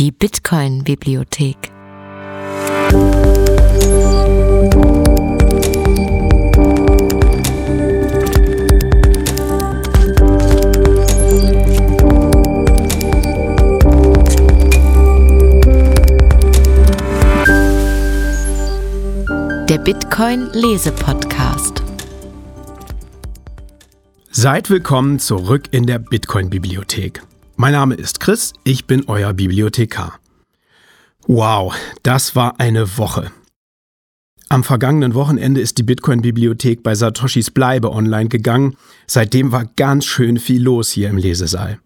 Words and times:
Die 0.00 0.12
Bitcoin-Bibliothek. 0.12 1.58
Der 19.68 19.76
Bitcoin-Lese-Podcast. 19.84 21.82
Seid 24.30 24.70
willkommen 24.70 25.18
zurück 25.18 25.64
in 25.72 25.86
der 25.86 25.98
Bitcoin-Bibliothek. 25.98 27.20
Mein 27.60 27.74
Name 27.74 27.94
ist 27.94 28.20
Chris, 28.20 28.54
ich 28.64 28.86
bin 28.86 29.04
euer 29.06 29.34
Bibliothekar. 29.34 30.18
Wow, 31.26 31.74
das 32.02 32.34
war 32.34 32.58
eine 32.58 32.96
Woche. 32.96 33.32
Am 34.48 34.64
vergangenen 34.64 35.12
Wochenende 35.12 35.60
ist 35.60 35.76
die 35.76 35.82
Bitcoin-Bibliothek 35.82 36.82
bei 36.82 36.94
Satoshis 36.94 37.50
Bleibe 37.50 37.92
online 37.92 38.30
gegangen. 38.30 38.78
Seitdem 39.06 39.52
war 39.52 39.66
ganz 39.76 40.06
schön 40.06 40.38
viel 40.38 40.62
los 40.62 40.88
hier 40.88 41.10
im 41.10 41.18
Lesesaal. 41.18 41.78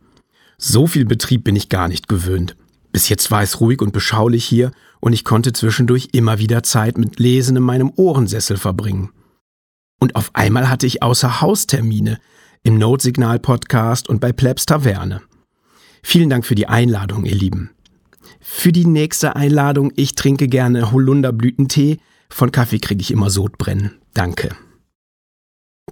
So 0.58 0.86
viel 0.86 1.06
Betrieb 1.06 1.42
bin 1.42 1.56
ich 1.56 1.68
gar 1.70 1.88
nicht 1.88 2.06
gewöhnt. 2.06 2.54
Bis 2.92 3.08
jetzt 3.08 3.32
war 3.32 3.42
es 3.42 3.60
ruhig 3.60 3.82
und 3.82 3.92
beschaulich 3.92 4.44
hier 4.44 4.70
und 5.00 5.12
ich 5.12 5.24
konnte 5.24 5.52
zwischendurch 5.52 6.10
immer 6.12 6.38
wieder 6.38 6.62
Zeit 6.62 6.98
mit 6.98 7.18
Lesen 7.18 7.56
in 7.56 7.64
meinem 7.64 7.92
Ohrensessel 7.96 8.58
verbringen. 8.58 9.10
Und 9.98 10.14
auf 10.14 10.30
einmal 10.34 10.70
hatte 10.70 10.86
ich 10.86 11.02
außer 11.02 11.40
Haustermine 11.40 12.20
im 12.62 12.78
Notsignal-Podcast 12.78 14.08
und 14.08 14.20
bei 14.20 14.30
Plebs 14.30 14.66
Taverne. 14.66 15.20
Vielen 16.06 16.28
Dank 16.28 16.44
für 16.44 16.54
die 16.54 16.68
Einladung, 16.68 17.24
ihr 17.24 17.34
Lieben. 17.34 17.70
Für 18.38 18.72
die 18.72 18.86
nächste 18.86 19.36
Einladung, 19.36 19.90
ich 19.96 20.14
trinke 20.14 20.48
gerne 20.48 20.92
Holunderblütentee. 20.92 21.96
Von 22.28 22.52
Kaffee 22.52 22.78
kriege 22.78 23.00
ich 23.00 23.10
immer 23.10 23.30
Sodbrennen. 23.30 23.92
Danke. 24.12 24.50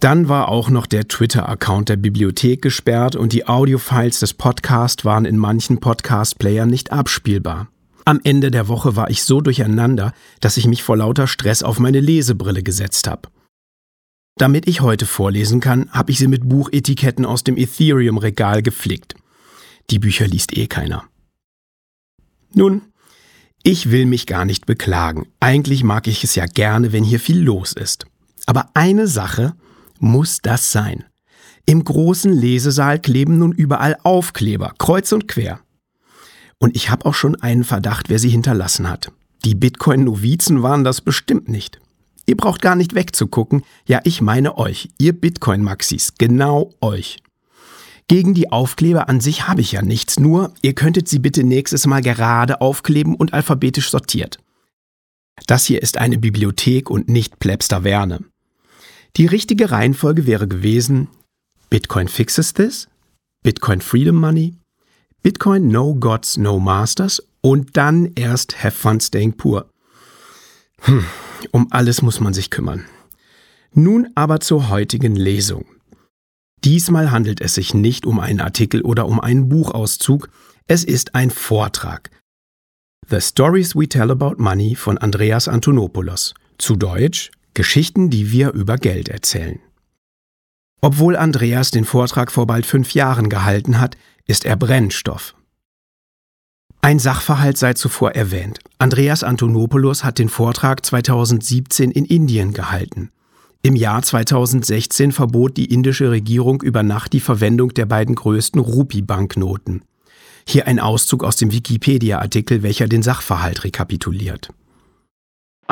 Dann 0.00 0.28
war 0.28 0.48
auch 0.48 0.68
noch 0.68 0.86
der 0.86 1.08
Twitter-Account 1.08 1.88
der 1.88 1.96
Bibliothek 1.96 2.60
gesperrt 2.60 3.16
und 3.16 3.33
die 3.33 3.48
Audiofiles 3.48 4.20
des 4.20 4.34
Podcasts 4.34 5.05
waren 5.06 5.24
in 5.24 5.38
manchen 5.38 5.80
Podcast-Playern 5.80 6.68
nicht 6.68 6.92
abspielbar. 6.92 7.68
Am 8.05 8.20
Ende 8.22 8.50
der 8.50 8.68
Woche 8.68 8.94
war 8.94 9.08
ich 9.10 9.24
so 9.24 9.40
durcheinander, 9.40 10.12
dass 10.40 10.58
ich 10.58 10.66
mich 10.66 10.83
vor 10.83 10.98
lauter 10.98 11.27
Stress 11.27 11.62
auf 11.62 11.78
meine 11.78 12.00
Lesebrille 12.00 12.62
gesetzt 12.62 13.08
habe. 13.08 13.30
Damit 14.36 14.68
ich 14.68 14.83
heute 14.83 15.06
vorlesen 15.06 15.60
kann, 15.60 15.90
habe 15.90 16.10
ich 16.10 16.18
sie 16.18 16.28
mit 16.28 16.48
Buchetiketten 16.48 17.24
aus 17.24 17.44
dem 17.44 17.56
Ethereum-Regal 17.56 18.62
geflickt. 18.62 19.14
Die 19.91 19.98
Bücher 19.98 20.27
liest 20.27 20.56
eh 20.56 20.66
keiner. 20.66 21.05
Nun, 22.55 22.83
ich 23.62 23.91
will 23.91 24.06
mich 24.06 24.27
gar 24.27 24.44
nicht 24.44 24.66
beklagen. 24.66 25.28
Eigentlich 25.41 25.84
mag 25.84 26.06
ich 26.06 26.24
es 26.24 26.34
ja 26.34 26.47
gerne, 26.47 26.92
wenn 26.92 27.05
hier 27.05 27.20
viel 27.20 27.41
los 27.41 27.72
ist. 27.72 28.06
Aber 28.47 28.70
eine 28.74 29.06
Sache 29.06 29.55
muss 29.98 30.41
das 30.42 30.72
sein. 30.72 31.05
Im 31.64 31.84
großen 31.84 32.33
Lesesaal 32.33 32.98
kleben 32.98 33.39
nun 33.39 33.52
überall 33.52 33.97
Aufkleber, 34.02 34.74
kreuz 34.78 35.12
und 35.12 35.28
quer. 35.28 35.61
Und 36.58 36.77
ich 36.77 36.91
habe 36.91 37.06
auch 37.06 37.14
schon 37.14 37.41
einen 37.41 37.64
Verdacht, 37.64 38.08
wer 38.08 38.19
sie 38.19 38.30
hinterlassen 38.30 38.89
hat. 38.89 39.12
Die 39.44 39.55
Bitcoin-Novizen 39.55 40.62
waren 40.62 40.84
das 40.84 41.00
bestimmt 41.00 41.48
nicht. 41.48 41.80
Ihr 42.27 42.36
braucht 42.36 42.62
gar 42.62 42.77
nicht 42.77 42.94
wegzugucken. 42.94 43.62
Ja, 43.86 44.00
ich 44.05 44.20
meine 44.20 44.58
euch, 44.58 44.91
ihr 44.98 45.12
Bitcoin-Maxis, 45.12 46.14
genau 46.19 46.72
euch. 46.80 47.19
Gegen 48.08 48.34
die 48.34 48.50
Aufkleber 48.53 49.08
an 49.08 49.20
sich 49.20 49.48
habe 49.48 49.61
ich 49.61 49.72
ja 49.72 49.83
nichts, 49.83 50.19
nur 50.19 50.53
ihr 50.62 50.75
könntet 50.75 51.08
sie 51.08 51.19
bitte 51.19 51.45
nächstes 51.45 51.86
Mal 51.86 52.03
gerade 52.03 52.61
aufkleben 52.61 53.14
und 53.14 53.33
alphabetisch 53.33 53.91
sortiert. 53.91 54.39
Das 55.47 55.64
hier 55.64 55.83
ist 55.83 55.98
eine 55.98 56.19
Bibliothek 56.19 56.91
und 56.91 57.08
nicht 57.08 57.39
Plebster 57.39 57.84
Werne. 57.84 58.20
Die 59.17 59.27
richtige 59.27 59.70
Reihenfolge 59.70 60.27
wäre 60.27 60.48
gewesen 60.48 61.08
Bitcoin 61.70 62.08
fixes 62.08 62.52
this, 62.52 62.89
Bitcoin 63.42 63.80
Freedom 63.80 64.17
Money, 64.17 64.55
Bitcoin 65.23 65.68
No 65.68 65.95
Gods 65.95 66.36
No 66.36 66.58
Masters 66.58 67.23
und 67.41 67.77
dann 67.77 68.12
erst 68.14 68.62
Have 68.62 68.77
Fun 68.77 69.01
Staying 69.01 69.36
Poor. 69.36 69.70
Hm, 70.80 71.05
um 71.51 71.68
alles 71.70 72.02
muss 72.02 72.20
man 72.20 72.35
sich 72.35 72.51
kümmern. 72.51 72.85
Nun 73.73 74.11
aber 74.14 74.41
zur 74.41 74.68
heutigen 74.68 75.17
Lesung. 75.17 75.64
Diesmal 76.64 77.11
handelt 77.11 77.40
es 77.40 77.55
sich 77.55 77.74
nicht 77.74 78.06
um 78.06 78.20
einen 78.20 78.40
Artikel 78.40 78.83
oder 78.83 79.06
um 79.06 79.18
einen 79.20 79.48
Buchauszug, 79.48 80.28
es 80.68 80.84
ist 80.84 81.14
ein 81.14 81.30
Vortrag. 81.30 82.11
The 83.08 83.20
Stories 83.20 83.74
We 83.74 83.89
Tell 83.89 84.11
About 84.11 84.36
Money 84.39 84.77
von 84.77 84.96
Andreas 84.96 85.48
Antonopoulos. 85.48 86.34
Zu 86.58 86.77
Deutsch 86.77 87.30
Geschichten, 87.55 88.08
die 88.08 88.30
wir 88.30 88.52
über 88.52 88.78
Geld 88.78 89.08
erzählen. 89.08 89.58
Obwohl 90.80 91.17
Andreas 91.17 91.70
den 91.70 91.84
Vortrag 91.84 92.33
vor 92.33 92.46
bald 92.46 92.64
fünf 92.64 92.94
Jahren 92.94 93.29
gehalten 93.29 93.79
hat, 93.79 93.96
ist 94.27 94.44
er 94.44 94.56
Brennstoff. 94.56 95.34
Ein 96.80 96.98
Sachverhalt 96.98 97.58
sei 97.58 97.74
zuvor 97.74 98.12
erwähnt. 98.12 98.58
Andreas 98.79 99.23
Antonopoulos 99.23 100.02
hat 100.02 100.18
den 100.18 100.29
Vortrag 100.29 100.84
2017 100.84 101.90
in 101.90 102.05
Indien 102.05 102.52
gehalten. 102.52 103.11
Im 103.64 103.77
Jahr 103.77 104.02
2016 104.02 105.12
verbot 105.12 105.56
die 105.56 105.73
indische 105.73 106.11
Regierung 106.11 106.62
über 106.62 106.83
Nacht 106.83 107.12
die 107.12 107.20
Verwendung 107.20 107.73
der 107.73 107.86
beiden 107.86 108.17
größten 108.17 108.61
Rupee-Banknoten. 108.61 109.84
Hier 110.48 110.67
ein 110.67 110.80
Auszug 110.80 111.23
aus 111.23 111.36
dem 111.36 111.52
Wikipedia-Artikel, 111.52 112.64
welcher 112.64 112.89
den 112.89 113.05
Sachverhalt 113.05 113.62
rekapituliert. 113.62 114.48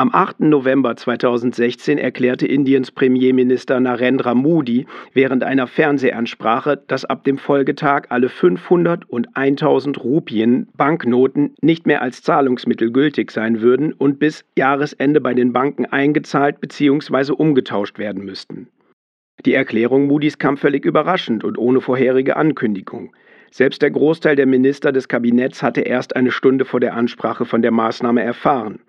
Am 0.01 0.09
8. 0.11 0.39
November 0.39 0.95
2016 0.95 1.99
erklärte 1.99 2.47
Indiens 2.47 2.89
Premierminister 2.89 3.79
Narendra 3.79 4.33
Modi 4.33 4.87
während 5.13 5.43
einer 5.43 5.67
Fernsehansprache, 5.67 6.81
dass 6.87 7.05
ab 7.05 7.23
dem 7.23 7.37
Folgetag 7.37 8.07
alle 8.09 8.29
500 8.29 9.07
und 9.07 9.37
1000 9.37 10.03
Rupien 10.03 10.67
Banknoten 10.75 11.53
nicht 11.61 11.85
mehr 11.85 12.01
als 12.01 12.23
Zahlungsmittel 12.23 12.91
gültig 12.91 13.29
sein 13.29 13.61
würden 13.61 13.93
und 13.93 14.17
bis 14.17 14.43
Jahresende 14.57 15.21
bei 15.21 15.35
den 15.35 15.53
Banken 15.53 15.85
eingezahlt 15.85 16.59
bzw. 16.61 17.33
umgetauscht 17.33 17.99
werden 17.99 18.25
müssten. 18.25 18.69
Die 19.45 19.53
Erklärung 19.53 20.07
Moody's 20.07 20.39
kam 20.39 20.57
völlig 20.57 20.83
überraschend 20.83 21.43
und 21.43 21.59
ohne 21.59 21.79
vorherige 21.79 22.37
Ankündigung. 22.37 23.15
Selbst 23.51 23.83
der 23.83 23.91
Großteil 23.91 24.35
der 24.35 24.47
Minister 24.47 24.91
des 24.91 25.07
Kabinetts 25.07 25.61
hatte 25.61 25.81
erst 25.81 26.15
eine 26.15 26.31
Stunde 26.31 26.65
vor 26.65 26.79
der 26.79 26.95
Ansprache 26.95 27.45
von 27.45 27.61
der 27.61 27.71
Maßnahme 27.71 28.23
erfahren. 28.23 28.79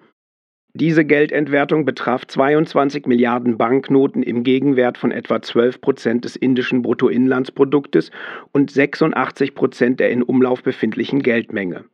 Diese 0.74 1.04
Geldentwertung 1.04 1.84
betraf 1.84 2.26
22 2.26 3.04
Milliarden 3.06 3.58
Banknoten 3.58 4.22
im 4.22 4.42
Gegenwert 4.42 4.96
von 4.96 5.12
etwa 5.12 5.42
12 5.42 5.82
Prozent 5.82 6.24
des 6.24 6.34
indischen 6.34 6.80
Bruttoinlandsproduktes 6.80 8.10
und 8.52 8.70
86 8.70 9.54
Prozent 9.54 10.00
der 10.00 10.10
in 10.10 10.22
Umlauf 10.22 10.62
befindlichen 10.62 11.22
Geldmenge. 11.22 11.84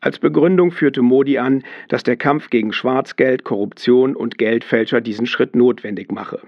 Als 0.00 0.20
Begründung 0.20 0.70
führte 0.70 1.02
Modi 1.02 1.38
an, 1.38 1.64
dass 1.88 2.04
der 2.04 2.16
Kampf 2.16 2.50
gegen 2.50 2.72
Schwarzgeld, 2.72 3.42
Korruption 3.42 4.14
und 4.14 4.38
Geldfälscher 4.38 5.00
diesen 5.00 5.26
Schritt 5.26 5.56
notwendig 5.56 6.12
mache. 6.12 6.40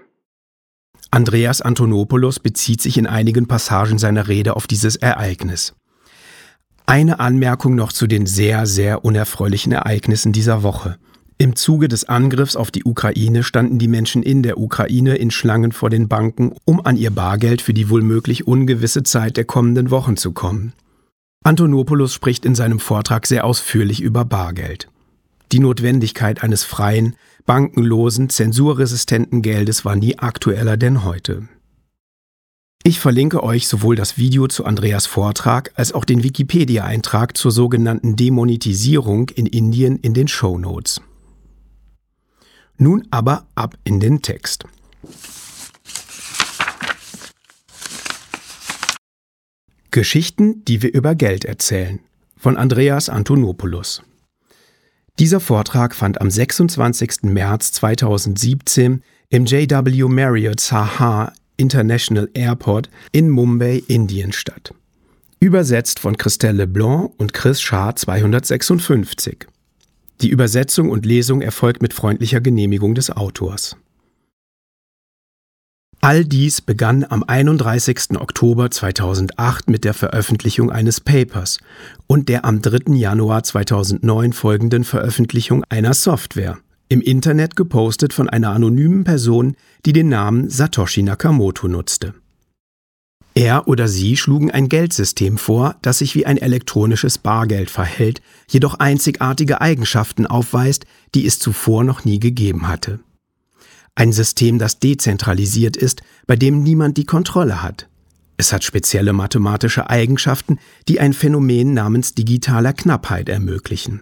Andreas 1.09 1.61
Antonopoulos 1.61 2.39
bezieht 2.39 2.81
sich 2.81 2.97
in 2.97 3.05
einigen 3.05 3.49
Passagen 3.49 3.97
seiner 3.97 4.29
Rede 4.29 4.55
auf 4.55 4.65
dieses 4.65 4.95
Ereignis. 4.95 5.75
Eine 6.85 7.19
Anmerkung 7.19 7.75
noch 7.75 7.91
zu 7.91 8.07
den 8.07 8.25
sehr, 8.25 8.65
sehr 8.65 9.03
unerfreulichen 9.03 9.73
Ereignissen 9.73 10.31
dieser 10.31 10.63
Woche. 10.63 10.97
Im 11.41 11.55
Zuge 11.55 11.87
des 11.87 12.07
Angriffs 12.07 12.55
auf 12.55 12.69
die 12.69 12.83
Ukraine 12.83 13.41
standen 13.41 13.79
die 13.79 13.87
Menschen 13.87 14.21
in 14.21 14.43
der 14.43 14.59
Ukraine 14.59 15.15
in 15.15 15.31
Schlangen 15.31 15.71
vor 15.71 15.89
den 15.89 16.07
Banken, 16.07 16.53
um 16.65 16.85
an 16.85 16.97
ihr 16.97 17.09
Bargeld 17.09 17.63
für 17.63 17.73
die 17.73 17.89
wohl 17.89 18.03
möglich 18.03 18.45
ungewisse 18.45 19.01
Zeit 19.01 19.37
der 19.37 19.45
kommenden 19.45 19.89
Wochen 19.89 20.17
zu 20.17 20.33
kommen. 20.33 20.73
Antonopoulos 21.43 22.13
spricht 22.13 22.45
in 22.45 22.53
seinem 22.53 22.79
Vortrag 22.79 23.25
sehr 23.25 23.43
ausführlich 23.43 24.01
über 24.01 24.23
Bargeld. 24.23 24.87
Die 25.51 25.57
Notwendigkeit 25.57 26.43
eines 26.43 26.63
freien, 26.63 27.15
bankenlosen, 27.47 28.29
zensurresistenten 28.29 29.41
Geldes 29.41 29.83
war 29.83 29.95
nie 29.95 30.19
aktueller 30.19 30.77
denn 30.77 31.03
heute. 31.03 31.47
Ich 32.83 32.99
verlinke 32.99 33.41
euch 33.41 33.67
sowohl 33.67 33.95
das 33.95 34.15
Video 34.15 34.47
zu 34.47 34.63
Andreas 34.63 35.07
Vortrag 35.07 35.71
als 35.73 35.91
auch 35.91 36.05
den 36.05 36.23
Wikipedia-Eintrag 36.23 37.35
zur 37.35 37.49
sogenannten 37.49 38.15
Demonetisierung 38.15 39.29
in 39.29 39.47
Indien 39.47 39.97
in 39.97 40.13
den 40.13 40.27
Show 40.27 40.59
Notes. 40.59 41.01
Nun 42.81 43.07
aber 43.11 43.45
ab 43.53 43.77
in 43.83 43.99
den 43.99 44.23
Text. 44.23 44.65
Geschichten, 49.91 50.65
die 50.65 50.81
wir 50.81 50.91
über 50.91 51.13
Geld 51.13 51.45
erzählen 51.45 51.99
von 52.37 52.57
Andreas 52.57 53.07
Antonopoulos. 53.07 54.01
Dieser 55.19 55.39
Vortrag 55.39 55.93
fand 55.93 56.19
am 56.21 56.31
26. 56.31 57.21
März 57.21 57.71
2017 57.73 59.03
im 59.29 59.45
JW 59.45 60.07
Marriott 60.07 60.59
Sahar 60.59 61.33
International 61.57 62.29
Airport 62.33 62.89
in 63.11 63.29
Mumbai, 63.29 63.83
Indien 63.89 64.31
statt. 64.31 64.73
Übersetzt 65.39 65.99
von 65.99 66.17
Christelle 66.17 66.65
Leblanc 66.65 67.11
und 67.19 67.35
Chris 67.35 67.61
Schaar 67.61 67.95
256. 67.95 69.45
Die 70.21 70.29
Übersetzung 70.29 70.91
und 70.91 71.05
Lesung 71.05 71.41
erfolgt 71.41 71.81
mit 71.81 71.93
freundlicher 71.93 72.41
Genehmigung 72.41 72.93
des 72.93 73.09
Autors. 73.09 73.75
All 75.99 76.25
dies 76.25 76.61
begann 76.61 77.03
am 77.03 77.23
31. 77.23 78.19
Oktober 78.19 78.69
2008 78.71 79.69
mit 79.69 79.83
der 79.83 79.93
Veröffentlichung 79.93 80.71
eines 80.71 80.99
Papers 80.99 81.59
und 82.07 82.29
der 82.29 82.45
am 82.45 82.61
3. 82.61 82.93
Januar 82.93 83.43
2009 83.43 84.33
folgenden 84.33 84.83
Veröffentlichung 84.83 85.63
einer 85.69 85.93
Software, 85.93 86.57
im 86.89 87.01
Internet 87.01 87.55
gepostet 87.55 88.13
von 88.13 88.29
einer 88.29 88.49
anonymen 88.49 89.03
Person, 89.03 89.55
die 89.85 89.93
den 89.93 90.09
Namen 90.09 90.49
Satoshi 90.49 91.03
Nakamoto 91.03 91.67
nutzte. 91.67 92.13
Er 93.33 93.67
oder 93.67 93.87
sie 93.87 94.17
schlugen 94.17 94.51
ein 94.51 94.67
Geldsystem 94.67 95.37
vor, 95.37 95.75
das 95.81 95.99
sich 95.99 96.15
wie 96.15 96.25
ein 96.25 96.37
elektronisches 96.37 97.17
Bargeld 97.17 97.69
verhält, 97.69 98.21
jedoch 98.49 98.75
einzigartige 98.75 99.61
Eigenschaften 99.61 100.25
aufweist, 100.25 100.85
die 101.15 101.25
es 101.25 101.39
zuvor 101.39 101.83
noch 101.83 102.03
nie 102.03 102.19
gegeben 102.19 102.67
hatte. 102.67 102.99
Ein 103.95 104.11
System, 104.11 104.59
das 104.59 104.79
dezentralisiert 104.79 105.77
ist, 105.77 106.01
bei 106.27 106.35
dem 106.35 106.63
niemand 106.63 106.97
die 106.97 107.05
Kontrolle 107.05 107.61
hat. 107.61 107.87
Es 108.37 108.51
hat 108.51 108.63
spezielle 108.63 109.13
mathematische 109.13 109.89
Eigenschaften, 109.89 110.57
die 110.87 110.99
ein 110.99 111.13
Phänomen 111.13 111.73
namens 111.73 112.15
digitaler 112.15 112.73
Knappheit 112.73 113.29
ermöglichen. 113.29 114.01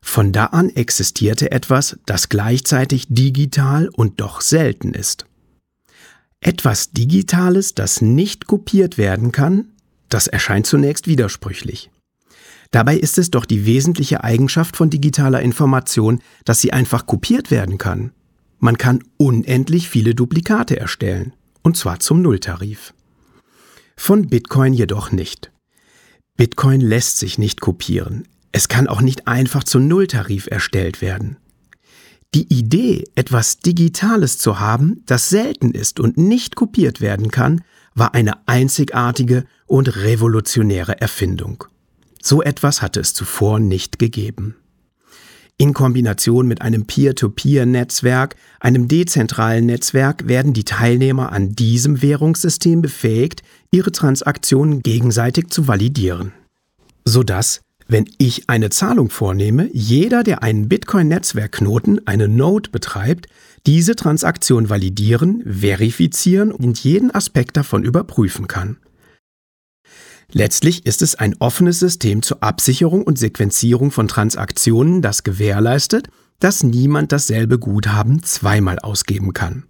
Von 0.00 0.32
da 0.32 0.46
an 0.46 0.70
existierte 0.70 1.52
etwas, 1.52 1.98
das 2.06 2.28
gleichzeitig 2.28 3.06
digital 3.08 3.88
und 3.88 4.20
doch 4.20 4.40
selten 4.40 4.94
ist. 4.94 5.26
Etwas 6.42 6.90
Digitales, 6.90 7.74
das 7.74 8.02
nicht 8.02 8.48
kopiert 8.48 8.98
werden 8.98 9.30
kann, 9.30 9.70
das 10.08 10.26
erscheint 10.26 10.66
zunächst 10.66 11.06
widersprüchlich. 11.06 11.90
Dabei 12.72 12.96
ist 12.96 13.16
es 13.16 13.30
doch 13.30 13.44
die 13.44 13.64
wesentliche 13.64 14.24
Eigenschaft 14.24 14.76
von 14.76 14.90
digitaler 14.90 15.40
Information, 15.40 16.20
dass 16.44 16.60
sie 16.60 16.72
einfach 16.72 17.06
kopiert 17.06 17.52
werden 17.52 17.78
kann. 17.78 18.10
Man 18.58 18.76
kann 18.76 19.04
unendlich 19.18 19.88
viele 19.88 20.16
Duplikate 20.16 20.80
erstellen, 20.80 21.32
und 21.62 21.76
zwar 21.76 22.00
zum 22.00 22.22
Nulltarif. 22.22 22.92
Von 23.96 24.26
Bitcoin 24.26 24.72
jedoch 24.72 25.12
nicht. 25.12 25.52
Bitcoin 26.36 26.80
lässt 26.80 27.18
sich 27.18 27.38
nicht 27.38 27.60
kopieren. 27.60 28.26
Es 28.50 28.66
kann 28.66 28.88
auch 28.88 29.00
nicht 29.00 29.28
einfach 29.28 29.62
zum 29.62 29.86
Nulltarif 29.86 30.48
erstellt 30.50 31.00
werden. 31.00 31.36
Die 32.34 32.52
Idee, 32.52 33.04
etwas 33.14 33.58
Digitales 33.58 34.38
zu 34.38 34.58
haben, 34.58 35.02
das 35.06 35.28
selten 35.28 35.72
ist 35.72 36.00
und 36.00 36.16
nicht 36.16 36.56
kopiert 36.56 37.00
werden 37.02 37.30
kann, 37.30 37.62
war 37.94 38.14
eine 38.14 38.48
einzigartige 38.48 39.44
und 39.66 39.96
revolutionäre 39.96 40.98
Erfindung. 41.00 41.64
So 42.22 42.42
etwas 42.42 42.80
hatte 42.80 43.00
es 43.00 43.12
zuvor 43.12 43.58
nicht 43.58 43.98
gegeben. 43.98 44.56
In 45.58 45.74
Kombination 45.74 46.48
mit 46.48 46.62
einem 46.62 46.86
Peer-to-Peer-Netzwerk, 46.86 48.36
einem 48.60 48.88
dezentralen 48.88 49.66
Netzwerk, 49.66 50.26
werden 50.26 50.54
die 50.54 50.64
Teilnehmer 50.64 51.32
an 51.32 51.54
diesem 51.54 52.00
Währungssystem 52.00 52.80
befähigt, 52.80 53.42
ihre 53.70 53.92
Transaktionen 53.92 54.82
gegenseitig 54.82 55.50
zu 55.50 55.68
validieren. 55.68 56.32
Sodass, 57.04 57.60
wenn 57.92 58.10
ich 58.18 58.48
eine 58.48 58.70
Zahlung 58.70 59.10
vornehme, 59.10 59.68
jeder, 59.72 60.24
der 60.24 60.42
einen 60.42 60.68
Bitcoin-Netzwerkknoten, 60.68 62.06
eine 62.06 62.26
Node 62.26 62.70
betreibt, 62.70 63.26
diese 63.66 63.94
Transaktion 63.94 64.68
validieren, 64.68 65.44
verifizieren 65.46 66.50
und 66.50 66.82
jeden 66.82 67.14
Aspekt 67.14 67.56
davon 67.56 67.84
überprüfen 67.84 68.48
kann. 68.48 68.78
Letztlich 70.32 70.86
ist 70.86 71.02
es 71.02 71.14
ein 71.14 71.36
offenes 71.38 71.78
System 71.78 72.22
zur 72.22 72.42
Absicherung 72.42 73.04
und 73.04 73.18
Sequenzierung 73.18 73.90
von 73.90 74.08
Transaktionen, 74.08 75.02
das 75.02 75.22
gewährleistet, 75.22 76.08
dass 76.40 76.62
niemand 76.62 77.12
dasselbe 77.12 77.58
Guthaben 77.58 78.22
zweimal 78.22 78.78
ausgeben 78.78 79.34
kann. 79.34 79.64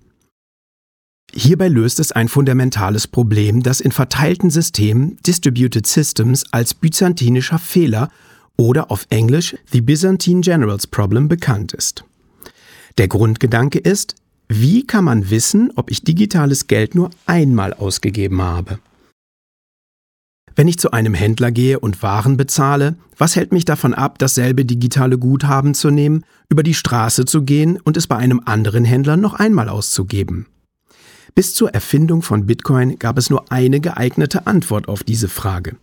Hierbei 1.34 1.68
löst 1.68 1.98
es 1.98 2.12
ein 2.12 2.28
fundamentales 2.28 3.06
Problem, 3.06 3.62
das 3.62 3.80
in 3.80 3.90
verteilten 3.90 4.50
Systemen 4.50 5.16
Distributed 5.26 5.86
Systems 5.86 6.44
als 6.52 6.74
byzantinischer 6.74 7.58
Fehler 7.58 8.10
oder 8.58 8.90
auf 8.90 9.06
Englisch 9.08 9.56
The 9.70 9.80
Byzantine 9.80 10.42
Generals 10.42 10.86
Problem 10.86 11.28
bekannt 11.28 11.72
ist. 11.72 12.04
Der 12.98 13.08
Grundgedanke 13.08 13.78
ist, 13.78 14.14
wie 14.48 14.86
kann 14.86 15.04
man 15.04 15.30
wissen, 15.30 15.72
ob 15.76 15.90
ich 15.90 16.04
digitales 16.04 16.66
Geld 16.66 16.94
nur 16.94 17.08
einmal 17.24 17.72
ausgegeben 17.72 18.42
habe? 18.42 18.78
Wenn 20.54 20.68
ich 20.68 20.78
zu 20.78 20.90
einem 20.90 21.14
Händler 21.14 21.50
gehe 21.50 21.80
und 21.80 22.02
Waren 22.02 22.36
bezahle, 22.36 22.96
was 23.16 23.36
hält 23.36 23.52
mich 23.52 23.64
davon 23.64 23.94
ab, 23.94 24.18
dasselbe 24.18 24.66
digitale 24.66 25.16
Guthaben 25.16 25.72
zu 25.72 25.88
nehmen, 25.88 26.26
über 26.50 26.62
die 26.62 26.74
Straße 26.74 27.24
zu 27.24 27.40
gehen 27.42 27.80
und 27.82 27.96
es 27.96 28.06
bei 28.06 28.16
einem 28.16 28.42
anderen 28.44 28.84
Händler 28.84 29.16
noch 29.16 29.32
einmal 29.32 29.70
auszugeben? 29.70 30.46
Bis 31.34 31.54
zur 31.54 31.72
Erfindung 31.72 32.22
von 32.22 32.46
Bitcoin 32.46 32.98
gab 32.98 33.16
es 33.16 33.30
nur 33.30 33.50
eine 33.50 33.80
geeignete 33.80 34.46
Antwort 34.46 34.88
auf 34.88 35.02
diese 35.02 35.28
Frage. 35.28 35.76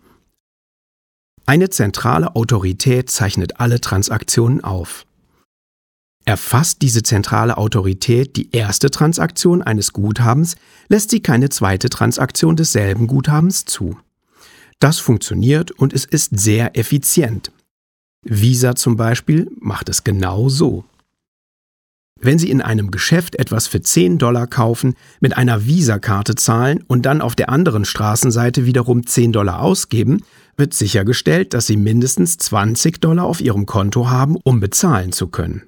Eine 1.44 1.70
zentrale 1.70 2.36
Autorität 2.36 3.10
zeichnet 3.10 3.58
alle 3.58 3.80
Transaktionen 3.80 4.62
auf. 4.62 5.06
Erfasst 6.24 6.82
diese 6.82 7.02
zentrale 7.02 7.56
Autorität 7.58 8.36
die 8.36 8.52
erste 8.52 8.90
Transaktion 8.90 9.62
eines 9.62 9.92
Guthabens, 9.92 10.54
lässt 10.88 11.10
sie 11.10 11.20
keine 11.20 11.48
zweite 11.48 11.88
Transaktion 11.88 12.54
desselben 12.54 13.08
Guthabens 13.08 13.64
zu. 13.64 13.98
Das 14.78 14.98
funktioniert 14.98 15.72
und 15.72 15.92
es 15.92 16.04
ist 16.04 16.38
sehr 16.38 16.78
effizient. 16.78 17.50
Visa 18.22 18.76
zum 18.76 18.96
Beispiel 18.96 19.50
macht 19.58 19.88
es 19.88 20.04
genau 20.04 20.48
so. 20.48 20.84
Wenn 22.22 22.38
Sie 22.38 22.50
in 22.50 22.60
einem 22.60 22.90
Geschäft 22.90 23.36
etwas 23.36 23.66
für 23.66 23.80
10 23.80 24.18
Dollar 24.18 24.46
kaufen, 24.46 24.94
mit 25.20 25.38
einer 25.38 25.66
Visa-Karte 25.66 26.34
zahlen 26.34 26.84
und 26.86 27.06
dann 27.06 27.22
auf 27.22 27.34
der 27.34 27.48
anderen 27.48 27.86
Straßenseite 27.86 28.66
wiederum 28.66 29.06
10 29.06 29.32
Dollar 29.32 29.60
ausgeben, 29.62 30.22
wird 30.56 30.74
sichergestellt, 30.74 31.54
dass 31.54 31.66
Sie 31.66 31.78
mindestens 31.78 32.36
20 32.36 33.00
Dollar 33.00 33.24
auf 33.24 33.40
Ihrem 33.40 33.64
Konto 33.64 34.10
haben, 34.10 34.36
um 34.44 34.60
bezahlen 34.60 35.12
zu 35.12 35.28
können. 35.28 35.62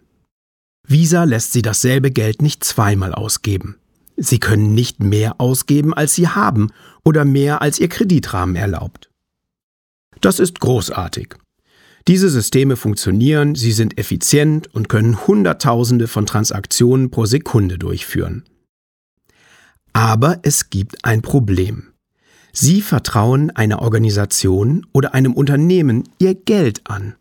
Visa 0.87 1.25
lässt 1.25 1.52
Sie 1.52 1.62
dasselbe 1.62 2.10
Geld 2.10 2.43
nicht 2.43 2.64
zweimal 2.64 3.14
ausgeben. 3.14 3.76
Sie 4.19 4.38
können 4.38 4.75
nicht 4.75 5.00
mehr 5.00 5.40
ausgeben, 5.40 5.94
als 5.94 6.14
Sie 6.14 6.28
haben 6.28 6.70
oder 7.02 7.25
mehr, 7.25 7.62
als 7.62 7.78
Ihr 7.78 7.88
Kreditrahmen 7.88 8.56
erlaubt. 8.56 9.08
Das 10.20 10.38
ist 10.38 10.60
großartig. 10.60 11.37
Diese 12.08 12.28
Systeme 12.31 12.76
funktionieren, 12.76 13.54
sie 13.54 13.72
sind 13.72 13.99
effizient 13.99 14.75
und 14.75 14.88
können 14.88 15.26
Hunderttausende 15.26 16.09
von 16.09 16.26
Transaktionen 16.26 17.11
pro 17.11 17.26
Sekunde 17.26 17.78
durchführen. 17.78 18.44
Aber 19.92 20.40
es 20.42 20.71
gibt 20.71 21.04
ein 21.04 21.23
Problem. 21.23 21.92
Sie 22.52 22.82
vertrauen 22.82 23.50
einer 23.50 23.80
Organisation 23.82 24.87
oder 24.92 25.14
einem 25.14 25.32
Unternehmen 25.32 26.04
ihr 26.18 26.35
Geld 26.35 26.82
an. 26.85 27.14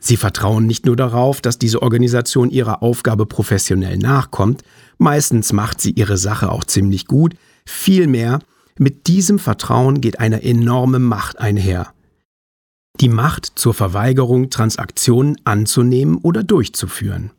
Sie 0.00 0.16
vertrauen 0.16 0.66
nicht 0.66 0.86
nur 0.86 0.96
darauf, 0.96 1.40
dass 1.40 1.58
diese 1.58 1.82
Organisation 1.82 2.50
ihrer 2.50 2.82
Aufgabe 2.82 3.26
professionell 3.26 3.98
nachkommt, 3.98 4.62
meistens 4.98 5.52
macht 5.52 5.80
sie 5.80 5.90
ihre 5.92 6.16
Sache 6.16 6.50
auch 6.50 6.64
ziemlich 6.64 7.06
gut, 7.06 7.34
vielmehr 7.66 8.40
mit 8.78 9.06
diesem 9.06 9.38
Vertrauen 9.38 10.00
geht 10.00 10.18
eine 10.18 10.42
enorme 10.42 10.98
Macht 10.98 11.38
einher. 11.38 11.91
Die 13.00 13.08
Macht 13.08 13.52
zur 13.56 13.74
Verweigerung, 13.74 14.50
Transaktionen 14.50 15.36
anzunehmen 15.44 16.18
oder 16.18 16.42
durchzuführen. 16.42 17.30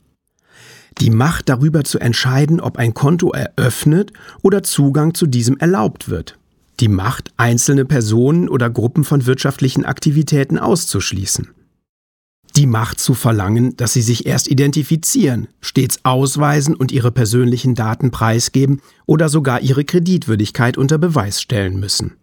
Die 0.99 1.09
Macht 1.09 1.49
darüber 1.49 1.83
zu 1.83 1.99
entscheiden, 1.99 2.59
ob 2.59 2.77
ein 2.77 2.93
Konto 2.93 3.31
eröffnet 3.31 4.13
oder 4.41 4.63
Zugang 4.63 5.13
zu 5.13 5.25
diesem 5.25 5.57
erlaubt 5.57 6.09
wird. 6.09 6.37
Die 6.79 6.87
Macht, 6.87 7.31
einzelne 7.37 7.85
Personen 7.85 8.49
oder 8.49 8.69
Gruppen 8.69 9.03
von 9.03 9.25
wirtschaftlichen 9.25 9.85
Aktivitäten 9.85 10.59
auszuschließen 10.59 11.49
die 12.55 12.67
Macht 12.67 12.99
zu 12.99 13.13
verlangen, 13.13 13.75
dass 13.77 13.93
sie 13.93 14.01
sich 14.01 14.25
erst 14.25 14.47
identifizieren, 14.47 15.47
stets 15.59 15.99
ausweisen 16.03 16.75
und 16.75 16.91
ihre 16.91 17.11
persönlichen 17.11 17.73
Daten 17.73 18.11
preisgeben 18.11 18.81
oder 19.05 19.29
sogar 19.29 19.61
ihre 19.61 19.83
Kreditwürdigkeit 19.83 20.77
unter 20.77 20.97
Beweis 20.97 21.41
stellen 21.41 21.79
müssen. 21.79 22.15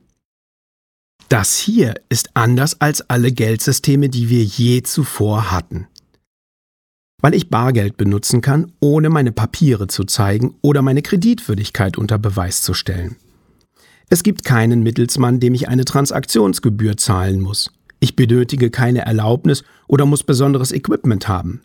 Das 1.30 1.58
hier 1.58 1.94
ist 2.08 2.30
anders 2.34 2.80
als 2.80 3.08
alle 3.08 3.30
Geldsysteme, 3.30 4.08
die 4.08 4.30
wir 4.30 4.42
je 4.42 4.82
zuvor 4.82 5.52
hatten. 5.52 5.86
Weil 7.22 7.34
ich 7.34 7.50
Bargeld 7.50 7.96
benutzen 7.96 8.40
kann, 8.40 8.72
ohne 8.80 9.10
meine 9.10 9.30
Papiere 9.30 9.86
zu 9.86 10.02
zeigen 10.02 10.56
oder 10.60 10.82
meine 10.82 11.02
Kreditwürdigkeit 11.02 11.96
unter 11.98 12.18
Beweis 12.18 12.62
zu 12.62 12.74
stellen. 12.74 13.14
Es 14.08 14.24
gibt 14.24 14.42
keinen 14.42 14.82
Mittelsmann, 14.82 15.38
dem 15.38 15.54
ich 15.54 15.68
eine 15.68 15.84
Transaktionsgebühr 15.84 16.96
zahlen 16.96 17.40
muss. 17.40 17.70
Ich 18.00 18.16
benötige 18.16 18.70
keine 18.70 19.02
Erlaubnis 19.02 19.62
oder 19.86 20.06
muss 20.06 20.24
besonderes 20.24 20.72
Equipment 20.72 21.28
haben. 21.28 21.62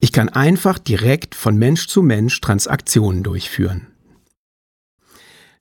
Ich 0.00 0.12
kann 0.12 0.28
einfach 0.28 0.78
direkt 0.78 1.34
von 1.34 1.56
Mensch 1.56 1.88
zu 1.88 2.02
Mensch 2.02 2.40
Transaktionen 2.40 3.24
durchführen. 3.24 3.88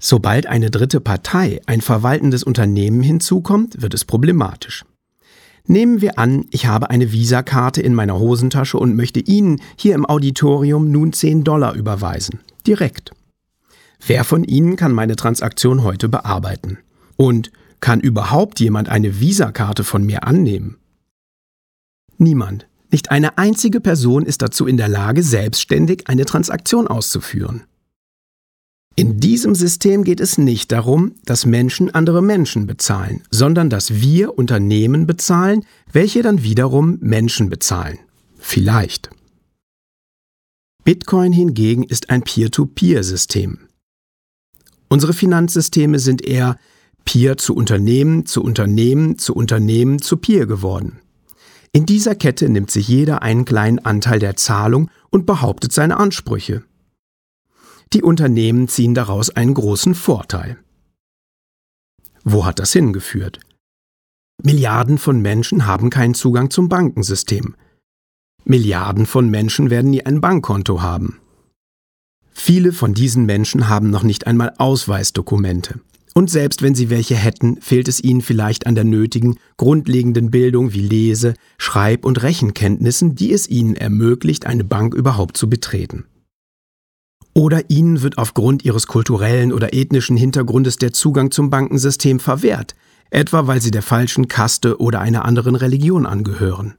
Sobald 0.05 0.47
eine 0.47 0.69
dritte 0.69 0.99
Partei, 0.99 1.61
ein 1.65 1.79
verwaltendes 1.79 2.43
Unternehmen 2.43 3.01
hinzukommt, 3.01 3.81
wird 3.81 3.93
es 3.93 4.03
problematisch. 4.03 4.83
Nehmen 5.65 6.01
wir 6.01 6.19
an, 6.19 6.43
ich 6.51 6.65
habe 6.65 6.89
eine 6.89 7.13
Visakarte 7.13 7.81
in 7.81 7.95
meiner 7.95 8.19
Hosentasche 8.19 8.77
und 8.77 8.97
möchte 8.97 9.21
Ihnen 9.21 9.61
hier 9.77 9.95
im 9.95 10.05
Auditorium 10.05 10.91
nun 10.91 11.13
10 11.13 11.45
Dollar 11.45 11.73
überweisen. 11.75 12.41
Direkt. 12.67 13.11
Wer 14.05 14.25
von 14.25 14.43
Ihnen 14.43 14.75
kann 14.75 14.91
meine 14.91 15.15
Transaktion 15.15 15.83
heute 15.83 16.09
bearbeiten? 16.09 16.79
Und 17.15 17.53
kann 17.79 18.01
überhaupt 18.01 18.59
jemand 18.59 18.89
eine 18.89 19.21
Visakarte 19.21 19.85
von 19.85 20.03
mir 20.03 20.25
annehmen? 20.27 20.79
Niemand. 22.17 22.67
Nicht 22.91 23.09
eine 23.09 23.37
einzige 23.37 23.79
Person 23.79 24.25
ist 24.25 24.41
dazu 24.41 24.67
in 24.67 24.75
der 24.75 24.89
Lage, 24.89 25.23
selbstständig 25.23 26.09
eine 26.09 26.25
Transaktion 26.25 26.89
auszuführen. 26.89 27.63
In 28.95 29.19
diesem 29.19 29.55
System 29.55 30.03
geht 30.03 30.19
es 30.19 30.37
nicht 30.37 30.71
darum, 30.71 31.15
dass 31.25 31.47
Menschen 31.47 31.93
andere 31.95 32.21
Menschen 32.21 32.67
bezahlen, 32.67 33.23
sondern 33.31 33.71
dass 33.71 34.01
wir 34.01 34.37
Unternehmen 34.37 35.07
bezahlen, 35.07 35.65
welche 35.91 36.21
dann 36.21 36.43
wiederum 36.43 36.99
Menschen 37.01 37.49
bezahlen. 37.49 37.97
Vielleicht. 38.37 39.09
Bitcoin 40.83 41.31
hingegen 41.31 41.83
ist 41.83 42.11
ein 42.11 42.21
Peer-to-Peer-System. 42.21 43.57
Unsere 44.89 45.13
Finanzsysteme 45.13 45.97
sind 45.97 46.23
eher 46.23 46.57
Peer 47.03 47.37
zu 47.37 47.55
Unternehmen, 47.55 48.27
zu 48.27 48.43
Unternehmen, 48.43 49.17
zu 49.17 49.33
Unternehmen, 49.33 50.01
zu 50.01 50.17
Peer 50.17 50.45
geworden. 50.45 50.99
In 51.71 51.87
dieser 51.87 52.13
Kette 52.13 52.47
nimmt 52.47 52.69
sich 52.69 52.87
jeder 52.87 53.23
einen 53.23 53.45
kleinen 53.45 53.79
Anteil 53.79 54.19
der 54.19 54.35
Zahlung 54.35 54.91
und 55.09 55.25
behauptet 55.25 55.73
seine 55.73 55.97
Ansprüche. 55.97 56.63
Die 57.93 58.01
Unternehmen 58.01 58.67
ziehen 58.67 58.95
daraus 58.95 59.29
einen 59.29 59.53
großen 59.53 59.93
Vorteil. 59.93 60.57
Wo 62.23 62.43
hat 62.43 62.57
das 62.57 62.73
hingeführt? 62.73 63.39
Milliarden 64.41 64.97
von 64.97 65.21
Menschen 65.21 65.67
haben 65.67 65.91
keinen 65.91 66.15
Zugang 66.15 66.49
zum 66.49 66.69
Bankensystem. 66.69 67.55
Milliarden 68.45 69.05
von 69.05 69.29
Menschen 69.29 69.69
werden 69.69 69.91
nie 69.91 70.03
ein 70.03 70.21
Bankkonto 70.21 70.81
haben. 70.81 71.19
Viele 72.31 72.73
von 72.73 72.95
diesen 72.95 73.27
Menschen 73.27 73.69
haben 73.69 73.91
noch 73.91 74.03
nicht 74.03 74.25
einmal 74.25 74.53
Ausweisdokumente. 74.57 75.79
Und 76.15 76.31
selbst 76.31 76.63
wenn 76.63 76.73
sie 76.73 76.89
welche 76.89 77.15
hätten, 77.15 77.61
fehlt 77.61 77.87
es 77.87 78.03
ihnen 78.03 78.21
vielleicht 78.21 78.65
an 78.65 78.73
der 78.73 78.85
nötigen, 78.85 79.37
grundlegenden 79.57 80.31
Bildung 80.31 80.73
wie 80.73 80.81
Lese-, 80.81 81.35
Schreib- 81.59 82.05
und 82.05 82.23
Rechenkenntnissen, 82.23 83.15
die 83.15 83.33
es 83.33 83.47
ihnen 83.47 83.75
ermöglicht, 83.75 84.47
eine 84.47 84.63
Bank 84.63 84.95
überhaupt 84.95 85.37
zu 85.37 85.47
betreten. 85.47 86.05
Oder 87.33 87.69
ihnen 87.69 88.01
wird 88.01 88.17
aufgrund 88.17 88.63
ihres 88.63 88.85
kulturellen 88.87 89.51
oder 89.51 89.73
ethnischen 89.73 90.17
Hintergrundes 90.17 90.77
der 90.77 90.93
Zugang 90.93 91.31
zum 91.31 91.49
Bankensystem 91.49 92.19
verwehrt, 92.19 92.75
etwa 93.09 93.47
weil 93.47 93.61
sie 93.61 93.71
der 93.71 93.81
falschen 93.81 94.27
Kaste 94.27 94.79
oder 94.79 95.01
einer 95.01 95.25
anderen 95.25 95.55
Religion 95.55 96.05
angehören. 96.05 96.75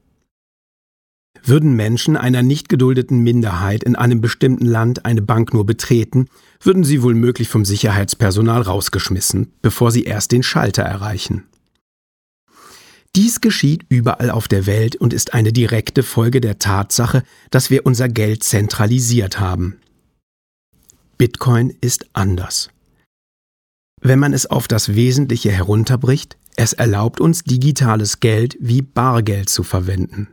Würden 1.46 1.74
Menschen 1.74 2.16
einer 2.16 2.42
nicht 2.42 2.68
geduldeten 2.70 3.18
Minderheit 3.18 3.84
in 3.84 3.96
einem 3.96 4.20
bestimmten 4.20 4.64
Land 4.64 5.04
eine 5.04 5.20
Bank 5.20 5.52
nur 5.52 5.66
betreten, 5.66 6.28
würden 6.60 6.84
sie 6.84 7.02
wohl 7.02 7.14
möglich 7.14 7.48
vom 7.48 7.66
Sicherheitspersonal 7.66 8.62
rausgeschmissen, 8.62 9.52
bevor 9.60 9.90
sie 9.90 10.04
erst 10.04 10.32
den 10.32 10.42
Schalter 10.42 10.84
erreichen. 10.84 11.44
Dies 13.14 13.40
geschieht 13.40 13.84
überall 13.90 14.30
auf 14.30 14.48
der 14.48 14.66
Welt 14.66 14.96
und 14.96 15.12
ist 15.12 15.34
eine 15.34 15.52
direkte 15.52 16.02
Folge 16.02 16.40
der 16.40 16.58
Tatsache, 16.58 17.22
dass 17.50 17.70
wir 17.70 17.84
unser 17.84 18.08
Geld 18.08 18.42
zentralisiert 18.42 19.38
haben. 19.38 19.76
Bitcoin 21.16 21.72
ist 21.80 22.06
anders. 22.12 22.70
Wenn 24.00 24.18
man 24.18 24.32
es 24.32 24.46
auf 24.46 24.66
das 24.66 24.94
Wesentliche 24.94 25.50
herunterbricht, 25.50 26.36
es 26.56 26.72
erlaubt 26.72 27.20
uns 27.20 27.44
digitales 27.44 28.20
Geld 28.20 28.56
wie 28.60 28.82
Bargeld 28.82 29.48
zu 29.48 29.62
verwenden. 29.62 30.28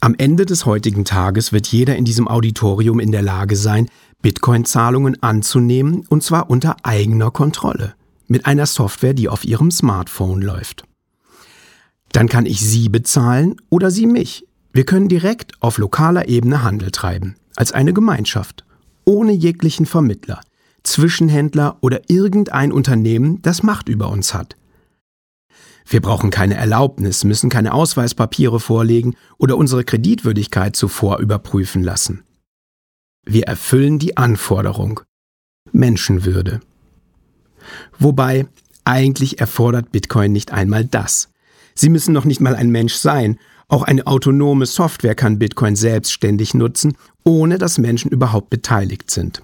Am 0.00 0.14
Ende 0.16 0.46
des 0.46 0.64
heutigen 0.66 1.04
Tages 1.04 1.52
wird 1.52 1.66
jeder 1.68 1.96
in 1.96 2.04
diesem 2.04 2.26
Auditorium 2.26 2.98
in 3.00 3.12
der 3.12 3.22
Lage 3.22 3.56
sein, 3.56 3.88
Bitcoin-Zahlungen 4.22 5.22
anzunehmen 5.22 6.06
und 6.08 6.22
zwar 6.22 6.48
unter 6.48 6.76
eigener 6.84 7.30
Kontrolle, 7.30 7.94
mit 8.28 8.46
einer 8.46 8.66
Software, 8.66 9.14
die 9.14 9.28
auf 9.28 9.44
Ihrem 9.44 9.70
Smartphone 9.70 10.40
läuft. 10.42 10.84
Dann 12.12 12.28
kann 12.28 12.46
ich 12.46 12.60
Sie 12.60 12.88
bezahlen 12.88 13.56
oder 13.70 13.90
Sie 13.90 14.06
mich. 14.06 14.46
Wir 14.72 14.84
können 14.84 15.08
direkt 15.08 15.60
auf 15.62 15.78
lokaler 15.78 16.28
Ebene 16.28 16.62
Handel 16.62 16.90
treiben, 16.90 17.36
als 17.56 17.72
eine 17.72 17.92
Gemeinschaft, 17.92 18.64
ohne 19.04 19.32
jeglichen 19.32 19.86
Vermittler, 19.86 20.40
Zwischenhändler 20.82 21.78
oder 21.80 22.02
irgendein 22.08 22.72
Unternehmen, 22.72 23.40
das 23.42 23.62
Macht 23.62 23.88
über 23.88 24.08
uns 24.08 24.34
hat. 24.34 24.56
Wir 25.86 26.00
brauchen 26.00 26.30
keine 26.30 26.54
Erlaubnis, 26.54 27.24
müssen 27.24 27.50
keine 27.50 27.74
Ausweispapiere 27.74 28.60
vorlegen 28.60 29.16
oder 29.38 29.56
unsere 29.56 29.84
Kreditwürdigkeit 29.84 30.76
zuvor 30.76 31.18
überprüfen 31.18 31.82
lassen. 31.82 32.22
Wir 33.24 33.44
erfüllen 33.44 33.98
die 33.98 34.16
Anforderung 34.16 35.00
Menschenwürde. 35.72 36.60
Wobei, 37.98 38.46
eigentlich 38.84 39.40
erfordert 39.40 39.92
Bitcoin 39.92 40.32
nicht 40.32 40.52
einmal 40.52 40.84
das. 40.84 41.28
Sie 41.74 41.88
müssen 41.88 42.12
noch 42.12 42.24
nicht 42.24 42.40
mal 42.40 42.56
ein 42.56 42.70
Mensch 42.70 42.94
sein. 42.94 43.38
Auch 43.72 43.84
eine 43.84 44.06
autonome 44.06 44.66
Software 44.66 45.14
kann 45.14 45.38
Bitcoin 45.38 45.76
selbstständig 45.76 46.52
nutzen, 46.52 46.94
ohne 47.24 47.56
dass 47.56 47.78
Menschen 47.78 48.10
überhaupt 48.10 48.50
beteiligt 48.50 49.10
sind. 49.10 49.42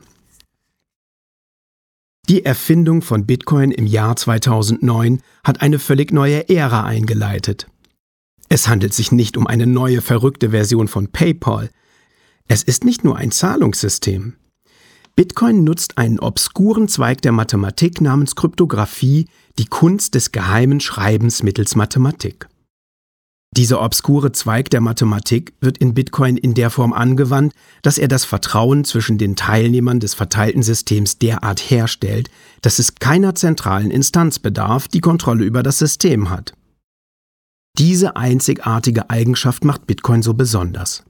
Die 2.28 2.44
Erfindung 2.44 3.00
von 3.00 3.25
Bitcoin 3.25 3.70
im 3.70 3.87
Jahr 3.87 4.16
2009 4.16 5.23
hat 5.44 5.62
eine 5.62 5.78
völlig 5.78 6.12
neue 6.12 6.47
Ära 6.50 6.85
eingeleitet. 6.85 7.68
Es 8.50 8.68
handelt 8.68 8.92
sich 8.92 9.12
nicht 9.12 9.38
um 9.38 9.47
eine 9.47 9.66
neue 9.66 10.02
verrückte 10.02 10.50
Version 10.50 10.88
von 10.88 11.08
PayPal. 11.08 11.70
Es 12.49 12.62
ist 12.62 12.85
nicht 12.85 13.04
nur 13.04 13.16
ein 13.16 13.30
Zahlungssystem. 13.30 14.35
Bitcoin 15.16 15.64
nutzt 15.64 15.97
einen 15.97 16.20
obskuren 16.20 16.88
Zweig 16.88 17.23
der 17.23 17.32
Mathematik 17.32 18.02
namens 18.02 18.37
Kryptographie, 18.37 19.26
die 19.58 19.66
Kunst 19.66 20.14
des 20.14 20.32
geheimen 20.32 20.80
Schreibens 20.80 21.42
mittels 21.42 21.76
Mathematik. 21.76 22.47
Dieser 23.57 23.81
obskure 23.81 24.31
Zweig 24.33 24.71
der 24.71 24.81
Mathematik 24.81 25.55
wird 25.61 25.78
in 25.78 25.95
Bitcoin 25.95 26.37
in 26.37 26.55
der 26.55 26.71
Form 26.71 26.93
angewandt, 26.93 27.55
dass 27.83 27.99
er 27.99 28.07
das 28.07 28.25
Vertrauen 28.25 28.85
zwischen 28.85 29.19
den 29.19 29.37
Teilnehmern 29.37 30.00
des 30.00 30.14
verteilten 30.14 30.62
Systems 30.62 31.19
derart 31.19 31.59
herstellt, 31.59 32.31
dass 32.61 32.78
es 32.78 32.95
keiner 32.97 33.35
zentralen 33.35 33.90
Instanz 33.90 34.38
bedarf, 34.38 34.87
die 34.87 35.00
Kontrolle 35.00 35.45
über 35.45 35.62
das 35.62 35.78
System 35.78 36.31
hat. 36.31 36.52
Diese 37.78 38.17
einzigartige 38.17 39.09
Eigenschaft 39.09 39.64
macht 39.64 39.87
Bitcoin 39.87 40.23
so 40.23 40.35
besonders. 40.35 41.05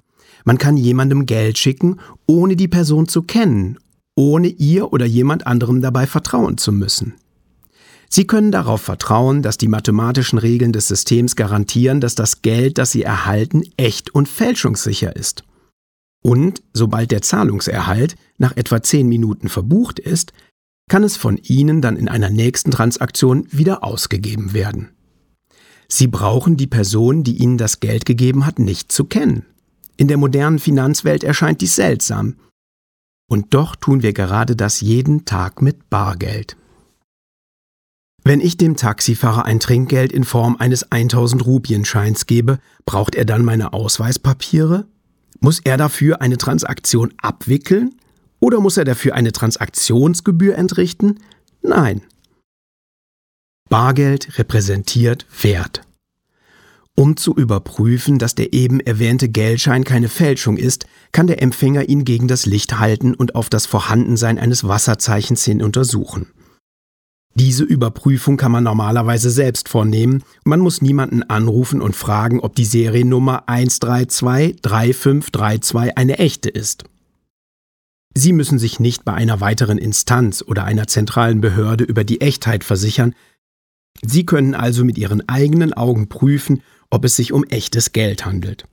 Man 0.44 0.58
kann 0.58 0.76
jemandem 0.76 1.26
Geld 1.26 1.58
schicken, 1.58 1.98
ohne 2.26 2.56
die 2.56 2.68
Person 2.68 3.08
zu 3.08 3.22
kennen, 3.22 3.78
ohne 4.16 4.48
ihr 4.48 4.92
oder 4.92 5.06
jemand 5.06 5.46
anderem 5.46 5.82
dabei 5.82 6.06
vertrauen 6.06 6.56
zu 6.56 6.72
müssen. 6.72 7.14
Sie 8.08 8.26
können 8.26 8.50
darauf 8.50 8.80
vertrauen, 8.80 9.42
dass 9.42 9.58
die 9.58 9.68
mathematischen 9.68 10.38
Regeln 10.38 10.72
des 10.72 10.88
Systems 10.88 11.36
garantieren, 11.36 12.00
dass 12.00 12.14
das 12.14 12.42
Geld, 12.42 12.78
das 12.78 12.90
Sie 12.90 13.02
erhalten, 13.02 13.62
echt 13.76 14.14
und 14.14 14.28
fälschungssicher 14.28 15.14
ist. 15.14 15.44
Und 16.22 16.62
sobald 16.72 17.10
der 17.10 17.22
Zahlungserhalt 17.22 18.16
nach 18.38 18.56
etwa 18.56 18.82
zehn 18.82 19.08
Minuten 19.08 19.48
verbucht 19.48 19.98
ist, 19.98 20.32
kann 20.88 21.04
es 21.04 21.16
von 21.16 21.36
Ihnen 21.36 21.82
dann 21.82 21.96
in 21.96 22.08
einer 22.08 22.30
nächsten 22.30 22.70
Transaktion 22.70 23.46
wieder 23.50 23.84
ausgegeben 23.84 24.54
werden. 24.54 24.88
Sie 25.86 26.06
brauchen 26.06 26.56
die 26.56 26.66
Person, 26.66 27.24
die 27.24 27.36
Ihnen 27.36 27.58
das 27.58 27.80
Geld 27.80 28.04
gegeben 28.06 28.46
hat, 28.46 28.58
nicht 28.58 28.90
zu 28.90 29.04
kennen. 29.04 29.44
In 29.96 30.08
der 30.08 30.16
modernen 30.16 30.58
Finanzwelt 30.58 31.24
erscheint 31.24 31.60
dies 31.60 31.76
seltsam. 31.76 32.36
Und 33.28 33.52
doch 33.54 33.76
tun 33.76 34.02
wir 34.02 34.12
gerade 34.12 34.56
das 34.56 34.80
jeden 34.80 35.24
Tag 35.24 35.60
mit 35.60 35.90
Bargeld. 35.90 36.56
Wenn 38.28 38.42
ich 38.42 38.58
dem 38.58 38.76
Taxifahrer 38.76 39.46
ein 39.46 39.58
Trinkgeld 39.58 40.12
in 40.12 40.22
Form 40.22 40.56
eines 40.58 40.92
1000 40.92 41.46
Rupienscheins 41.46 42.26
gebe, 42.26 42.58
braucht 42.84 43.14
er 43.14 43.24
dann 43.24 43.42
meine 43.42 43.72
Ausweispapiere? 43.72 44.86
Muss 45.40 45.60
er 45.64 45.78
dafür 45.78 46.20
eine 46.20 46.36
Transaktion 46.36 47.14
abwickeln? 47.16 47.94
Oder 48.38 48.60
muss 48.60 48.76
er 48.76 48.84
dafür 48.84 49.14
eine 49.14 49.32
Transaktionsgebühr 49.32 50.58
entrichten? 50.58 51.20
Nein. 51.62 52.02
Bargeld 53.70 54.38
repräsentiert 54.38 55.24
Wert. 55.40 55.80
Um 56.94 57.16
zu 57.16 57.34
überprüfen, 57.34 58.18
dass 58.18 58.34
der 58.34 58.52
eben 58.52 58.80
erwähnte 58.80 59.30
Geldschein 59.30 59.84
keine 59.84 60.10
Fälschung 60.10 60.58
ist, 60.58 60.84
kann 61.12 61.28
der 61.28 61.40
Empfänger 61.40 61.88
ihn 61.88 62.04
gegen 62.04 62.28
das 62.28 62.44
Licht 62.44 62.78
halten 62.78 63.14
und 63.14 63.34
auf 63.34 63.48
das 63.48 63.64
Vorhandensein 63.64 64.38
eines 64.38 64.68
Wasserzeichens 64.68 65.46
hin 65.46 65.62
untersuchen. 65.62 66.26
Diese 67.38 67.62
Überprüfung 67.62 68.36
kann 68.36 68.50
man 68.50 68.64
normalerweise 68.64 69.30
selbst 69.30 69.68
vornehmen. 69.68 70.24
Man 70.44 70.58
muss 70.58 70.82
niemanden 70.82 71.22
anrufen 71.22 71.80
und 71.80 71.94
fragen, 71.94 72.40
ob 72.40 72.56
die 72.56 72.64
Seriennummer 72.64 73.44
1323532 73.46 75.92
eine 75.94 76.18
echte 76.18 76.48
ist. 76.48 76.82
Sie 78.12 78.32
müssen 78.32 78.58
sich 78.58 78.80
nicht 78.80 79.04
bei 79.04 79.14
einer 79.14 79.40
weiteren 79.40 79.78
Instanz 79.78 80.42
oder 80.44 80.64
einer 80.64 80.88
zentralen 80.88 81.40
Behörde 81.40 81.84
über 81.84 82.02
die 82.02 82.20
Echtheit 82.20 82.64
versichern. 82.64 83.14
Sie 84.02 84.26
können 84.26 84.56
also 84.56 84.84
mit 84.84 84.98
Ihren 84.98 85.28
eigenen 85.28 85.72
Augen 85.72 86.08
prüfen, 86.08 86.62
ob 86.90 87.04
es 87.04 87.14
sich 87.14 87.32
um 87.32 87.44
echtes 87.44 87.92
Geld 87.92 88.26
handelt. 88.26 88.64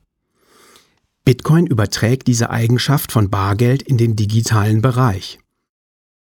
Bitcoin 1.24 1.68
überträgt 1.68 2.26
diese 2.26 2.50
Eigenschaft 2.50 3.12
von 3.12 3.30
Bargeld 3.30 3.84
in 3.84 3.98
den 3.98 4.16
digitalen 4.16 4.82
Bereich. 4.82 5.38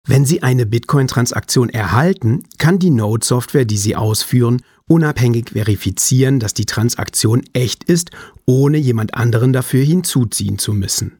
Wenn 0.05 0.25
Sie 0.25 0.43
eine 0.43 0.65
Bitcoin-Transaktion 0.65 1.69
erhalten, 1.69 2.43
kann 2.57 2.77
die 2.77 2.89
Node-Software, 2.89 3.63
die 3.63 3.77
Sie 3.77 3.95
ausführen, 3.95 4.61
unabhängig 4.85 5.51
verifizieren, 5.51 6.39
dass 6.39 6.53
die 6.53 6.65
Transaktion 6.65 7.43
echt 7.53 7.85
ist, 7.85 8.11
ohne 8.45 8.77
jemand 8.77 9.13
anderen 9.13 9.53
dafür 9.53 9.83
hinzuziehen 9.83 10.59
zu 10.59 10.73
müssen. 10.73 11.19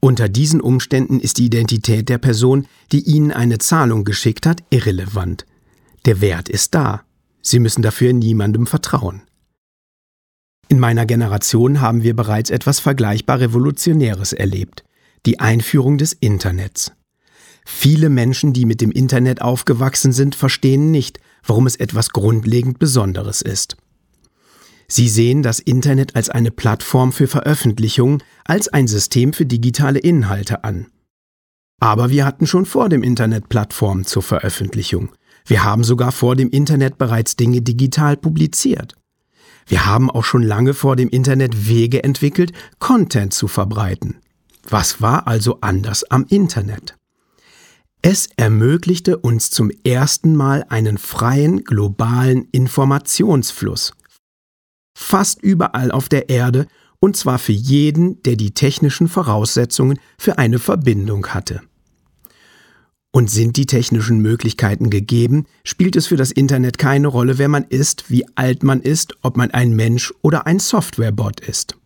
Unter 0.00 0.28
diesen 0.28 0.60
Umständen 0.60 1.20
ist 1.20 1.38
die 1.38 1.46
Identität 1.46 2.08
der 2.08 2.18
Person, 2.18 2.66
die 2.90 3.02
Ihnen 3.02 3.30
eine 3.30 3.58
Zahlung 3.58 4.04
geschickt 4.04 4.46
hat, 4.46 4.64
irrelevant. 4.70 5.46
Der 6.06 6.20
Wert 6.20 6.48
ist 6.48 6.74
da. 6.74 7.04
Sie 7.42 7.60
müssen 7.60 7.82
dafür 7.82 8.12
niemandem 8.12 8.66
vertrauen. 8.66 9.22
In 10.68 10.80
meiner 10.80 11.06
Generation 11.06 11.80
haben 11.80 12.02
wir 12.02 12.16
bereits 12.16 12.50
etwas 12.50 12.80
vergleichbar 12.80 13.40
Revolutionäres 13.40 14.32
erlebt, 14.32 14.84
die 15.26 15.38
Einführung 15.38 15.98
des 15.98 16.14
Internets. 16.14 16.92
Viele 17.64 18.08
Menschen, 18.08 18.52
die 18.52 18.64
mit 18.64 18.80
dem 18.80 18.90
Internet 18.90 19.42
aufgewachsen 19.42 20.12
sind, 20.12 20.34
verstehen 20.34 20.90
nicht, 20.90 21.20
warum 21.44 21.66
es 21.66 21.76
etwas 21.76 22.10
grundlegend 22.10 22.78
Besonderes 22.78 23.42
ist. 23.42 23.76
Sie 24.88 25.08
sehen 25.08 25.42
das 25.42 25.60
Internet 25.60 26.16
als 26.16 26.30
eine 26.30 26.50
Plattform 26.50 27.12
für 27.12 27.28
Veröffentlichung, 27.28 28.22
als 28.44 28.68
ein 28.68 28.88
System 28.88 29.32
für 29.32 29.46
digitale 29.46 30.00
Inhalte 30.00 30.64
an. 30.64 30.88
Aber 31.78 32.10
wir 32.10 32.26
hatten 32.26 32.46
schon 32.46 32.66
vor 32.66 32.88
dem 32.88 33.02
Internet 33.02 33.48
Plattformen 33.48 34.04
zur 34.04 34.22
Veröffentlichung. 34.22 35.10
Wir 35.46 35.64
haben 35.64 35.84
sogar 35.84 36.12
vor 36.12 36.36
dem 36.36 36.50
Internet 36.50 36.98
bereits 36.98 37.36
Dinge 37.36 37.62
digital 37.62 38.16
publiziert. 38.16 38.96
Wir 39.66 39.86
haben 39.86 40.10
auch 40.10 40.24
schon 40.24 40.42
lange 40.42 40.74
vor 40.74 40.96
dem 40.96 41.08
Internet 41.08 41.68
Wege 41.68 42.02
entwickelt, 42.02 42.52
Content 42.80 43.32
zu 43.32 43.46
verbreiten. 43.46 44.16
Was 44.68 45.00
war 45.00 45.28
also 45.28 45.58
anders 45.60 46.02
am 46.10 46.26
Internet? 46.28 46.96
Es 48.02 48.30
ermöglichte 48.36 49.18
uns 49.18 49.50
zum 49.50 49.70
ersten 49.84 50.34
Mal 50.34 50.64
einen 50.70 50.96
freien 50.96 51.64
globalen 51.64 52.48
Informationsfluss. 52.50 53.92
Fast 54.96 55.42
überall 55.42 55.90
auf 55.90 56.08
der 56.08 56.30
Erde 56.30 56.66
und 56.98 57.16
zwar 57.16 57.38
für 57.38 57.52
jeden, 57.52 58.22
der 58.22 58.36
die 58.36 58.52
technischen 58.52 59.08
Voraussetzungen 59.08 59.98
für 60.18 60.38
eine 60.38 60.58
Verbindung 60.58 61.26
hatte. 61.28 61.60
Und 63.12 63.30
sind 63.30 63.56
die 63.56 63.66
technischen 63.66 64.20
Möglichkeiten 64.20 64.88
gegeben, 64.88 65.46
spielt 65.64 65.96
es 65.96 66.06
für 66.06 66.16
das 66.16 66.30
Internet 66.30 66.78
keine 66.78 67.08
Rolle, 67.08 67.36
wer 67.36 67.48
man 67.48 67.64
ist, 67.64 68.10
wie 68.10 68.24
alt 68.34 68.62
man 68.62 68.80
ist, 68.80 69.16
ob 69.20 69.36
man 69.36 69.50
ein 69.50 69.74
Mensch 69.74 70.14
oder 70.22 70.46
ein 70.46 70.58
Softwarebot 70.58 71.40
ist. 71.40 71.76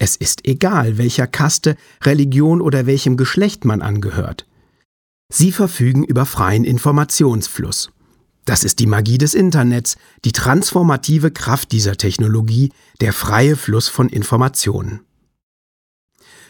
Es 0.00 0.16
ist 0.16 0.46
egal, 0.46 0.98
welcher 0.98 1.26
Kaste, 1.26 1.76
Religion 2.02 2.60
oder 2.60 2.86
welchem 2.86 3.16
Geschlecht 3.16 3.64
man 3.64 3.82
angehört. 3.82 4.47
Sie 5.30 5.52
verfügen 5.52 6.04
über 6.04 6.24
freien 6.24 6.64
Informationsfluss. 6.64 7.90
Das 8.46 8.64
ist 8.64 8.78
die 8.78 8.86
Magie 8.86 9.18
des 9.18 9.34
Internets, 9.34 9.96
die 10.24 10.32
transformative 10.32 11.30
Kraft 11.30 11.70
dieser 11.72 11.96
Technologie, 11.96 12.72
der 13.02 13.12
freie 13.12 13.56
Fluss 13.56 13.88
von 13.88 14.08
Informationen. 14.08 15.00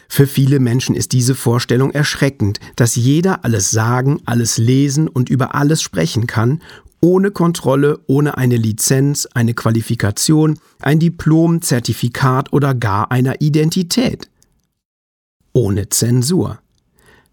Für 0.07 0.25
viele 0.25 0.59
Menschen 0.59 0.95
ist 0.95 1.11
diese 1.11 1.35
Vorstellung 1.35 1.91
erschreckend, 1.91 2.59
dass 2.77 2.95
jeder 2.95 3.43
alles 3.43 3.69
sagen, 3.69 4.21
alles 4.25 4.57
lesen 4.57 5.09
und 5.09 5.29
über 5.29 5.55
alles 5.55 5.81
sprechen 5.81 6.25
kann, 6.25 6.61
ohne 7.01 7.31
Kontrolle, 7.31 7.99
ohne 8.07 8.37
eine 8.37 8.57
Lizenz, 8.57 9.27
eine 9.33 9.53
Qualifikation, 9.53 10.57
ein 10.81 10.99
Diplom, 10.99 11.61
Zertifikat 11.61 12.53
oder 12.53 12.73
gar 12.73 13.11
einer 13.11 13.41
Identität. 13.41 14.29
Ohne 15.53 15.89
Zensur. 15.89 16.59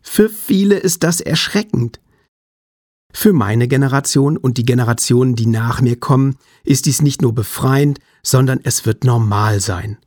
Für 0.09 0.31
viele 0.31 0.77
ist 0.77 1.03
das 1.03 1.21
erschreckend. 1.21 2.01
Für 3.13 3.33
meine 3.33 3.69
Generation 3.69 4.37
und 4.37 4.57
die 4.57 4.65
Generationen, 4.65 5.37
die 5.37 5.47
nach 5.47 5.81
mir 5.81 5.97
kommen, 5.97 6.37
ist 6.65 6.87
dies 6.87 7.03
nicht 7.03 7.21
nur 7.21 7.35
befreiend, 7.35 7.99
sondern 8.23 8.61
es 8.63 8.87
wird 8.87 9.05
normal 9.05 9.61
sein. 9.61 9.99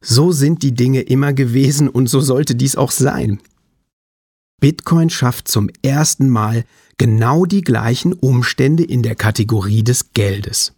So 0.00 0.32
sind 0.32 0.62
die 0.62 0.74
Dinge 0.74 1.02
immer 1.02 1.32
gewesen 1.32 1.88
und 1.88 2.08
so 2.08 2.20
sollte 2.20 2.54
dies 2.54 2.76
auch 2.76 2.90
sein. 2.90 3.40
Bitcoin 4.60 5.10
schafft 5.10 5.48
zum 5.48 5.70
ersten 5.82 6.28
Mal 6.28 6.64
genau 6.98 7.44
die 7.44 7.62
gleichen 7.62 8.12
Umstände 8.12 8.82
in 8.82 9.02
der 9.02 9.14
Kategorie 9.14 9.84
des 9.84 10.12
Geldes. 10.12 10.74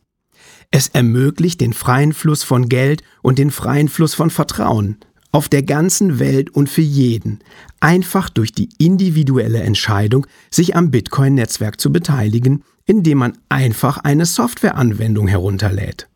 Es 0.70 0.88
ermöglicht 0.88 1.60
den 1.60 1.72
freien 1.72 2.12
Fluss 2.12 2.42
von 2.42 2.68
Geld 2.68 3.02
und 3.22 3.38
den 3.38 3.50
freien 3.50 3.88
Fluss 3.88 4.14
von 4.14 4.30
Vertrauen, 4.30 4.98
auf 5.32 5.48
der 5.48 5.62
ganzen 5.62 6.18
Welt 6.18 6.50
und 6.50 6.68
für 6.68 6.82
jeden, 6.82 7.40
einfach 7.80 8.28
durch 8.28 8.52
die 8.52 8.68
individuelle 8.78 9.62
Entscheidung, 9.62 10.26
sich 10.50 10.76
am 10.76 10.90
Bitcoin-Netzwerk 10.90 11.80
zu 11.80 11.90
beteiligen, 11.90 12.62
indem 12.84 13.18
man 13.18 13.38
einfach 13.48 13.98
eine 13.98 14.26
Softwareanwendung 14.26 15.26
herunterlädt. 15.26 16.08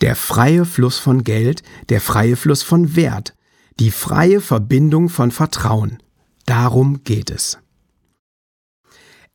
Der 0.00 0.14
freie 0.14 0.64
Fluss 0.64 0.98
von 0.98 1.24
Geld, 1.24 1.62
der 1.88 2.00
freie 2.00 2.36
Fluss 2.36 2.62
von 2.62 2.96
Wert, 2.96 3.34
die 3.80 3.90
freie 3.90 4.40
Verbindung 4.40 5.08
von 5.08 5.30
Vertrauen. 5.30 5.98
Darum 6.44 7.02
geht 7.02 7.30
es. 7.30 7.58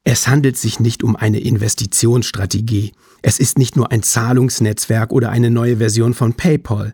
Es 0.03 0.27
handelt 0.27 0.57
sich 0.57 0.79
nicht 0.79 1.03
um 1.03 1.15
eine 1.15 1.39
Investitionsstrategie. 1.39 2.93
Es 3.21 3.39
ist 3.39 3.57
nicht 3.57 3.75
nur 3.75 3.91
ein 3.91 4.01
Zahlungsnetzwerk 4.01 5.11
oder 5.11 5.29
eine 5.29 5.51
neue 5.51 5.77
Version 5.77 6.13
von 6.13 6.33
PayPal. 6.33 6.93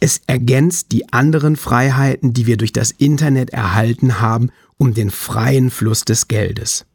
Es 0.00 0.22
ergänzt 0.26 0.92
die 0.92 1.12
anderen 1.12 1.56
Freiheiten, 1.56 2.32
die 2.32 2.46
wir 2.46 2.56
durch 2.56 2.72
das 2.72 2.90
Internet 2.90 3.50
erhalten 3.50 4.18
haben, 4.18 4.50
um 4.78 4.94
den 4.94 5.10
freien 5.10 5.70
Fluss 5.70 6.06
des 6.06 6.26
Geldes. 6.26 6.86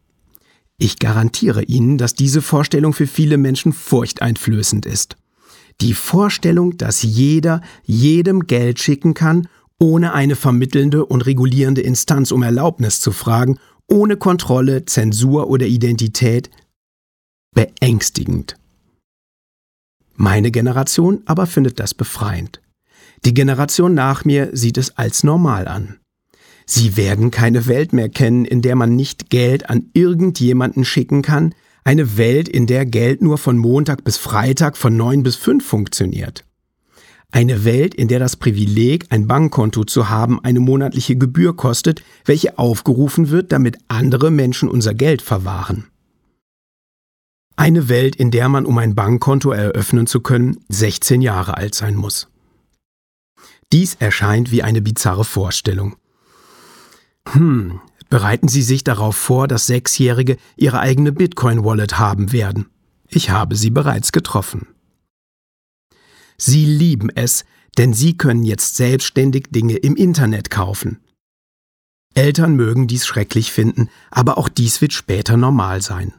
Ich 0.78 0.98
garantiere 0.98 1.63
Ihnen, 1.63 2.00
dass 2.00 2.15
diese 2.15 2.41
Vorstellung 2.41 2.94
für 2.94 3.08
viele 3.08 3.38
Menschen 3.38 3.74
furchteinflößend 3.74 4.88
ist. 4.88 5.15
Die 5.82 5.94
Vorstellung, 5.94 6.78
dass 6.78 7.04
jeder 7.04 7.62
jedem 7.84 8.48
Geld 8.48 8.80
schicken 8.80 9.13
kann, 9.13 9.48
ohne 9.78 10.13
eine 10.13 10.36
vermittelnde 10.36 11.06
und 11.06 11.26
regulierende 11.26 11.82
Instanz 11.82 12.32
um 12.32 12.44
Erlaubnis 12.44 13.02
zu 13.02 13.12
fragen, 13.12 13.60
ohne 13.88 14.18
Kontrolle, 14.18 14.86
Zensur 14.86 15.48
oder 15.50 15.68
Identität, 15.68 16.50
beängstigend. 17.54 18.58
Meine 20.15 20.50
Generation 20.50 21.22
aber 21.26 21.46
findet 21.46 21.80
das 21.80 21.94
befreiend. 21.94 22.62
Die 23.25 23.33
Generation 23.33 23.95
nach 23.95 24.23
mir 24.23 24.49
sieht 24.53 24.77
es 24.77 24.97
als 24.97 25.23
normal 25.23 25.67
an. 25.67 25.97
Sie 26.67 26.95
werden 26.95 27.31
keine 27.31 27.65
Welt 27.65 27.91
mehr 27.91 28.09
kennen, 28.09 28.45
in 28.45 28.61
der 28.61 28.75
man 28.75 28.95
nicht 28.95 29.29
Geld 29.29 29.69
an 29.69 29.89
irgendjemanden 29.93 30.85
schicken 30.85 31.23
kann, 31.23 31.53
eine 31.83 32.17
Welt, 32.17 32.47
in 32.47 32.65
der 32.65 32.85
Geld 32.85 33.21
nur 33.21 33.38
von 33.38 33.57
Montag 33.57 34.03
bis 34.03 34.17
Freitag 34.17 34.77
von 34.77 34.95
neun 34.95 35.23
bis 35.23 35.35
fünf 35.35 35.65
funktioniert. 35.65 36.43
Eine 37.31 37.65
Welt, 37.65 37.93
in 37.93 38.07
der 38.07 38.19
das 38.19 38.35
Privileg, 38.35 39.05
ein 39.09 39.27
Bankkonto 39.27 39.83
zu 39.83 40.09
haben, 40.09 40.39
eine 40.43 40.59
monatliche 40.59 41.15
Gebühr 41.15 41.55
kostet, 41.55 42.03
welche 42.25 42.57
aufgerufen 42.57 43.29
wird, 43.29 43.51
damit 43.51 43.77
andere 43.88 44.31
Menschen 44.31 44.69
unser 44.69 44.93
Geld 44.93 45.21
verwahren. 45.21 45.85
Eine 47.55 47.89
Welt, 47.89 48.15
in 48.15 48.31
der 48.31 48.49
man, 48.49 48.65
um 48.65 48.77
ein 48.77 48.95
Bankkonto 48.95 49.51
eröffnen 49.51 50.07
zu 50.07 50.21
können, 50.21 50.57
16 50.69 51.21
Jahre 51.21 51.57
alt 51.57 51.75
sein 51.75 51.95
muss. 51.95 52.27
Dies 53.75 53.95
erscheint 53.95 54.51
wie 54.51 54.63
eine 54.63 54.81
bizarre 54.81 55.25
Vorstellung. 55.25 55.97
Hm, 57.27 57.81
bereiten 58.09 58.47
Sie 58.47 58.61
sich 58.61 58.85
darauf 58.85 59.17
vor, 59.17 59.49
dass 59.49 59.67
Sechsjährige 59.67 60.38
ihre 60.55 60.79
eigene 60.79 61.11
Bitcoin-Wallet 61.11 61.99
haben 61.99 62.31
werden. 62.31 62.67
Ich 63.09 63.31
habe 63.31 63.57
sie 63.57 63.71
bereits 63.71 64.13
getroffen. 64.13 64.67
Sie 66.38 66.63
lieben 66.63 67.09
es, 67.09 67.43
denn 67.77 67.91
sie 67.91 68.15
können 68.15 68.45
jetzt 68.45 68.77
selbstständig 68.77 69.47
Dinge 69.49 69.75
im 69.75 69.97
Internet 69.97 70.49
kaufen. 70.49 71.01
Eltern 72.13 72.55
mögen 72.55 72.88
dies 72.88 73.05
schrecklich 73.05 73.51
finden, 73.51 73.89
aber 74.09 74.38
auch 74.38 74.47
dies 74.47 74.79
wird 74.79 74.93
später 74.93 75.35
normal 75.35 75.81
sein. 75.81 76.13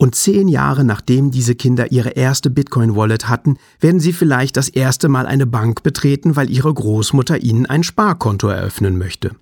Und 0.00 0.14
zehn 0.14 0.48
Jahre 0.48 0.82
nachdem 0.82 1.30
diese 1.30 1.54
Kinder 1.54 1.92
ihre 1.92 2.12
erste 2.12 2.48
Bitcoin-Wallet 2.48 3.28
hatten, 3.28 3.58
werden 3.80 4.00
sie 4.00 4.14
vielleicht 4.14 4.56
das 4.56 4.70
erste 4.70 5.10
Mal 5.10 5.26
eine 5.26 5.46
Bank 5.46 5.82
betreten, 5.82 6.36
weil 6.36 6.48
ihre 6.48 6.72
Großmutter 6.72 7.42
ihnen 7.42 7.66
ein 7.66 7.82
Sparkonto 7.82 8.48
eröffnen 8.48 8.96
möchte. 8.96 9.36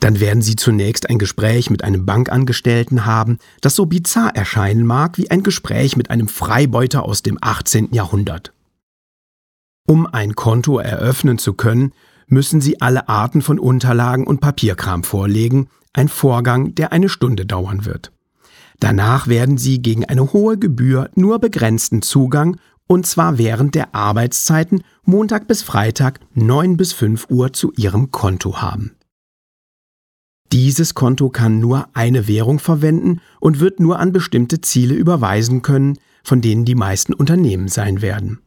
Dann 0.00 0.18
werden 0.18 0.40
sie 0.40 0.56
zunächst 0.56 1.10
ein 1.10 1.18
Gespräch 1.18 1.68
mit 1.68 1.84
einem 1.84 2.06
Bankangestellten 2.06 3.04
haben, 3.04 3.36
das 3.60 3.76
so 3.76 3.84
bizarr 3.84 4.34
erscheinen 4.34 4.86
mag 4.86 5.18
wie 5.18 5.30
ein 5.30 5.42
Gespräch 5.42 5.98
mit 5.98 6.08
einem 6.08 6.28
Freibeuter 6.28 7.02
aus 7.02 7.20
dem 7.20 7.36
18. 7.38 7.92
Jahrhundert. 7.92 8.54
Um 9.86 10.06
ein 10.06 10.34
Konto 10.34 10.78
eröffnen 10.78 11.36
zu 11.36 11.52
können, 11.52 11.92
müssen 12.28 12.62
Sie 12.62 12.80
alle 12.80 13.10
Arten 13.10 13.42
von 13.42 13.58
Unterlagen 13.58 14.26
und 14.26 14.40
Papierkram 14.40 15.04
vorlegen, 15.04 15.68
ein 15.92 16.08
Vorgang, 16.08 16.74
der 16.74 16.92
eine 16.92 17.10
Stunde 17.10 17.44
dauern 17.44 17.84
wird. 17.84 18.13
Danach 18.80 19.28
werden 19.28 19.58
Sie 19.58 19.80
gegen 19.80 20.04
eine 20.04 20.32
hohe 20.32 20.58
Gebühr 20.58 21.10
nur 21.14 21.38
begrenzten 21.38 22.02
Zugang 22.02 22.56
und 22.86 23.06
zwar 23.06 23.38
während 23.38 23.74
der 23.74 23.94
Arbeitszeiten 23.94 24.82
Montag 25.04 25.46
bis 25.48 25.62
Freitag 25.62 26.20
9 26.34 26.76
bis 26.76 26.92
5 26.92 27.30
Uhr 27.30 27.52
zu 27.52 27.72
Ihrem 27.76 28.10
Konto 28.10 28.60
haben. 28.60 28.96
Dieses 30.52 30.94
Konto 30.94 31.30
kann 31.30 31.58
nur 31.58 31.88
eine 31.94 32.28
Währung 32.28 32.58
verwenden 32.58 33.20
und 33.40 33.58
wird 33.58 33.80
nur 33.80 33.98
an 33.98 34.12
bestimmte 34.12 34.60
Ziele 34.60 34.94
überweisen 34.94 35.62
können, 35.62 35.98
von 36.22 36.40
denen 36.40 36.64
die 36.64 36.76
meisten 36.76 37.12
Unternehmen 37.12 37.68
sein 37.68 38.02
werden. 38.02 38.40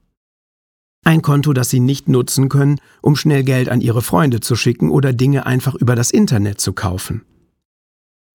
Ein 1.04 1.22
Konto, 1.22 1.54
das 1.54 1.70
Sie 1.70 1.80
nicht 1.80 2.10
nutzen 2.10 2.50
können, 2.50 2.80
um 3.02 3.16
schnell 3.16 3.44
Geld 3.44 3.70
an 3.70 3.82
Ihre 3.82 4.02
Freunde 4.02 4.40
zu 4.40 4.56
schicken 4.56 4.90
oder 4.90 5.14
Dinge 5.14 5.46
einfach 5.46 5.76
über 5.76 5.96
das 5.96 6.12
Internet 6.12 6.60
zu 6.60 6.74
kaufen. 6.74 7.24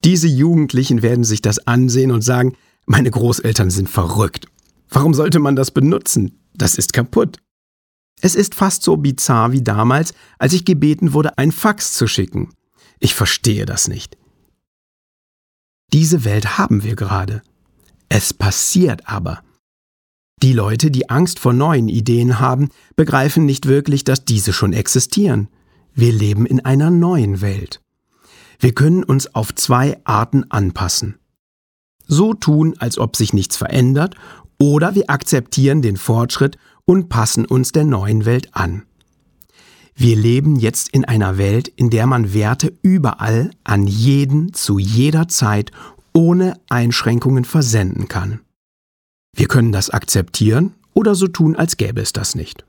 Diese 0.05 0.29
Jugendlichen 0.29 1.03
werden 1.03 1.25
sich 1.25 1.43
das 1.43 1.67
ansehen 1.67 2.11
und 2.11 2.23
sagen, 2.23 2.57
meine 2.87 3.11
Großeltern 3.11 3.71
sind 3.71 3.89
verrückt. 3.89 4.47
Warum 4.89 5.15
sollte 5.15 5.39
man 5.39 5.57
das 5.57 5.71
benutzen? 5.71 6.39
Das 6.55 6.75
ist 6.75 6.93
kaputt. 6.93 7.39
Es 8.21 8.35
ist 8.35 8.55
fast 8.55 8.83
so 8.83 8.97
bizarr 8.97 9.53
wie 9.53 9.63
damals, 9.63 10.15
als 10.39 10.53
ich 10.53 10.65
gebeten 10.65 11.13
wurde, 11.13 11.39
ein 11.39 11.53
Fax 11.53 11.95
zu 11.95 12.07
schicken. 12.07 12.53
Ich 13.01 13.15
verstehe 13.15 13.67
das 13.67 13.89
nicht. 13.89 14.17
Diese 15.93 16.25
Welt 16.25 16.57
haben 16.57 16.85
wir 16.85 16.97
gerade. 16.97 17.43
Es 18.09 18.33
passiert 18.33 19.09
aber. 19.09 19.43
Die 20.43 20.53
Leute, 20.53 20.91
die 20.91 21.11
Angst 21.11 21.39
vor 21.39 21.53
neuen 21.53 21.89
Ideen 21.89 22.39
haben, 22.41 22.71
begreifen 22.97 23.45
nicht 23.45 23.67
wirklich, 23.67 24.05
dass 24.05 24.25
diese 24.25 24.53
schon 24.53 24.73
existieren. 24.73 25.49
Wir 25.95 26.13
leben 26.13 26.47
in 26.47 26.65
einer 26.65 26.91
neuen 26.91 27.41
Welt. 27.41 27.82
Wir 28.63 28.73
können 28.73 29.03
uns 29.03 29.35
auf 29.35 29.53
zwei 29.57 29.99
Arten 30.05 30.49
anpassen. 30.49 31.19
So 32.07 32.33
tun, 32.33 32.77
als 32.79 32.97
ob 32.97 33.17
sich 33.17 33.33
nichts 33.33 33.57
verändert, 33.57 34.15
oder 34.57 34.95
wir 34.95 35.11
akzeptieren 35.11 35.83
den 35.83 35.97
Fortschritt 35.97 36.59
und 36.85 37.09
passen 37.09 37.45
uns 37.45 37.73
der 37.73 37.83
neuen 37.83 38.25
Welt 38.25 38.51
an. 38.53 38.85
Wir 39.97 40.15
leben 40.15 40.55
jetzt 40.55 40.91
in 40.91 41.05
einer 41.05 41.39
Welt, 41.39 41.67
in 41.75 41.91
der 41.91 42.07
man 42.07 42.35
Werte 42.35 42.73
überall, 42.83 43.51
an 43.65 43.89
jeden, 43.89 44.55
zu 44.55 44.79
jeder 44.79 45.27
Zeit, 45.27 45.73
ohne 46.15 46.55
Einschränkungen 46.69 47.45
versenden 47.45 48.07
kann. 48.07 48.43
Wir 49.35 49.49
können 49.49 49.73
das 49.73 49.91
akzeptieren 49.91 50.75
oder 50.95 51.17
so 51.17 51.27
tun, 51.27 51.57
als 51.57 51.79
gäbe 51.79 52.01
es 52.01 52.13
das 52.13 52.37
nicht. 52.37 52.65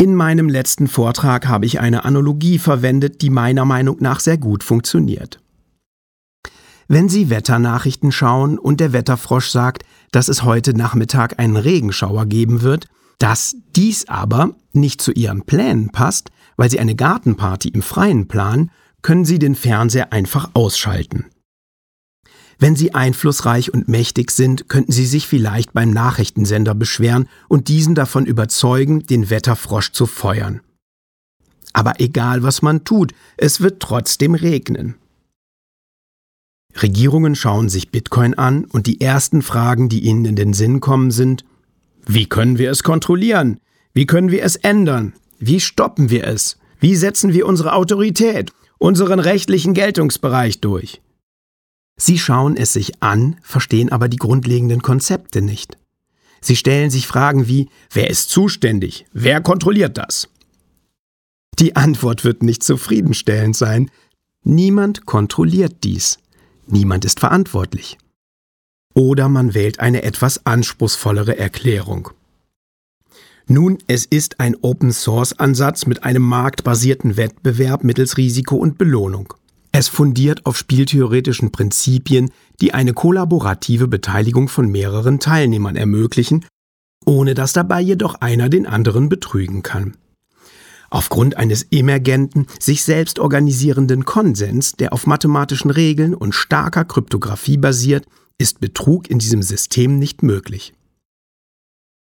In 0.00 0.14
meinem 0.14 0.48
letzten 0.48 0.86
Vortrag 0.86 1.48
habe 1.48 1.66
ich 1.66 1.80
eine 1.80 2.04
Analogie 2.04 2.60
verwendet, 2.60 3.20
die 3.20 3.30
meiner 3.30 3.64
Meinung 3.64 3.96
nach 3.98 4.20
sehr 4.20 4.38
gut 4.38 4.62
funktioniert. 4.62 5.40
Wenn 6.86 7.08
Sie 7.08 7.30
Wetternachrichten 7.30 8.12
schauen 8.12 8.58
und 8.60 8.78
der 8.78 8.92
Wetterfrosch 8.92 9.48
sagt, 9.48 9.82
dass 10.12 10.28
es 10.28 10.44
heute 10.44 10.72
Nachmittag 10.72 11.40
einen 11.40 11.56
Regenschauer 11.56 12.26
geben 12.26 12.62
wird, 12.62 12.86
dass 13.18 13.56
dies 13.74 14.08
aber 14.08 14.54
nicht 14.72 15.02
zu 15.02 15.10
Ihren 15.10 15.42
Plänen 15.42 15.90
passt, 15.90 16.30
weil 16.56 16.70
Sie 16.70 16.78
eine 16.78 16.94
Gartenparty 16.94 17.68
im 17.68 17.82
Freien 17.82 18.28
planen, 18.28 18.70
können 19.02 19.24
Sie 19.24 19.40
den 19.40 19.56
Fernseher 19.56 20.12
einfach 20.12 20.50
ausschalten. 20.54 21.26
Wenn 22.58 22.74
Sie 22.74 22.92
einflussreich 22.92 23.72
und 23.72 23.88
mächtig 23.88 24.32
sind, 24.32 24.68
könnten 24.68 24.90
Sie 24.90 25.06
sich 25.06 25.28
vielleicht 25.28 25.72
beim 25.72 25.90
Nachrichtensender 25.90 26.74
beschweren 26.74 27.28
und 27.46 27.68
diesen 27.68 27.94
davon 27.94 28.26
überzeugen, 28.26 29.06
den 29.06 29.30
Wetterfrosch 29.30 29.92
zu 29.92 30.06
feuern. 30.06 30.60
Aber 31.72 32.00
egal 32.00 32.42
was 32.42 32.60
man 32.60 32.84
tut, 32.84 33.12
es 33.36 33.60
wird 33.60 33.80
trotzdem 33.80 34.34
regnen. 34.34 34.96
Regierungen 36.82 37.36
schauen 37.36 37.68
sich 37.68 37.90
Bitcoin 37.90 38.34
an 38.34 38.64
und 38.64 38.86
die 38.86 39.00
ersten 39.00 39.42
Fragen, 39.42 39.88
die 39.88 40.00
ihnen 40.00 40.24
in 40.24 40.36
den 40.36 40.52
Sinn 40.52 40.80
kommen, 40.80 41.10
sind, 41.12 41.44
wie 42.06 42.26
können 42.26 42.58
wir 42.58 42.70
es 42.70 42.82
kontrollieren? 42.82 43.60
Wie 43.92 44.06
können 44.06 44.30
wir 44.30 44.42
es 44.42 44.56
ändern? 44.56 45.12
Wie 45.38 45.60
stoppen 45.60 46.10
wir 46.10 46.26
es? 46.26 46.58
Wie 46.80 46.96
setzen 46.96 47.32
wir 47.32 47.46
unsere 47.46 47.74
Autorität, 47.74 48.52
unseren 48.78 49.20
rechtlichen 49.20 49.74
Geltungsbereich 49.74 50.60
durch? 50.60 51.00
Sie 51.98 52.18
schauen 52.18 52.56
es 52.56 52.72
sich 52.72 53.02
an, 53.02 53.36
verstehen 53.42 53.90
aber 53.90 54.08
die 54.08 54.16
grundlegenden 54.16 54.82
Konzepte 54.82 55.42
nicht. 55.42 55.76
Sie 56.40 56.54
stellen 56.54 56.90
sich 56.90 57.06
Fragen 57.06 57.48
wie, 57.48 57.68
wer 57.92 58.08
ist 58.08 58.30
zuständig? 58.30 59.04
Wer 59.12 59.40
kontrolliert 59.40 59.98
das? 59.98 60.28
Die 61.58 61.74
Antwort 61.74 62.24
wird 62.24 62.44
nicht 62.44 62.62
zufriedenstellend 62.62 63.56
sein. 63.56 63.90
Niemand 64.44 65.04
kontrolliert 65.04 65.82
dies. 65.82 66.18
Niemand 66.68 67.04
ist 67.04 67.18
verantwortlich. 67.18 67.98
Oder 68.94 69.28
man 69.28 69.54
wählt 69.54 69.80
eine 69.80 70.04
etwas 70.04 70.46
anspruchsvollere 70.46 71.36
Erklärung. 71.36 72.10
Nun, 73.48 73.78
es 73.86 74.04
ist 74.04 74.38
ein 74.38 74.56
Open-Source-Ansatz 74.60 75.86
mit 75.86 76.04
einem 76.04 76.22
marktbasierten 76.22 77.16
Wettbewerb 77.16 77.82
mittels 77.82 78.18
Risiko 78.18 78.56
und 78.56 78.78
Belohnung. 78.78 79.34
Es 79.72 79.88
fundiert 79.88 80.46
auf 80.46 80.56
spieltheoretischen 80.56 81.52
Prinzipien, 81.52 82.30
die 82.60 82.74
eine 82.74 82.94
kollaborative 82.94 83.86
Beteiligung 83.86 84.48
von 84.48 84.70
mehreren 84.70 85.20
Teilnehmern 85.20 85.76
ermöglichen, 85.76 86.44
ohne 87.04 87.34
dass 87.34 87.52
dabei 87.52 87.80
jedoch 87.80 88.16
einer 88.16 88.48
den 88.48 88.66
anderen 88.66 89.08
betrügen 89.08 89.62
kann. 89.62 89.96
Aufgrund 90.90 91.36
eines 91.36 91.64
emergenten, 91.70 92.46
sich 92.58 92.82
selbst 92.82 93.18
organisierenden 93.18 94.04
Konsens, 94.06 94.72
der 94.72 94.92
auf 94.94 95.06
mathematischen 95.06 95.70
Regeln 95.70 96.14
und 96.14 96.34
starker 96.34 96.84
Kryptographie 96.84 97.58
basiert, 97.58 98.06
ist 98.38 98.60
Betrug 98.60 99.10
in 99.10 99.18
diesem 99.18 99.42
System 99.42 99.98
nicht 99.98 100.22
möglich. 100.22 100.72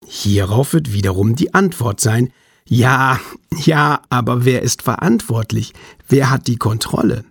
Hierauf 0.06 0.74
wird 0.74 0.92
wiederum 0.92 1.36
die 1.36 1.54
Antwort 1.54 2.02
sein, 2.02 2.34
ja, 2.68 3.20
ja, 3.66 4.02
aber 4.10 4.46
wer 4.46 4.62
ist 4.62 4.82
verantwortlich? 4.82 5.74
Wer 6.08 6.30
hat 6.30 6.48
die 6.48 6.56
Kontrolle? 6.56 7.26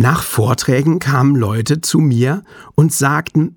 Nach 0.00 0.22
Vorträgen 0.22 1.00
kamen 1.00 1.34
Leute 1.34 1.80
zu 1.80 1.98
mir 1.98 2.44
und 2.76 2.92
sagten, 2.92 3.56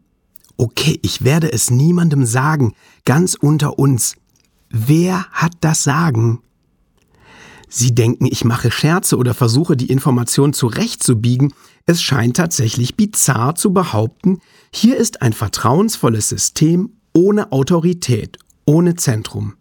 okay, 0.58 0.98
ich 1.04 1.24
werde 1.24 1.54
es 1.54 1.70
niemandem 1.70 2.26
sagen, 2.26 2.74
ganz 3.06 3.36
unter 3.36 3.78
uns. 3.78 4.16
Wer 4.72 5.26
hat 5.30 5.52
das 5.62 5.84
Sagen? 5.84 6.42
Sie 7.70 7.94
denken, 7.94 8.26
ich 8.26 8.44
mache 8.44 8.72
Scherze 8.72 9.18
oder 9.18 9.36
versuche 9.36 9.78
die 9.78 9.92
Information 9.92 10.52
zurechtzubiegen. 10.54 11.54
Es 11.86 12.02
scheint 12.02 12.38
tatsächlich 12.38 12.98
bizarr 12.98 13.54
zu 13.54 13.72
behaupten, 13.72 14.40
hier 14.74 14.98
ist 14.98 15.22
ein 15.22 15.34
vertrauensvolles 15.34 16.30
System 16.30 16.98
ohne 17.14 17.52
Autorität, 17.52 18.40
ohne 18.66 18.96
Zentrum. 18.96 19.58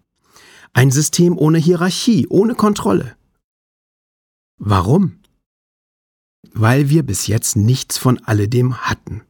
Ein 0.73 0.91
System 0.91 1.37
ohne 1.37 1.59
Hierarchie, 1.59 2.27
ohne 2.31 2.55
Kontrolle. 2.55 3.17
Warum? 4.57 5.20
Weil 6.55 6.91
wir 6.91 7.03
bis 7.03 7.27
jetzt 7.27 7.57
nichts 7.57 7.99
von 7.99 8.19
alledem 8.25 8.79
hatten. 8.79 9.23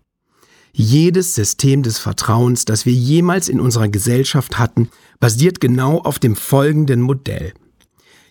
Jedes 0.73 1.35
System 1.35 1.83
des 1.83 1.99
Vertrauens, 1.99 2.65
das 2.65 2.87
wir 2.87 2.93
jemals 2.93 3.49
in 3.49 3.61
unserer 3.61 3.89
Gesellschaft 3.89 4.59
hatten, 4.59 4.89
basiert 5.19 5.61
genau 5.61 5.99
auf 5.99 6.19
dem 6.19 6.37
folgenden 6.37 7.01
Modell. 7.01 7.53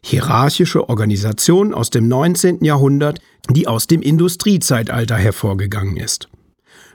Hierarchische 0.02 0.88
Organisation 0.88 1.74
aus 1.74 1.90
dem 1.90 2.08
19. 2.08 2.64
Jahrhundert, 2.64 3.20
die 3.50 3.68
aus 3.68 3.88
dem 3.88 4.02
Industriezeitalter 4.02 5.18
hervorgegangen 5.18 5.98
ist. 5.98 6.30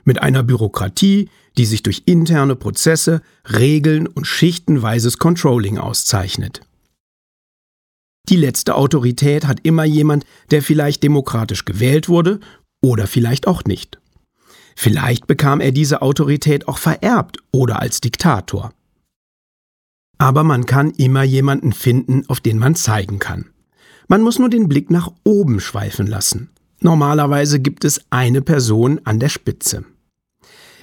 Mit 0.03 0.21
einer 0.21 0.43
Bürokratie, 0.43 1.29
die 1.57 1.65
sich 1.65 1.83
durch 1.83 2.03
interne 2.05 2.55
Prozesse, 2.55 3.21
Regeln 3.45 4.07
und 4.07 4.25
schichtenweises 4.25 5.19
Controlling 5.19 5.77
auszeichnet. 5.77 6.61
Die 8.29 8.35
letzte 8.35 8.75
Autorität 8.75 9.45
hat 9.45 9.59
immer 9.63 9.83
jemand, 9.83 10.25
der 10.51 10.61
vielleicht 10.61 11.03
demokratisch 11.03 11.65
gewählt 11.65 12.09
wurde 12.09 12.39
oder 12.81 13.07
vielleicht 13.07 13.47
auch 13.47 13.63
nicht. 13.65 13.99
Vielleicht 14.75 15.27
bekam 15.27 15.61
er 15.61 15.71
diese 15.71 16.01
Autorität 16.01 16.67
auch 16.67 16.77
vererbt 16.77 17.37
oder 17.51 17.81
als 17.81 18.01
Diktator. 18.01 18.73
Aber 20.17 20.43
man 20.43 20.65
kann 20.65 20.91
immer 20.91 21.23
jemanden 21.23 21.71
finden, 21.71 22.23
auf 22.27 22.39
den 22.39 22.57
man 22.57 22.75
zeigen 22.75 23.19
kann. 23.19 23.45
Man 24.07 24.21
muss 24.21 24.39
nur 24.39 24.49
den 24.49 24.67
Blick 24.67 24.91
nach 24.91 25.11
oben 25.23 25.59
schweifen 25.59 26.07
lassen. 26.07 26.49
Normalerweise 26.81 27.59
gibt 27.59 27.85
es 27.85 28.01
eine 28.09 28.41
Person 28.41 29.01
an 29.03 29.19
der 29.19 29.29
Spitze. 29.29 29.85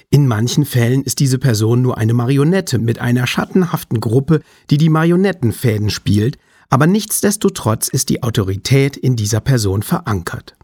In 0.09 0.27
manchen 0.27 0.65
Fällen 0.65 1.03
ist 1.03 1.19
diese 1.19 1.39
Person 1.39 1.81
nur 1.81 1.97
eine 1.97 2.13
Marionette 2.13 2.77
mit 2.77 2.99
einer 2.99 3.25
schattenhaften 3.25 3.99
Gruppe, 3.99 4.41
die 4.69 4.77
die 4.77 4.89
Marionettenfäden 4.89 5.89
spielt, 5.89 6.37
aber 6.69 6.87
nichtsdestotrotz 6.87 7.87
ist 7.87 8.09
die 8.09 8.23
Autorität 8.23 8.97
in 8.97 9.15
dieser 9.15 9.39
Person 9.39 9.83
verankert. 9.83 10.55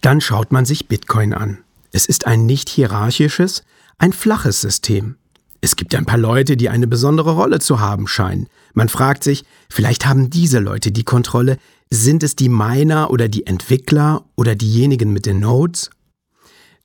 Dann 0.00 0.20
schaut 0.20 0.52
man 0.52 0.64
sich 0.64 0.88
Bitcoin 0.88 1.32
an. 1.32 1.58
Es 1.92 2.06
ist 2.06 2.26
ein 2.26 2.46
nicht 2.46 2.68
hierarchisches, 2.68 3.62
ein 3.98 4.12
flaches 4.12 4.60
System. 4.60 5.16
Es 5.60 5.76
gibt 5.76 5.94
ein 5.94 6.06
paar 6.06 6.18
Leute, 6.18 6.56
die 6.56 6.68
eine 6.68 6.88
besondere 6.88 7.32
Rolle 7.34 7.60
zu 7.60 7.78
haben 7.78 8.08
scheinen. 8.08 8.48
Man 8.74 8.88
fragt 8.88 9.22
sich, 9.22 9.44
vielleicht 9.70 10.06
haben 10.06 10.28
diese 10.28 10.58
Leute 10.58 10.90
die 10.90 11.04
Kontrolle. 11.04 11.56
Sind 11.88 12.24
es 12.24 12.34
die 12.34 12.48
Miner 12.48 13.10
oder 13.10 13.28
die 13.28 13.46
Entwickler 13.46 14.24
oder 14.34 14.56
diejenigen 14.56 15.12
mit 15.12 15.24
den 15.24 15.38
Nodes? 15.38 15.90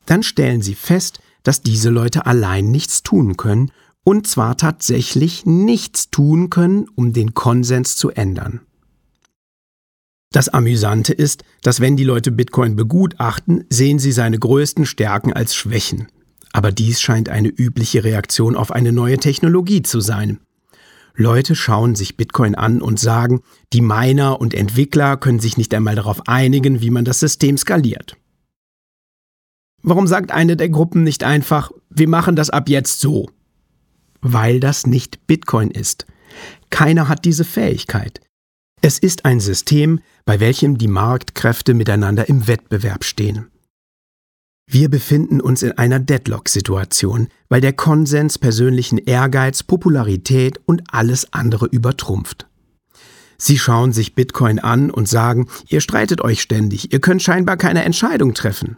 Dann 0.06 0.22
stellen 0.22 0.62
sie 0.62 0.76
fest, 0.76 1.20
dass 1.42 1.62
diese 1.62 1.90
Leute 1.90 2.26
allein 2.26 2.70
nichts 2.70 3.02
tun 3.02 3.38
können, 3.38 3.72
und 4.08 4.26
zwar 4.26 4.56
tatsächlich 4.56 5.46
nichts 5.46 6.10
tun 6.12 6.50
können, 6.50 6.86
um 6.96 7.12
den 7.12 7.34
Konsens 7.34 7.98
zu 7.98 8.10
ändern. 8.10 8.62
Das 10.32 10.48
Amüsante 10.48 11.12
ist, 11.12 11.44
dass 11.62 11.82
wenn 11.82 11.98
die 11.98 12.06
Leute 12.06 12.32
Bitcoin 12.32 12.78
begutachten, 12.78 13.66
sehen 13.70 14.00
sie 14.00 14.14
seine 14.14 14.40
größten 14.40 14.86
Stärken 14.86 15.34
als 15.34 15.56
Schwächen. 15.56 16.08
Aber 16.54 16.72
dies 16.72 17.02
scheint 17.02 17.28
eine 17.28 17.50
übliche 17.50 18.06
Reaktion 18.06 18.56
auf 18.56 18.72
eine 18.72 18.94
neue 18.94 19.18
Technologie 19.18 19.82
zu 19.82 20.00
sein. 20.00 20.40
Leute 21.14 21.54
schauen 21.54 21.96
sich 21.96 22.16
Bitcoin 22.16 22.56
an 22.56 22.82
und 22.82 23.02
sagen, 23.02 23.42
die 23.74 23.82
Miner 23.82 24.40
und 24.40 24.54
Entwickler 24.54 25.18
können 25.18 25.42
sich 25.42 25.58
nicht 25.58 25.74
einmal 25.74 25.96
darauf 25.96 26.30
einigen, 26.30 26.80
wie 26.80 26.92
man 26.92 27.04
das 27.04 27.20
System 27.20 27.58
skaliert. 27.58 28.16
Warum 29.84 30.08
sagt 30.08 30.32
eine 30.32 30.56
der 30.56 30.70
Gruppen 30.70 31.04
nicht 31.04 31.26
einfach, 31.26 31.74
wir 31.90 32.08
machen 32.08 32.38
das 32.38 32.50
ab 32.50 32.70
jetzt 32.70 33.02
so? 33.02 33.28
Weil 34.22 34.60
das 34.60 34.88
nicht 34.88 35.28
Bitcoin 35.28 35.72
ist. 35.72 36.06
Keiner 36.70 37.08
hat 37.08 37.26
diese 37.26 37.44
Fähigkeit. 37.44 38.22
Es 38.82 39.00
ist 39.00 39.26
ein 39.26 39.40
System, 39.40 40.00
bei 40.26 40.40
welchem 40.40 40.78
die 40.78 40.88
Marktkräfte 40.88 41.74
miteinander 41.74 42.30
im 42.30 42.48
Wettbewerb 42.48 43.04
stehen. 43.04 43.48
Wir 44.70 44.90
befinden 44.90 45.40
uns 45.40 45.64
in 45.64 45.72
einer 45.78 46.00
Deadlock-Situation, 46.00 47.30
weil 47.48 47.62
der 47.62 47.72
Konsens 47.72 48.38
persönlichen 48.38 48.98
Ehrgeiz, 48.98 49.64
Popularität 49.64 50.60
und 50.66 50.84
alles 50.92 51.32
andere 51.32 51.68
übertrumpft. 51.68 52.48
Sie 53.38 53.58
schauen 53.58 53.94
sich 53.94 54.14
Bitcoin 54.14 54.60
an 54.60 54.92
und 54.92 55.08
sagen, 55.08 55.48
ihr 55.70 55.80
streitet 55.80 56.22
euch 56.22 56.42
ständig, 56.42 56.92
ihr 56.92 57.00
könnt 57.00 57.24
scheinbar 57.24 57.56
keine 57.56 57.84
Entscheidung 57.84 58.34
treffen. 58.34 58.78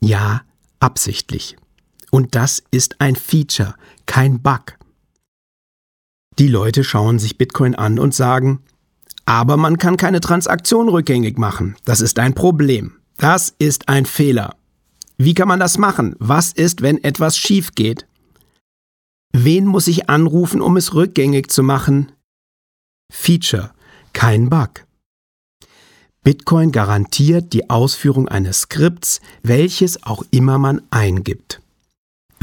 Ja, 0.00 0.42
absichtlich. 0.80 1.56
Und 2.14 2.34
das 2.34 2.62
ist 2.70 3.00
ein 3.00 3.16
Feature, 3.16 3.74
kein 4.04 4.42
Bug. 4.42 4.78
Die 6.38 6.48
Leute 6.48 6.84
schauen 6.84 7.18
sich 7.18 7.38
Bitcoin 7.38 7.74
an 7.74 7.98
und 7.98 8.14
sagen, 8.14 8.60
aber 9.24 9.56
man 9.56 9.78
kann 9.78 9.96
keine 9.96 10.20
Transaktion 10.20 10.90
rückgängig 10.90 11.38
machen. 11.38 11.76
Das 11.86 12.02
ist 12.02 12.18
ein 12.18 12.34
Problem. 12.34 12.98
Das 13.16 13.54
ist 13.58 13.88
ein 13.88 14.04
Fehler. 14.04 14.56
Wie 15.16 15.32
kann 15.32 15.48
man 15.48 15.60
das 15.60 15.78
machen? 15.78 16.14
Was 16.18 16.52
ist, 16.52 16.82
wenn 16.82 17.02
etwas 17.02 17.38
schief 17.38 17.74
geht? 17.74 18.06
Wen 19.32 19.64
muss 19.64 19.86
ich 19.86 20.10
anrufen, 20.10 20.60
um 20.60 20.76
es 20.76 20.92
rückgängig 20.94 21.50
zu 21.50 21.62
machen? 21.62 22.12
Feature, 23.10 23.70
kein 24.12 24.50
Bug. 24.50 24.86
Bitcoin 26.24 26.72
garantiert 26.72 27.52
die 27.54 27.70
Ausführung 27.70 28.28
eines 28.28 28.62
Skripts, 28.62 29.20
welches 29.42 30.02
auch 30.02 30.24
immer 30.30 30.58
man 30.58 30.82
eingibt. 30.90 31.62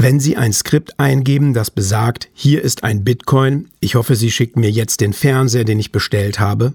Wenn 0.02 0.18
Sie 0.18 0.38
ein 0.38 0.54
Skript 0.54 0.98
eingeben, 0.98 1.52
das 1.52 1.70
besagt, 1.70 2.30
hier 2.32 2.62
ist 2.62 2.84
ein 2.84 3.04
Bitcoin, 3.04 3.68
ich 3.80 3.96
hoffe, 3.96 4.16
Sie 4.16 4.30
schicken 4.30 4.60
mir 4.60 4.70
jetzt 4.70 5.02
den 5.02 5.12
Fernseher, 5.12 5.64
den 5.64 5.78
ich 5.78 5.92
bestellt 5.92 6.40
habe, 6.40 6.72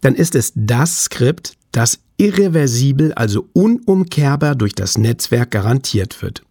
dann 0.00 0.14
ist 0.14 0.36
es 0.36 0.52
das 0.54 1.06
Skript, 1.06 1.54
das 1.72 1.98
irreversibel, 2.18 3.12
also 3.14 3.48
unumkehrbar 3.52 4.54
durch 4.54 4.76
das 4.76 4.96
Netzwerk 4.96 5.50
garantiert 5.50 6.22
wird. 6.22 6.44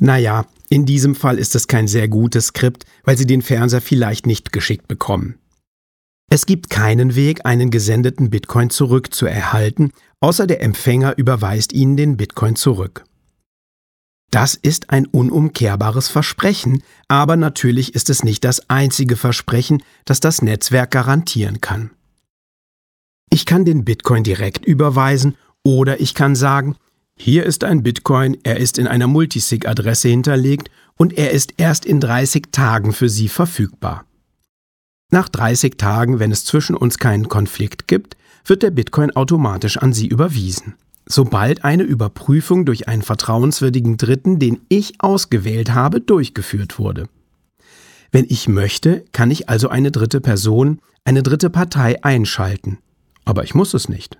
Naja, 0.00 0.44
in 0.68 0.86
diesem 0.86 1.14
Fall 1.14 1.38
ist 1.38 1.54
es 1.54 1.68
kein 1.68 1.86
sehr 1.86 2.08
gutes 2.08 2.46
Skript, 2.46 2.84
weil 3.04 3.16
Sie 3.16 3.26
den 3.26 3.42
Fernseher 3.42 3.80
vielleicht 3.80 4.26
nicht 4.26 4.52
geschickt 4.52 4.88
bekommen. 4.88 5.38
Es 6.32 6.46
gibt 6.46 6.68
keinen 6.68 7.14
Weg, 7.14 7.46
einen 7.46 7.70
gesendeten 7.70 8.28
Bitcoin 8.28 8.70
zurückzuerhalten, 8.70 9.92
außer 10.18 10.48
der 10.48 10.62
Empfänger 10.62 11.16
überweist 11.16 11.72
Ihnen 11.72 11.96
den 11.96 12.16
Bitcoin 12.16 12.56
zurück. 12.56 13.04
Das 14.34 14.56
ist 14.56 14.90
ein 14.90 15.06
unumkehrbares 15.06 16.08
Versprechen, 16.08 16.82
aber 17.06 17.36
natürlich 17.36 17.94
ist 17.94 18.10
es 18.10 18.24
nicht 18.24 18.42
das 18.42 18.68
einzige 18.68 19.14
Versprechen, 19.14 19.80
das 20.06 20.18
das 20.18 20.42
Netzwerk 20.42 20.90
garantieren 20.90 21.60
kann. 21.60 21.90
Ich 23.30 23.46
kann 23.46 23.64
den 23.64 23.84
Bitcoin 23.84 24.24
direkt 24.24 24.64
überweisen 24.64 25.36
oder 25.62 26.00
ich 26.00 26.14
kann 26.14 26.34
sagen, 26.34 26.74
hier 27.16 27.46
ist 27.46 27.62
ein 27.62 27.84
Bitcoin, 27.84 28.36
er 28.42 28.56
ist 28.56 28.76
in 28.76 28.88
einer 28.88 29.06
Multisig-Adresse 29.06 30.08
hinterlegt 30.08 30.68
und 30.96 31.16
er 31.16 31.30
ist 31.30 31.54
erst 31.56 31.86
in 31.86 32.00
30 32.00 32.46
Tagen 32.50 32.92
für 32.92 33.08
Sie 33.08 33.28
verfügbar. 33.28 34.04
Nach 35.12 35.28
30 35.28 35.76
Tagen, 35.78 36.18
wenn 36.18 36.32
es 36.32 36.44
zwischen 36.44 36.74
uns 36.74 36.98
keinen 36.98 37.28
Konflikt 37.28 37.86
gibt, 37.86 38.16
wird 38.44 38.64
der 38.64 38.72
Bitcoin 38.72 39.12
automatisch 39.12 39.76
an 39.76 39.92
Sie 39.92 40.08
überwiesen. 40.08 40.74
Sobald 41.06 41.64
eine 41.64 41.82
Überprüfung 41.82 42.64
durch 42.64 42.88
einen 42.88 43.02
vertrauenswürdigen 43.02 43.96
Dritten, 43.96 44.38
den 44.38 44.60
ich 44.68 44.94
ausgewählt 45.00 45.74
habe, 45.74 46.00
durchgeführt 46.00 46.78
wurde. 46.78 47.08
Wenn 48.10 48.26
ich 48.28 48.48
möchte, 48.48 49.04
kann 49.12 49.30
ich 49.30 49.48
also 49.48 49.68
eine 49.68 49.90
dritte 49.90 50.20
Person, 50.20 50.80
eine 51.04 51.22
dritte 51.22 51.50
Partei 51.50 52.02
einschalten. 52.02 52.78
Aber 53.24 53.44
ich 53.44 53.54
muss 53.54 53.74
es 53.74 53.88
nicht. 53.88 54.18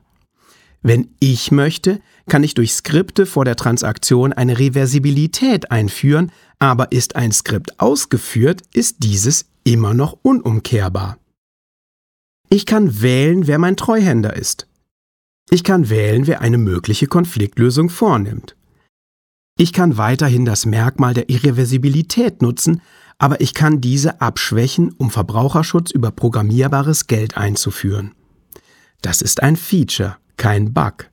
Wenn 0.83 1.09
ich 1.19 1.51
möchte, 1.51 2.01
kann 2.29 2.43
ich 2.43 2.55
durch 2.55 2.75
Skripte 2.75 3.25
vor 3.25 3.47
der 3.47 3.57
Transaktion 3.57 4.35
eine 4.35 4.59
Reversibilität 4.59 5.71
einführen, 5.71 6.31
aber 6.59 6.93
ist 6.93 7.17
ein 7.17 7.33
Skript 7.33 7.81
ausgeführt, 7.81 8.63
ist 8.75 8.97
dieses 9.03 9.47
immer 9.65 9.95
noch 9.95 10.19
unumkehrbar. 10.23 11.17
Ich 12.51 12.67
kann 12.67 13.01
wählen, 13.01 13.47
wer 13.47 13.59
mein 13.59 13.77
Treuhänder 13.77 14.37
ist. 14.37 14.67
Ich 15.55 15.63
kann 15.63 15.89
wählen, 15.89 16.27
wer 16.27 16.41
eine 16.41 16.59
mögliche 16.59 17.07
Konfliktlösung 17.07 17.89
vornimmt. 17.89 18.57
Ich 19.57 19.73
kann 19.73 19.97
weiterhin 19.97 20.45
das 20.45 20.67
Merkmal 20.67 21.15
der 21.15 21.31
Irreversibilität 21.31 22.43
nutzen, 22.43 22.83
aber 23.19 23.41
ich 23.41 23.55
kann 23.55 23.81
diese 23.81 24.21
abschwächen, 24.21 24.93
um 24.99 25.13
Verbraucherschutz 25.13 25.93
über 25.93 26.11
programmierbares 26.11 27.07
Geld 27.07 27.37
einzuführen. 27.37 28.17
Das 29.01 29.23
ist 29.23 29.45
ein 29.45 29.55
Feature, 29.55 30.17
kein 30.37 30.73
Bug. 30.75 31.09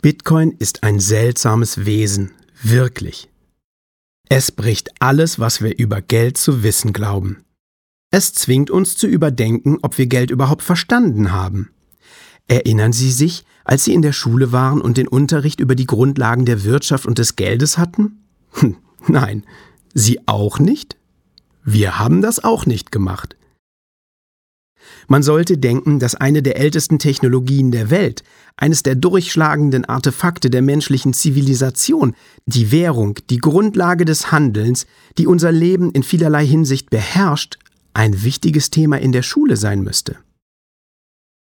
Bitcoin 0.00 0.52
ist 0.52 0.84
ein 0.84 1.00
seltsames 1.00 1.86
Wesen, 1.86 2.34
wirklich. 2.62 3.28
Es 4.28 4.52
bricht 4.52 4.90
alles, 5.00 5.40
was 5.40 5.60
wir 5.60 5.76
über 5.76 6.00
Geld 6.02 6.38
zu 6.38 6.62
wissen 6.62 6.92
glauben. 6.92 7.42
Es 8.12 8.32
zwingt 8.32 8.70
uns 8.70 8.96
zu 8.96 9.08
überdenken, 9.08 9.78
ob 9.82 9.98
wir 9.98 10.06
Geld 10.06 10.30
überhaupt 10.30 10.62
verstanden 10.62 11.32
haben. 11.32 11.72
Erinnern 12.48 12.92
Sie 12.92 13.10
sich, 13.10 13.44
als 13.64 13.84
Sie 13.84 13.94
in 13.94 14.02
der 14.02 14.12
Schule 14.12 14.52
waren 14.52 14.80
und 14.80 14.96
den 14.96 15.08
Unterricht 15.08 15.60
über 15.60 15.74
die 15.74 15.86
Grundlagen 15.86 16.44
der 16.44 16.64
Wirtschaft 16.64 17.06
und 17.06 17.18
des 17.18 17.36
Geldes 17.36 17.78
hatten? 17.78 18.22
Hm, 18.52 18.76
nein, 19.08 19.44
Sie 19.94 20.20
auch 20.26 20.58
nicht? 20.58 20.96
Wir 21.64 21.98
haben 21.98 22.22
das 22.22 22.44
auch 22.44 22.64
nicht 22.66 22.92
gemacht. 22.92 23.36
Man 25.08 25.22
sollte 25.22 25.58
denken, 25.58 25.98
dass 25.98 26.14
eine 26.14 26.42
der 26.42 26.58
ältesten 26.58 26.98
Technologien 26.98 27.72
der 27.72 27.90
Welt, 27.90 28.22
eines 28.56 28.82
der 28.82 28.94
durchschlagenden 28.94 29.84
Artefakte 29.84 30.50
der 30.50 30.62
menschlichen 30.62 31.12
Zivilisation, 31.12 32.14
die 32.46 32.70
Währung, 32.70 33.18
die 33.30 33.38
Grundlage 33.38 34.04
des 34.04 34.30
Handelns, 34.32 34.86
die 35.18 35.26
unser 35.26 35.52
Leben 35.52 35.90
in 35.90 36.02
vielerlei 36.02 36.46
Hinsicht 36.46 36.90
beherrscht, 36.90 37.58
ein 37.94 38.22
wichtiges 38.22 38.70
Thema 38.70 38.98
in 39.00 39.12
der 39.12 39.22
Schule 39.22 39.56
sein 39.56 39.82
müsste. 39.82 40.16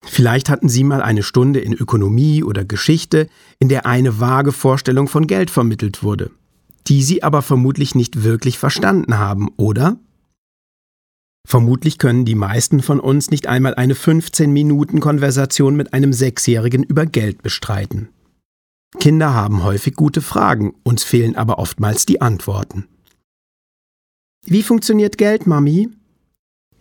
Vielleicht 0.06 0.48
hatten 0.48 0.68
Sie 0.68 0.84
mal 0.84 1.02
eine 1.02 1.22
Stunde 1.22 1.60
in 1.60 1.72
Ökonomie 1.72 2.42
oder 2.42 2.64
Geschichte, 2.64 3.28
in 3.58 3.68
der 3.68 3.86
eine 3.86 4.20
vage 4.20 4.52
Vorstellung 4.52 5.08
von 5.08 5.26
Geld 5.26 5.50
vermittelt 5.50 6.02
wurde, 6.02 6.30
die 6.86 7.02
Sie 7.02 7.22
aber 7.22 7.42
vermutlich 7.42 7.94
nicht 7.94 8.22
wirklich 8.22 8.58
verstanden 8.58 9.18
haben, 9.18 9.48
oder? 9.56 9.98
Vermutlich 11.46 11.98
können 11.98 12.24
die 12.24 12.34
meisten 12.34 12.80
von 12.82 13.00
uns 13.00 13.30
nicht 13.30 13.46
einmal 13.46 13.74
eine 13.74 13.94
15-Minuten-Konversation 13.94 15.76
mit 15.76 15.92
einem 15.92 16.12
Sechsjährigen 16.12 16.82
über 16.82 17.04
Geld 17.06 17.42
bestreiten. 17.42 18.08
Kinder 18.98 19.34
haben 19.34 19.62
häufig 19.62 19.94
gute 19.94 20.22
Fragen, 20.22 20.74
uns 20.84 21.04
fehlen 21.04 21.36
aber 21.36 21.58
oftmals 21.58 22.06
die 22.06 22.22
Antworten. 22.22 22.86
Wie 24.46 24.62
funktioniert 24.62 25.18
Geld, 25.18 25.46
Mami? 25.46 25.90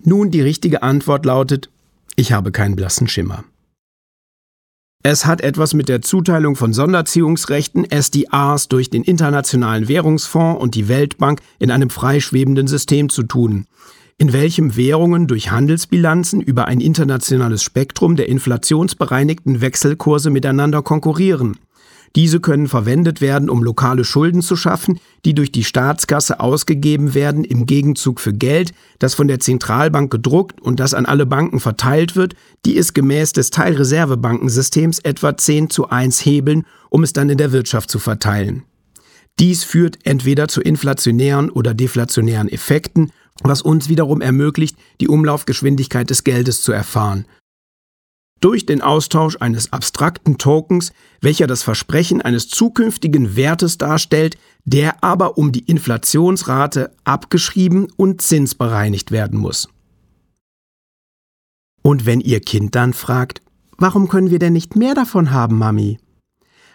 Nun, 0.04 0.32
die 0.32 0.42
richtige 0.42 0.84
Antwort 0.84 1.26
lautet, 1.26 1.70
ich 2.16 2.32
habe 2.32 2.52
keinen 2.52 2.76
blassen 2.76 3.08
Schimmer. 3.08 3.44
Es 5.06 5.26
hat 5.26 5.42
etwas 5.42 5.74
mit 5.74 5.90
der 5.90 6.02
Zuteilung 6.02 6.56
von 6.56 6.72
Sonderziehungsrechten 6.72 7.84
SDRs 7.90 8.70
durch 8.70 8.90
den 8.90 9.04
Internationalen 9.04 9.90
Währungsfonds 9.90 10.62
und 10.62 10.76
die 10.76 10.88
Weltbank 10.88 11.42
in 11.60 11.72
einem 11.72 11.90
freischwebenden 11.90 12.68
System 12.68 13.10
zu 13.10 13.24
tun 13.24 13.68
in 14.18 14.34
welchem 14.34 14.76
Währungen 14.76 15.28
durch 15.28 15.52
Handelsbilanzen 15.52 16.42
über 16.42 16.66
ein 16.66 16.80
internationales 16.80 17.64
Spektrum 17.64 18.16
der 18.16 18.30
inflationsbereinigten 18.30 19.62
Wechselkurse 19.62 20.30
miteinander 20.30 20.82
konkurrieren. 20.82 21.58
Diese 22.16 22.40
können 22.40 22.68
verwendet 22.68 23.22
werden, 23.22 23.50
um 23.50 23.64
lokale 23.64 24.04
Schulden 24.04 24.44
zu 24.44 24.56
schaffen, 24.56 25.00
die 25.26 25.34
durch 25.34 25.52
die 25.52 25.64
Staatskasse 25.64 26.40
ausgegeben 26.40 27.16
werden 27.16 27.44
im 27.44 27.66
Gegenzug 27.66 28.20
für 28.20 28.34
Geld, 28.34 28.72
das 29.00 29.16
von 29.16 29.28
der 29.28 29.40
Zentralbank 29.40 30.12
gedruckt 30.12 30.62
und 30.62 30.80
das 30.80 30.94
an 30.94 31.08
alle 31.08 31.26
Banken 31.26 31.60
verteilt 31.60 32.16
wird, 32.16 32.36
die 32.66 32.78
es 32.78 32.94
gemäß 32.94 33.34
des 33.34 33.50
Teilreservebankensystems 33.50 35.00
etwa 35.00 35.36
10 35.36 35.72
zu 35.72 35.90
1 35.90 36.24
hebeln, 36.24 36.66
um 36.90 37.02
es 37.02 37.14
dann 37.14 37.30
in 37.30 37.40
der 37.40 37.52
Wirtschaft 37.52 37.90
zu 37.90 37.98
verteilen. 37.98 38.64
Dies 39.40 39.64
führt 39.64 39.98
entweder 40.04 40.48
zu 40.48 40.62
inflationären 40.62 41.50
oder 41.50 41.74
deflationären 41.74 42.50
Effekten, 42.50 43.12
was 43.42 43.64
uns 43.64 43.90
wiederum 43.90 44.22
ermöglicht, 44.22 44.78
die 45.02 45.08
Umlaufgeschwindigkeit 45.08 46.12
des 46.12 46.24
Geldes 46.24 46.62
zu 46.62 46.72
erfahren, 46.72 47.26
durch 48.44 48.66
den 48.66 48.82
Austausch 48.82 49.38
eines 49.40 49.72
abstrakten 49.72 50.38
Tokens, 50.38 50.92
welcher 51.22 51.48
das 51.48 51.64
Versprechen 51.64 52.22
eines 52.22 52.50
zukünftigen 52.50 53.38
Wertes 53.38 53.78
darstellt, 53.78 54.38
der 54.66 55.02
aber 55.02 55.38
um 55.38 55.54
die 55.54 55.64
Inflationsrate 55.64 56.94
abgeschrieben 57.06 57.88
und 57.96 58.22
zinsbereinigt 58.22 59.12
werden 59.12 59.40
muss. 59.40 59.70
Und 61.82 62.06
wenn 62.06 62.20
Ihr 62.20 62.42
Kind 62.42 62.76
dann 62.76 62.94
fragt, 62.94 63.42
warum 63.78 64.10
können 64.10 64.30
wir 64.30 64.40
denn 64.40 64.54
nicht 64.54 64.76
mehr 64.76 64.94
davon 64.94 65.32
haben, 65.32 65.58
Mami? 65.58 66.00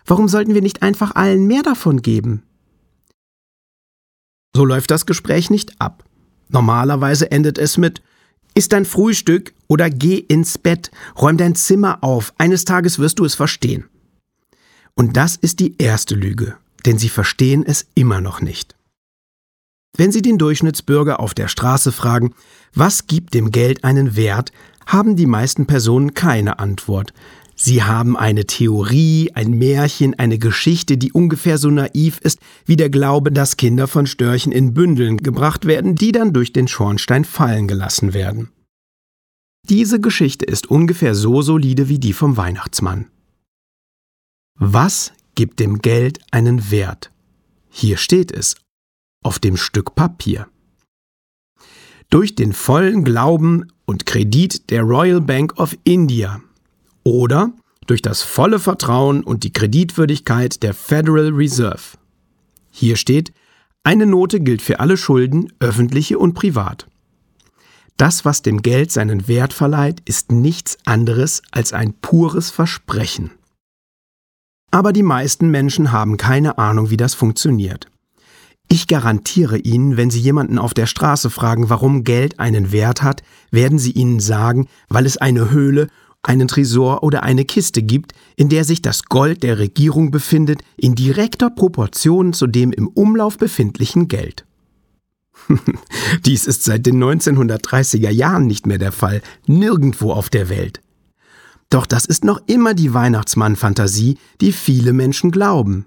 Warum 0.07 0.29
sollten 0.29 0.55
wir 0.55 0.63
nicht 0.63 0.83
einfach 0.83 1.15
allen 1.17 1.47
mehr 1.47 1.63
davon 1.63 2.01
geben? 2.01 2.45
So 4.57 4.65
läuft 4.65 4.91
das 4.91 5.05
Gespräch 5.05 5.51
nicht 5.51 5.81
ab. 5.81 6.05
Normalerweise 6.49 7.31
endet 7.31 7.59
es 7.59 7.77
mit 7.77 8.01
Iss 8.59 8.69
dein 8.69 8.85
Frühstück 8.85 9.55
oder 9.69 9.89
geh 9.89 10.17
ins 10.17 10.59
Bett, 10.59 10.91
räum 11.17 11.37
dein 11.37 11.55
Zimmer 11.55 12.03
auf, 12.03 12.35
eines 12.39 12.65
Tages 12.65 12.99
wirst 12.99 13.21
du 13.21 13.25
es 13.25 13.37
verstehen. 13.37 13.85
Und 14.97 15.17
das 15.17 15.37
ist 15.37 15.61
die 15.61 15.77
erste 15.79 16.17
Lüge, 16.17 16.57
denn 16.85 16.99
sie 16.99 17.09
verstehen 17.09 17.65
es 17.65 17.87
immer 17.95 18.21
noch 18.21 18.41
nicht. 18.41 18.75
Wenn 19.97 20.11
Sie 20.11 20.23
den 20.23 20.39
Durchschnittsbürger 20.39 21.21
auf 21.21 21.35
der 21.35 21.47
Straße 21.47 21.93
fragen, 21.93 22.35
was 22.75 23.07
gibt 23.07 23.33
dem 23.35 23.53
Geld 23.53 23.85
einen 23.85 24.17
Wert, 24.17 24.51
haben 24.87 25.15
die 25.15 25.27
meisten 25.27 25.67
Personen 25.67 26.15
keine 26.15 26.59
Antwort. 26.59 27.13
Sie 27.61 27.83
haben 27.83 28.17
eine 28.17 28.47
Theorie, 28.47 29.33
ein 29.35 29.51
Märchen, 29.51 30.17
eine 30.17 30.39
Geschichte, 30.39 30.97
die 30.97 31.11
ungefähr 31.11 31.59
so 31.59 31.71
naiv 31.71 32.21
ist 32.23 32.39
wie 32.67 32.77
der 32.77 32.89
Glaube, 32.89 33.33
dass 33.33 33.57
Kinder 33.57 33.89
von 33.89 34.07
Störchen 34.07 34.53
in 34.53 34.75
Bündeln 34.75 35.17
gebracht 35.17 35.67
werden, 35.67 35.97
die 35.97 36.13
dann 36.13 36.33
durch 36.33 36.53
den 36.53 36.69
Schornstein 36.69 37.25
fallen 37.25 37.67
gelassen 37.67 38.15
werden. 38.15 38.51
Diese 39.69 40.01
Geschichte 40.01 40.45
ist 40.45 40.71
ungefähr 40.71 41.17
so 41.17 41.43
solide 41.43 41.89
wie 41.89 41.99
die 41.99 42.13
vom 42.13 42.37
Weihnachtsmann. 42.37 43.11
Was 44.55 45.13
gibt 45.35 45.59
dem 45.59 45.81
Geld 45.81 46.21
einen 46.31 46.71
Wert? 46.71 47.11
Hier 47.71 47.97
steht 47.97 48.31
es, 48.31 48.55
auf 49.25 49.41
dem 49.41 49.57
Stück 49.57 49.97
Papier. 49.97 50.47
Durch 52.09 52.37
den 52.37 52.53
vollen 52.53 53.03
Glauben 53.03 53.73
und 53.85 54.07
Kredit 54.07 54.71
der 54.71 54.83
Royal 54.83 55.21
Bank 55.21 55.59
of 55.59 55.77
India 55.83 56.41
oder 57.09 57.53
durch 57.87 58.03
das 58.03 58.23
volle 58.23 58.59
Vertrauen 58.59 59.23
und 59.23 59.45
die 59.45 59.53
Kreditwürdigkeit 59.53 60.63
der 60.63 60.75
Federal 60.75 61.31
Reserve. 61.31 61.97
Hier 62.71 62.97
steht, 62.97 63.33
eine 63.83 64.05
Note 64.05 64.41
gilt 64.41 64.61
für 64.61 64.81
alle 64.81 64.99
Schulden, 64.99 65.51
öffentliche 65.59 66.19
und 66.19 66.35
privat. 66.35 66.87
Das, 67.97 68.25
was 68.25 68.43
dem 68.43 68.61
Geld 68.61 68.93
seinen 68.93 69.27
Wert 69.27 69.53
verleiht, 69.53 70.03
ist 70.05 70.31
nichts 70.31 70.77
anderes 70.85 71.43
als 71.51 71.73
ein 71.73 71.95
pures 71.95 72.51
Versprechen. 72.51 73.31
Aber 74.71 74.93
die 74.93 75.03
meisten 75.03 75.51
Menschen 75.51 75.91
haben 75.91 76.19
keine 76.19 76.59
Ahnung, 76.59 76.91
wie 76.91 76.99
das 76.99 77.15
funktioniert. 77.15 77.89
Ich 78.69 78.87
garantiere 78.87 79.57
Ihnen, 79.57 79.97
wenn 79.97 80.11
Sie 80.11 80.21
jemanden 80.21 80.59
auf 80.59 80.75
der 80.75 80.85
Straße 80.85 81.31
fragen, 81.31 81.71
warum 81.71 82.05
Geld 82.05 82.39
einen 82.39 82.71
Wert 82.71 83.03
hat, 83.03 83.23
werden 83.51 83.79
Sie 83.79 83.93
Ihnen 83.93 84.21
sagen, 84.21 84.69
weil 84.91 85.07
es 85.07 85.17
eine 85.17 85.51
Höhle 85.51 85.89
einen 86.29 86.47
Tresor 86.47 87.03
oder 87.03 87.23
eine 87.23 87.45
Kiste 87.45 87.83
gibt, 87.83 88.13
in 88.37 88.49
der 88.49 88.65
sich 88.65 88.83
das 88.83 89.05
Gold 89.05 89.43
der 89.43 89.59
Regierung 89.59 90.11
befindet, 90.11 90.63
in 90.77 90.95
direkter 90.95 91.51
Proportion 91.51 92.33
zu 92.33 92.47
dem 92.47 92.73
im 92.73 92.87
Umlauf 92.89 93.39
befindlichen 93.39 94.09
Geld. 94.09 94.45
Dies 96.27 96.47
ist 96.47 96.65
seit 96.65 96.85
den 96.85 97.03
1930er 97.03 98.11
Jahren 98.11 98.47
nicht 98.47 98.67
mehr 98.67 98.79
der 98.79 98.93
Fall, 98.93 99.23
nirgendwo 99.47 100.13
auf 100.13 100.29
der 100.29 100.49
Welt. 100.49 100.81
Doch 101.71 101.87
das 101.87 102.05
ist 102.05 102.25
noch 102.25 102.41
immer 102.47 102.75
die 102.75 102.93
Weihnachtsmann-Fantasie, 102.93 104.19
die 104.41 104.53
viele 104.53 104.93
Menschen 104.93 105.31
glauben. 105.31 105.87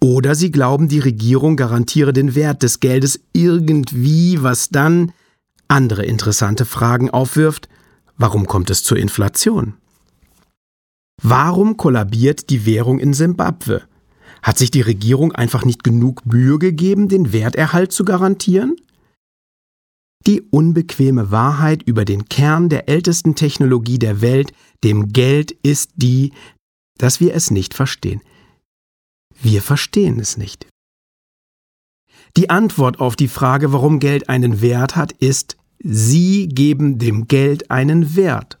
Oder 0.00 0.36
sie 0.36 0.52
glauben, 0.52 0.88
die 0.88 1.00
Regierung 1.00 1.56
garantiere 1.56 2.12
den 2.12 2.36
Wert 2.36 2.62
des 2.62 2.78
Geldes 2.78 3.20
irgendwie, 3.32 4.42
was 4.42 4.68
dann 4.68 5.12
andere 5.66 6.04
interessante 6.04 6.64
Fragen 6.64 7.10
aufwirft, 7.10 7.68
Warum 8.18 8.46
kommt 8.46 8.68
es 8.68 8.82
zur 8.82 8.98
Inflation? 8.98 9.74
Warum 11.22 11.76
kollabiert 11.76 12.50
die 12.50 12.66
Währung 12.66 12.98
in 12.98 13.14
Simbabwe? 13.14 13.82
Hat 14.42 14.58
sich 14.58 14.70
die 14.70 14.80
Regierung 14.80 15.32
einfach 15.32 15.64
nicht 15.64 15.84
genug 15.84 16.26
Mühe 16.26 16.58
gegeben, 16.58 17.08
den 17.08 17.32
Werterhalt 17.32 17.92
zu 17.92 18.04
garantieren? 18.04 18.76
Die 20.26 20.42
unbequeme 20.42 21.30
Wahrheit 21.30 21.82
über 21.84 22.04
den 22.04 22.28
Kern 22.28 22.68
der 22.68 22.88
ältesten 22.88 23.34
Technologie 23.34 23.98
der 23.98 24.20
Welt, 24.20 24.52
dem 24.84 25.12
Geld, 25.12 25.52
ist 25.62 25.92
die, 25.96 26.32
dass 26.98 27.20
wir 27.20 27.34
es 27.34 27.50
nicht 27.50 27.72
verstehen. 27.74 28.20
Wir 29.40 29.62
verstehen 29.62 30.18
es 30.18 30.36
nicht. 30.36 30.66
Die 32.36 32.50
Antwort 32.50 33.00
auf 33.00 33.14
die 33.14 33.28
Frage, 33.28 33.72
warum 33.72 34.00
Geld 34.00 34.28
einen 34.28 34.60
Wert 34.60 34.96
hat, 34.96 35.12
ist 35.12 35.57
Sie 35.80 36.48
geben 36.48 36.98
dem 36.98 37.28
Geld 37.28 37.70
einen 37.70 38.16
Wert. 38.16 38.58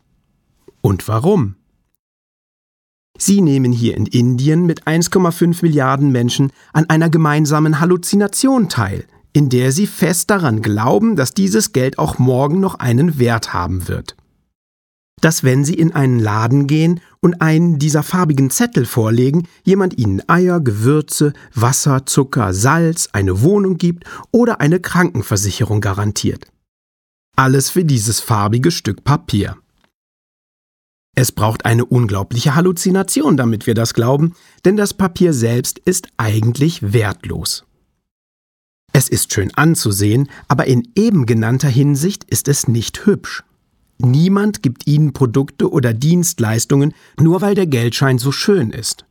Und 0.80 1.08
warum? 1.08 1.56
Sie 3.18 3.40
nehmen 3.40 3.72
hier 3.72 3.96
in 3.96 4.06
Indien 4.06 4.64
mit 4.64 4.86
1,5 4.86 5.58
Milliarden 5.62 6.12
Menschen 6.12 6.52
an 6.72 6.88
einer 6.88 7.10
gemeinsamen 7.10 7.80
Halluzination 7.80 8.68
teil, 8.68 9.04
in 9.32 9.48
der 9.48 9.72
sie 9.72 9.88
fest 9.88 10.30
daran 10.30 10.62
glauben, 10.62 11.16
dass 11.16 11.34
dieses 11.34 11.72
Geld 11.72 11.98
auch 11.98 12.20
morgen 12.20 12.60
noch 12.60 12.76
einen 12.76 13.18
Wert 13.18 13.52
haben 13.52 13.88
wird. 13.88 14.16
Dass 15.20 15.42
wenn 15.42 15.64
Sie 15.64 15.74
in 15.74 15.92
einen 15.92 16.20
Laden 16.20 16.68
gehen 16.68 17.00
und 17.18 17.42
einen 17.42 17.80
dieser 17.80 18.04
farbigen 18.04 18.50
Zettel 18.50 18.86
vorlegen, 18.86 19.48
jemand 19.64 19.98
Ihnen 19.98 20.22
Eier, 20.28 20.60
Gewürze, 20.60 21.32
Wasser, 21.52 22.06
Zucker, 22.06 22.54
Salz, 22.54 23.08
eine 23.12 23.42
Wohnung 23.42 23.78
gibt 23.78 24.04
oder 24.30 24.60
eine 24.60 24.78
Krankenversicherung 24.78 25.80
garantiert. 25.80 26.46
Alles 27.38 27.70
für 27.70 27.84
dieses 27.84 28.18
farbige 28.18 28.72
Stück 28.72 29.04
Papier. 29.04 29.58
Es 31.14 31.30
braucht 31.30 31.66
eine 31.66 31.84
unglaubliche 31.84 32.56
Halluzination, 32.56 33.36
damit 33.36 33.68
wir 33.68 33.74
das 33.74 33.94
glauben, 33.94 34.34
denn 34.64 34.76
das 34.76 34.92
Papier 34.92 35.32
selbst 35.32 35.78
ist 35.78 36.08
eigentlich 36.16 36.92
wertlos. 36.92 37.64
Es 38.92 39.08
ist 39.08 39.32
schön 39.32 39.54
anzusehen, 39.54 40.28
aber 40.48 40.66
in 40.66 40.88
eben 40.96 41.26
genannter 41.26 41.68
Hinsicht 41.68 42.24
ist 42.24 42.48
es 42.48 42.66
nicht 42.66 43.06
hübsch. 43.06 43.44
Niemand 43.98 44.60
gibt 44.64 44.88
Ihnen 44.88 45.12
Produkte 45.12 45.70
oder 45.70 45.92
Dienstleistungen, 45.92 46.92
nur 47.20 47.40
weil 47.40 47.54
der 47.54 47.68
Geldschein 47.68 48.18
so 48.18 48.32
schön 48.32 48.70
ist. 48.72 49.04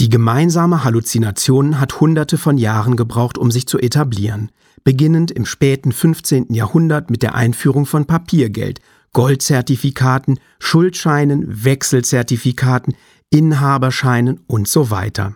Die 0.00 0.08
gemeinsame 0.08 0.82
Halluzination 0.82 1.78
hat 1.78 2.00
Hunderte 2.00 2.36
von 2.36 2.58
Jahren 2.58 2.96
gebraucht, 2.96 3.38
um 3.38 3.52
sich 3.52 3.68
zu 3.68 3.78
etablieren, 3.78 4.50
beginnend 4.86 5.32
im 5.32 5.46
späten 5.46 5.90
15. 5.90 6.54
Jahrhundert 6.54 7.10
mit 7.10 7.24
der 7.24 7.34
Einführung 7.34 7.86
von 7.86 8.06
Papiergeld, 8.06 8.80
Goldzertifikaten, 9.12 10.38
Schuldscheinen, 10.60 11.64
Wechselzertifikaten, 11.64 12.94
Inhaberscheinen 13.28 14.38
und 14.46 14.68
so 14.68 14.90
weiter. 14.90 15.34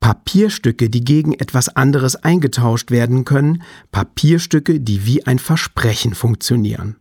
Papierstücke, 0.00 0.90
die 0.90 1.04
gegen 1.04 1.34
etwas 1.34 1.68
anderes 1.68 2.16
eingetauscht 2.16 2.90
werden 2.90 3.24
können, 3.24 3.62
Papierstücke, 3.92 4.80
die 4.80 5.06
wie 5.06 5.24
ein 5.24 5.38
Versprechen 5.38 6.14
funktionieren. 6.14 6.96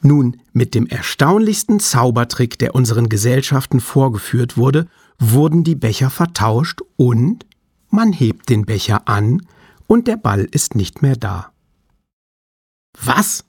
Nun, 0.00 0.36
mit 0.52 0.76
dem 0.76 0.86
erstaunlichsten 0.86 1.80
Zaubertrick, 1.80 2.56
der 2.60 2.76
unseren 2.76 3.08
Gesellschaften 3.08 3.80
vorgeführt 3.80 4.56
wurde, 4.56 4.86
wurden 5.18 5.64
die 5.64 5.74
Becher 5.74 6.08
vertauscht 6.08 6.82
und 6.94 7.46
man 7.88 8.12
hebt 8.12 8.48
den 8.48 8.64
Becher 8.64 9.08
an 9.08 9.42
und 9.90 10.06
der 10.06 10.16
Ball 10.16 10.46
ist 10.48 10.76
nicht 10.76 11.02
mehr 11.02 11.16
da. 11.16 11.52
Was? 13.02 13.44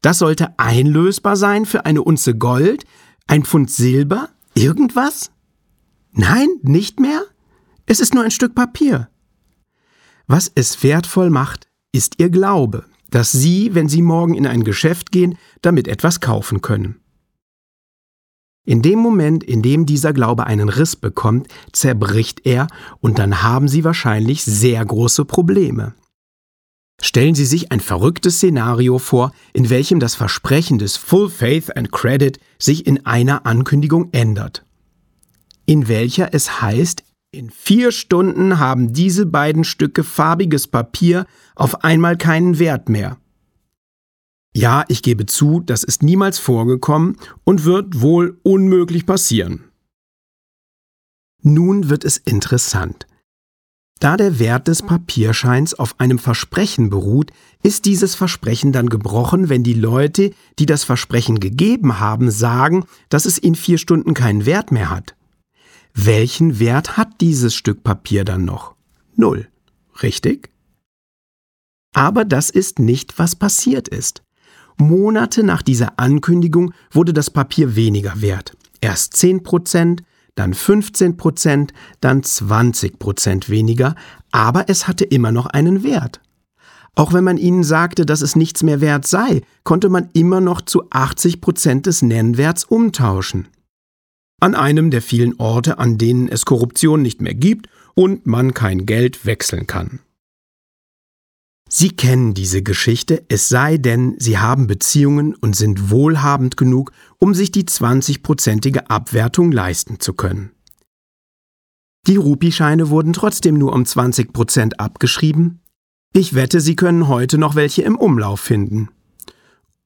Das 0.00 0.18
sollte 0.18 0.58
einlösbar 0.58 1.36
sein 1.36 1.66
für 1.66 1.84
eine 1.84 2.00
Unze 2.02 2.34
Gold, 2.34 2.86
ein 3.26 3.44
Pfund 3.44 3.70
Silber, 3.70 4.30
irgendwas? 4.54 5.32
Nein, 6.12 6.48
nicht 6.62 6.98
mehr? 6.98 7.24
Es 7.84 8.00
ist 8.00 8.14
nur 8.14 8.24
ein 8.24 8.30
Stück 8.30 8.54
Papier. 8.54 9.10
Was 10.26 10.50
es 10.54 10.82
wertvoll 10.82 11.28
macht, 11.28 11.68
ist 11.92 12.14
Ihr 12.20 12.30
Glaube, 12.30 12.86
dass 13.10 13.30
Sie, 13.30 13.74
wenn 13.74 13.90
Sie 13.90 14.00
morgen 14.00 14.32
in 14.32 14.46
ein 14.46 14.64
Geschäft 14.64 15.12
gehen, 15.12 15.36
damit 15.60 15.88
etwas 15.88 16.20
kaufen 16.20 16.62
können. 16.62 17.02
In 18.66 18.80
dem 18.80 18.98
Moment, 18.98 19.44
in 19.44 19.60
dem 19.60 19.84
dieser 19.84 20.12
Glaube 20.12 20.46
einen 20.46 20.70
Riss 20.70 20.96
bekommt, 20.96 21.48
zerbricht 21.72 22.46
er 22.46 22.66
und 23.00 23.18
dann 23.18 23.42
haben 23.42 23.68
Sie 23.68 23.84
wahrscheinlich 23.84 24.42
sehr 24.42 24.84
große 24.84 25.26
Probleme. 25.26 25.94
Stellen 27.00 27.34
Sie 27.34 27.44
sich 27.44 27.70
ein 27.70 27.80
verrücktes 27.80 28.36
Szenario 28.36 28.98
vor, 28.98 29.32
in 29.52 29.68
welchem 29.68 30.00
das 30.00 30.14
Versprechen 30.14 30.78
des 30.78 30.96
Full 30.96 31.28
Faith 31.28 31.76
and 31.76 31.92
Credit 31.92 32.38
sich 32.58 32.86
in 32.86 33.04
einer 33.04 33.44
Ankündigung 33.44 34.08
ändert. 34.12 34.64
In 35.66 35.88
welcher 35.88 36.32
es 36.32 36.62
heißt, 36.62 37.02
in 37.32 37.50
vier 37.50 37.90
Stunden 37.90 38.58
haben 38.58 38.92
diese 38.92 39.26
beiden 39.26 39.64
Stücke 39.64 40.04
farbiges 40.04 40.68
Papier 40.68 41.26
auf 41.56 41.84
einmal 41.84 42.16
keinen 42.16 42.58
Wert 42.58 42.88
mehr. 42.88 43.18
Ja, 44.56 44.84
ich 44.88 45.02
gebe 45.02 45.26
zu, 45.26 45.60
das 45.60 45.82
ist 45.82 46.02
niemals 46.02 46.38
vorgekommen 46.38 47.16
und 47.42 47.64
wird 47.64 48.00
wohl 48.00 48.38
unmöglich 48.44 49.04
passieren. 49.04 49.64
Nun 51.42 51.88
wird 51.90 52.04
es 52.04 52.16
interessant. 52.16 53.06
Da 54.00 54.16
der 54.16 54.38
Wert 54.38 54.68
des 54.68 54.82
Papierscheins 54.82 55.74
auf 55.74 55.98
einem 55.98 56.18
Versprechen 56.18 56.90
beruht, 56.90 57.32
ist 57.62 57.84
dieses 57.84 58.14
Versprechen 58.14 58.72
dann 58.72 58.88
gebrochen, 58.88 59.48
wenn 59.48 59.62
die 59.62 59.74
Leute, 59.74 60.32
die 60.58 60.66
das 60.66 60.84
Versprechen 60.84 61.40
gegeben 61.40 62.00
haben, 62.00 62.30
sagen, 62.30 62.84
dass 63.08 63.24
es 63.24 63.38
in 63.38 63.54
vier 63.54 63.78
Stunden 63.78 64.14
keinen 64.14 64.46
Wert 64.46 64.72
mehr 64.72 64.90
hat. 64.90 65.16
Welchen 65.94 66.58
Wert 66.58 66.96
hat 66.96 67.20
dieses 67.20 67.54
Stück 67.54 67.84
Papier 67.84 68.24
dann 68.24 68.44
noch? 68.44 68.74
Null. 69.16 69.48
Richtig? 70.02 70.50
Aber 71.94 72.24
das 72.24 72.50
ist 72.50 72.80
nicht, 72.80 73.18
was 73.18 73.36
passiert 73.36 73.88
ist. 73.88 74.22
Monate 74.76 75.42
nach 75.42 75.62
dieser 75.62 75.98
Ankündigung 75.98 76.72
wurde 76.90 77.12
das 77.12 77.30
Papier 77.30 77.76
weniger 77.76 78.20
wert. 78.20 78.56
Erst 78.80 79.16
10 79.16 79.42
Prozent, 79.42 80.02
dann 80.34 80.54
15 80.54 81.16
Prozent, 81.16 81.72
dann 82.00 82.22
20 82.22 82.98
Prozent 82.98 83.48
weniger, 83.48 83.94
aber 84.32 84.68
es 84.68 84.88
hatte 84.88 85.04
immer 85.04 85.32
noch 85.32 85.46
einen 85.46 85.82
Wert. 85.82 86.20
Auch 86.96 87.12
wenn 87.12 87.24
man 87.24 87.38
ihnen 87.38 87.64
sagte, 87.64 88.06
dass 88.06 88.20
es 88.20 88.36
nichts 88.36 88.62
mehr 88.62 88.80
wert 88.80 89.06
sei, 89.06 89.42
konnte 89.64 89.88
man 89.88 90.10
immer 90.12 90.40
noch 90.40 90.60
zu 90.60 90.84
80 90.90 91.40
Prozent 91.40 91.86
des 91.86 92.02
Nennwerts 92.02 92.64
umtauschen 92.64 93.48
an 94.44 94.54
einem 94.54 94.90
der 94.90 95.00
vielen 95.00 95.40
Orte, 95.40 95.78
an 95.78 95.96
denen 95.96 96.28
es 96.28 96.44
Korruption 96.44 97.00
nicht 97.00 97.22
mehr 97.22 97.32
gibt 97.32 97.68
und 97.94 98.26
man 98.26 98.52
kein 98.52 98.84
Geld 98.84 99.24
wechseln 99.24 99.66
kann. 99.66 100.00
Sie 101.68 101.90
kennen 101.90 102.34
diese 102.34 102.62
Geschichte, 102.62 103.24
es 103.28 103.48
sei 103.48 103.78
denn, 103.78 104.14
Sie 104.18 104.38
haben 104.38 104.66
Beziehungen 104.66 105.34
und 105.34 105.56
sind 105.56 105.90
wohlhabend 105.90 106.56
genug, 106.56 106.92
um 107.18 107.34
sich 107.34 107.50
die 107.50 107.64
20-prozentige 107.64 108.86
Abwertung 108.88 109.50
leisten 109.50 109.98
zu 109.98 110.12
können. 110.12 110.50
Die 112.06 112.16
Rupischeine 112.16 112.90
wurden 112.90 113.14
trotzdem 113.14 113.56
nur 113.56 113.72
um 113.72 113.86
20 113.86 114.32
Prozent 114.32 114.78
abgeschrieben. 114.78 115.60
Ich 116.12 116.34
wette, 116.34 116.60
Sie 116.60 116.76
können 116.76 117.08
heute 117.08 117.38
noch 117.38 117.54
welche 117.54 117.82
im 117.82 117.96
Umlauf 117.96 118.40
finden. 118.40 118.90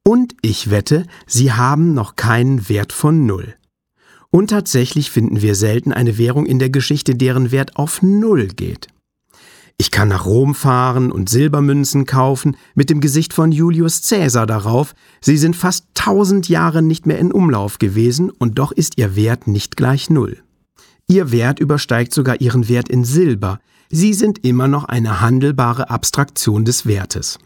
Und 0.05 0.35
ich 0.43 0.71
wette, 0.71 1.07
Sie 1.27 1.53
haben 1.53 1.95
noch 1.95 2.17
keinen 2.17 2.69
Wert 2.69 2.93
von 2.93 3.25
Null. 3.25 3.55
Und 4.31 4.51
tatsächlich 4.51 5.11
finden 5.11 5.43
wir 5.43 5.55
selten 5.55 5.93
eine 5.93 6.19
Währung 6.19 6.45
in 6.45 6.59
der 6.59 6.71
Geschichte, 6.71 7.15
deren 7.15 7.51
Wert 7.51 7.77
auf 7.77 8.03
Null 8.03 8.49
geht. 8.49 8.89
Ich 9.81 9.93
kann 9.93 10.09
nach 10.09 10.27
Rom 10.27 10.57
fahren 10.57 11.13
und 11.13 11.29
Silbermünzen 11.29 12.05
kaufen 12.05 12.57
mit 12.75 12.91
dem 12.91 13.01
Gesicht 13.01 13.33
von 13.33 13.53
Julius 13.53 14.03
Caesar 14.09 14.45
darauf. 14.45 14.95
Sie 15.21 15.37
sind 15.37 15.55
fast 15.55 15.87
tausend 15.95 16.49
Jahre 16.49 16.83
nicht 16.83 17.07
mehr 17.07 17.21
in 17.21 17.31
Umlauf 17.31 17.79
gewesen 17.79 18.31
und 18.31 18.59
doch 18.59 18.73
ist 18.73 18.99
ihr 18.99 19.15
Wert 19.15 19.47
nicht 19.47 19.77
gleich 19.77 20.11
Null. 20.11 20.43
Ihr 21.07 21.31
Wert 21.31 21.61
übersteigt 21.61 22.13
sogar 22.13 22.41
ihren 22.41 22.69
Wert 22.69 22.89
in 22.89 23.05
Silber. 23.05 23.61
Sie 23.89 24.15
sind 24.15 24.45
immer 24.45 24.67
noch 24.67 24.85
eine 24.85 25.21
handelbare 25.21 25.91
Abstraktion 25.91 26.65
des 26.65 26.85
Wertes. 26.85 27.39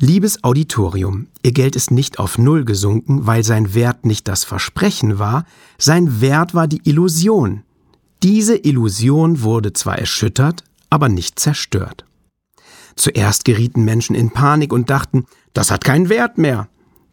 Liebes 0.00 0.42
Auditorium, 0.42 1.28
Ihr 1.42 1.52
Geld 1.52 1.76
ist 1.76 1.90
nicht 1.90 2.18
auf 2.18 2.38
Null 2.38 2.64
gesunken, 2.64 3.26
weil 3.26 3.44
sein 3.44 3.74
Wert 3.74 4.06
nicht 4.06 4.26
das 4.26 4.44
Versprechen 4.44 5.18
war, 5.18 5.44
sein 5.78 6.22
Wert 6.22 6.54
war 6.54 6.66
die 6.66 6.80
Illusion. 6.84 7.63
Diese 8.24 8.56
Illusion 8.56 9.42
wurde 9.42 9.74
zwar 9.74 9.98
erschüttert, 9.98 10.64
aber 10.88 11.10
nicht 11.10 11.38
zerstört. 11.38 12.06
Zuerst 12.96 13.44
gerieten 13.44 13.84
Menschen 13.84 14.16
in 14.16 14.30
Panik 14.30 14.72
und 14.72 14.88
dachten, 14.88 15.26
das 15.52 15.70
hat 15.70 15.84
keinen 15.84 16.08
Wert 16.08 16.38
mehr. 16.38 16.68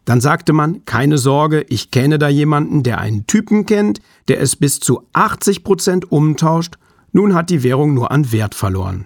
Dann 0.06 0.22
sagte 0.22 0.54
man, 0.54 0.86
keine 0.86 1.18
Sorge, 1.18 1.66
ich 1.68 1.90
kenne 1.90 2.18
da 2.18 2.30
jemanden, 2.30 2.82
der 2.82 2.98
einen 2.98 3.26
Typen 3.26 3.66
kennt, 3.66 4.00
der 4.28 4.40
es 4.40 4.56
bis 4.56 4.80
zu 4.80 5.06
80 5.12 5.64
Prozent 5.64 6.10
umtauscht, 6.10 6.78
nun 7.12 7.34
hat 7.34 7.50
die 7.50 7.62
Währung 7.62 7.92
nur 7.92 8.10
an 8.10 8.32
Wert 8.32 8.54
verloren. 8.54 9.04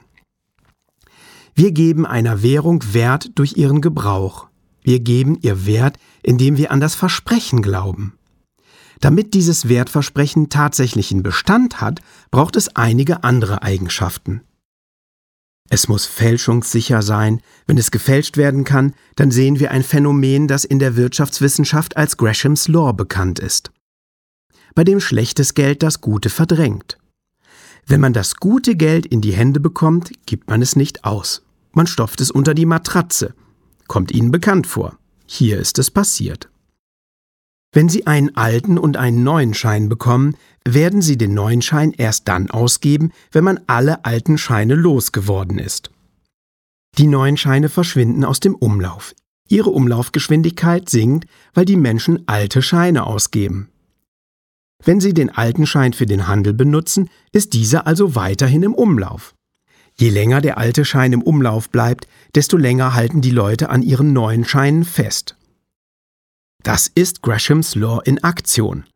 Wir 1.56 1.72
geben 1.72 2.06
einer 2.06 2.40
Währung 2.40 2.84
Wert 2.92 3.30
durch 3.34 3.56
ihren 3.56 3.80
Gebrauch. 3.80 4.46
Wir 4.80 5.00
geben 5.00 5.38
ihr 5.42 5.66
Wert, 5.66 5.98
indem 6.22 6.56
wir 6.56 6.70
an 6.70 6.78
das 6.78 6.94
Versprechen 6.94 7.62
glauben. 7.62 8.16
Damit 9.00 9.34
dieses 9.34 9.68
Wertversprechen 9.68 10.48
tatsächlichen 10.48 11.22
Bestand 11.22 11.80
hat, 11.80 12.00
braucht 12.30 12.56
es 12.56 12.74
einige 12.76 13.24
andere 13.24 13.62
Eigenschaften. 13.62 14.42
Es 15.68 15.88
muss 15.88 16.06
fälschungssicher 16.06 17.02
sein. 17.02 17.40
Wenn 17.66 17.78
es 17.78 17.90
gefälscht 17.90 18.36
werden 18.36 18.64
kann, 18.64 18.94
dann 19.16 19.30
sehen 19.30 19.58
wir 19.58 19.72
ein 19.72 19.82
Phänomen, 19.82 20.46
das 20.46 20.64
in 20.64 20.78
der 20.78 20.96
Wirtschaftswissenschaft 20.96 21.96
als 21.96 22.16
Greshams 22.16 22.68
Law 22.68 22.92
bekannt 22.92 23.38
ist, 23.38 23.72
bei 24.74 24.84
dem 24.84 25.00
schlechtes 25.00 25.54
Geld 25.54 25.82
das 25.82 26.00
Gute 26.00 26.30
verdrängt. 26.30 26.98
Wenn 27.86 28.00
man 28.00 28.12
das 28.12 28.36
gute 28.36 28.76
Geld 28.76 29.06
in 29.06 29.20
die 29.20 29.32
Hände 29.32 29.60
bekommt, 29.60 30.10
gibt 30.26 30.48
man 30.48 30.62
es 30.62 30.76
nicht 30.76 31.04
aus. 31.04 31.42
Man 31.72 31.86
stopft 31.86 32.20
es 32.20 32.30
unter 32.30 32.54
die 32.54 32.66
Matratze. 32.66 33.34
Kommt 33.86 34.10
Ihnen 34.10 34.30
bekannt 34.30 34.66
vor. 34.66 34.98
Hier 35.26 35.58
ist 35.58 35.78
es 35.78 35.90
passiert. 35.90 36.48
Wenn 37.72 37.88
Sie 37.88 38.06
einen 38.06 38.36
alten 38.36 38.78
und 38.78 38.96
einen 38.96 39.22
neuen 39.22 39.54
Schein 39.54 39.88
bekommen, 39.88 40.36
werden 40.64 41.02
Sie 41.02 41.16
den 41.16 41.34
neuen 41.34 41.62
Schein 41.62 41.92
erst 41.92 42.28
dann 42.28 42.50
ausgeben, 42.50 43.12
wenn 43.32 43.44
man 43.44 43.60
alle 43.66 44.04
alten 44.04 44.38
Scheine 44.38 44.74
losgeworden 44.74 45.58
ist. 45.58 45.90
Die 46.98 47.06
neuen 47.06 47.36
Scheine 47.36 47.68
verschwinden 47.68 48.24
aus 48.24 48.40
dem 48.40 48.54
Umlauf. 48.54 49.14
Ihre 49.48 49.70
Umlaufgeschwindigkeit 49.70 50.88
sinkt, 50.88 51.28
weil 51.54 51.64
die 51.64 51.76
Menschen 51.76 52.26
alte 52.26 52.62
Scheine 52.62 53.06
ausgeben. 53.06 53.68
Wenn 54.82 55.00
Sie 55.00 55.14
den 55.14 55.30
alten 55.30 55.66
Schein 55.66 55.92
für 55.92 56.06
den 56.06 56.26
Handel 56.26 56.52
benutzen, 56.52 57.08
ist 57.32 57.52
dieser 57.52 57.86
also 57.86 58.14
weiterhin 58.14 58.62
im 58.62 58.74
Umlauf. 58.74 59.34
Je 59.94 60.10
länger 60.10 60.40
der 60.40 60.58
alte 60.58 60.84
Schein 60.84 61.12
im 61.12 61.22
Umlauf 61.22 61.70
bleibt, 61.70 62.06
desto 62.34 62.56
länger 62.56 62.94
halten 62.94 63.22
die 63.22 63.30
Leute 63.30 63.70
an 63.70 63.82
ihren 63.82 64.12
neuen 64.12 64.44
Scheinen 64.44 64.84
fest. 64.84 65.36
Das 66.66 66.90
ist 66.92 67.22
Greshams 67.22 67.76
Law 67.76 68.00
in 68.04 68.24
Aktion. 68.24 68.86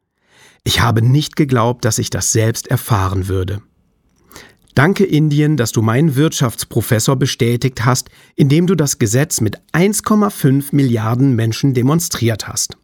Ich 0.64 0.80
habe 0.80 1.02
nicht 1.02 1.36
geglaubt, 1.36 1.84
dass 1.84 2.00
ich 2.00 2.10
das 2.10 2.32
selbst 2.32 2.66
erfahren 2.66 3.28
würde. 3.28 3.62
Danke 4.74 5.04
Indien, 5.04 5.56
dass 5.56 5.70
du 5.70 5.80
meinen 5.80 6.16
Wirtschaftsprofessor 6.16 7.14
bestätigt 7.14 7.84
hast, 7.84 8.10
indem 8.34 8.66
du 8.66 8.74
das 8.74 8.98
Gesetz 8.98 9.40
mit 9.40 9.60
1,5 9.72 10.74
Milliarden 10.74 11.36
Menschen 11.36 11.72
demonstriert 11.72 12.48
hast. 12.48 12.76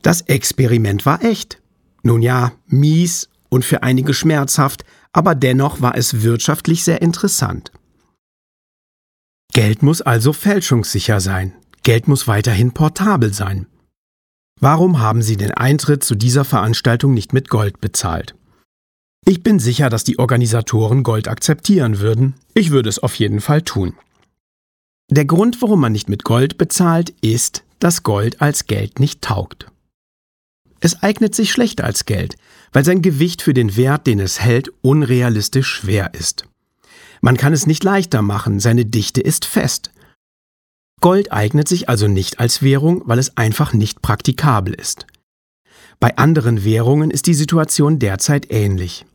Das 0.00 0.20
Experiment 0.20 1.04
war 1.04 1.24
echt. 1.24 1.60
Nun 2.04 2.22
ja, 2.22 2.52
mies 2.68 3.28
und 3.48 3.64
für 3.64 3.82
einige 3.82 4.14
schmerzhaft, 4.14 4.84
aber 5.12 5.34
dennoch 5.34 5.80
war 5.80 5.96
es 5.96 6.22
wirtschaftlich 6.22 6.84
sehr 6.84 7.02
interessant. 7.02 7.72
Geld 9.52 9.82
muss 9.82 10.02
also 10.02 10.32
fälschungssicher 10.32 11.18
sein. 11.18 11.52
Geld 11.86 12.08
muss 12.08 12.26
weiterhin 12.26 12.72
portabel 12.72 13.32
sein. 13.32 13.68
Warum 14.58 14.98
haben 14.98 15.22
Sie 15.22 15.36
den 15.36 15.52
Eintritt 15.52 16.02
zu 16.02 16.16
dieser 16.16 16.44
Veranstaltung 16.44 17.14
nicht 17.14 17.32
mit 17.32 17.48
Gold 17.48 17.80
bezahlt? 17.80 18.34
Ich 19.24 19.44
bin 19.44 19.60
sicher, 19.60 19.88
dass 19.88 20.02
die 20.02 20.18
Organisatoren 20.18 21.04
Gold 21.04 21.28
akzeptieren 21.28 22.00
würden. 22.00 22.34
Ich 22.54 22.72
würde 22.72 22.88
es 22.88 22.98
auf 22.98 23.14
jeden 23.14 23.40
Fall 23.40 23.62
tun. 23.62 23.94
Der 25.10 25.26
Grund, 25.26 25.62
warum 25.62 25.80
man 25.80 25.92
nicht 25.92 26.08
mit 26.08 26.24
Gold 26.24 26.58
bezahlt, 26.58 27.10
ist, 27.20 27.62
dass 27.78 28.02
Gold 28.02 28.42
als 28.42 28.66
Geld 28.66 28.98
nicht 28.98 29.22
taugt. 29.22 29.70
Es 30.80 31.04
eignet 31.04 31.36
sich 31.36 31.52
schlecht 31.52 31.82
als 31.82 32.04
Geld, 32.04 32.34
weil 32.72 32.84
sein 32.84 33.00
Gewicht 33.00 33.42
für 33.42 33.54
den 33.54 33.76
Wert, 33.76 34.08
den 34.08 34.18
es 34.18 34.40
hält, 34.40 34.72
unrealistisch 34.82 35.68
schwer 35.68 36.14
ist. 36.14 36.46
Man 37.20 37.36
kann 37.36 37.52
es 37.52 37.64
nicht 37.64 37.84
leichter 37.84 38.22
machen, 38.22 38.58
seine 38.58 38.86
Dichte 38.86 39.20
ist 39.20 39.44
fest. 39.44 39.92
Gold 41.00 41.32
eignet 41.32 41.68
sich 41.68 41.88
also 41.88 42.08
nicht 42.08 42.40
als 42.40 42.62
Währung, 42.62 43.02
weil 43.04 43.18
es 43.18 43.36
einfach 43.36 43.72
nicht 43.72 44.02
praktikabel 44.02 44.74
ist. 44.74 45.06
Bei 46.00 46.16
anderen 46.16 46.64
Währungen 46.64 47.10
ist 47.10 47.26
die 47.26 47.34
Situation 47.34 47.98
derzeit 47.98 48.50
ähnlich. 48.50 49.06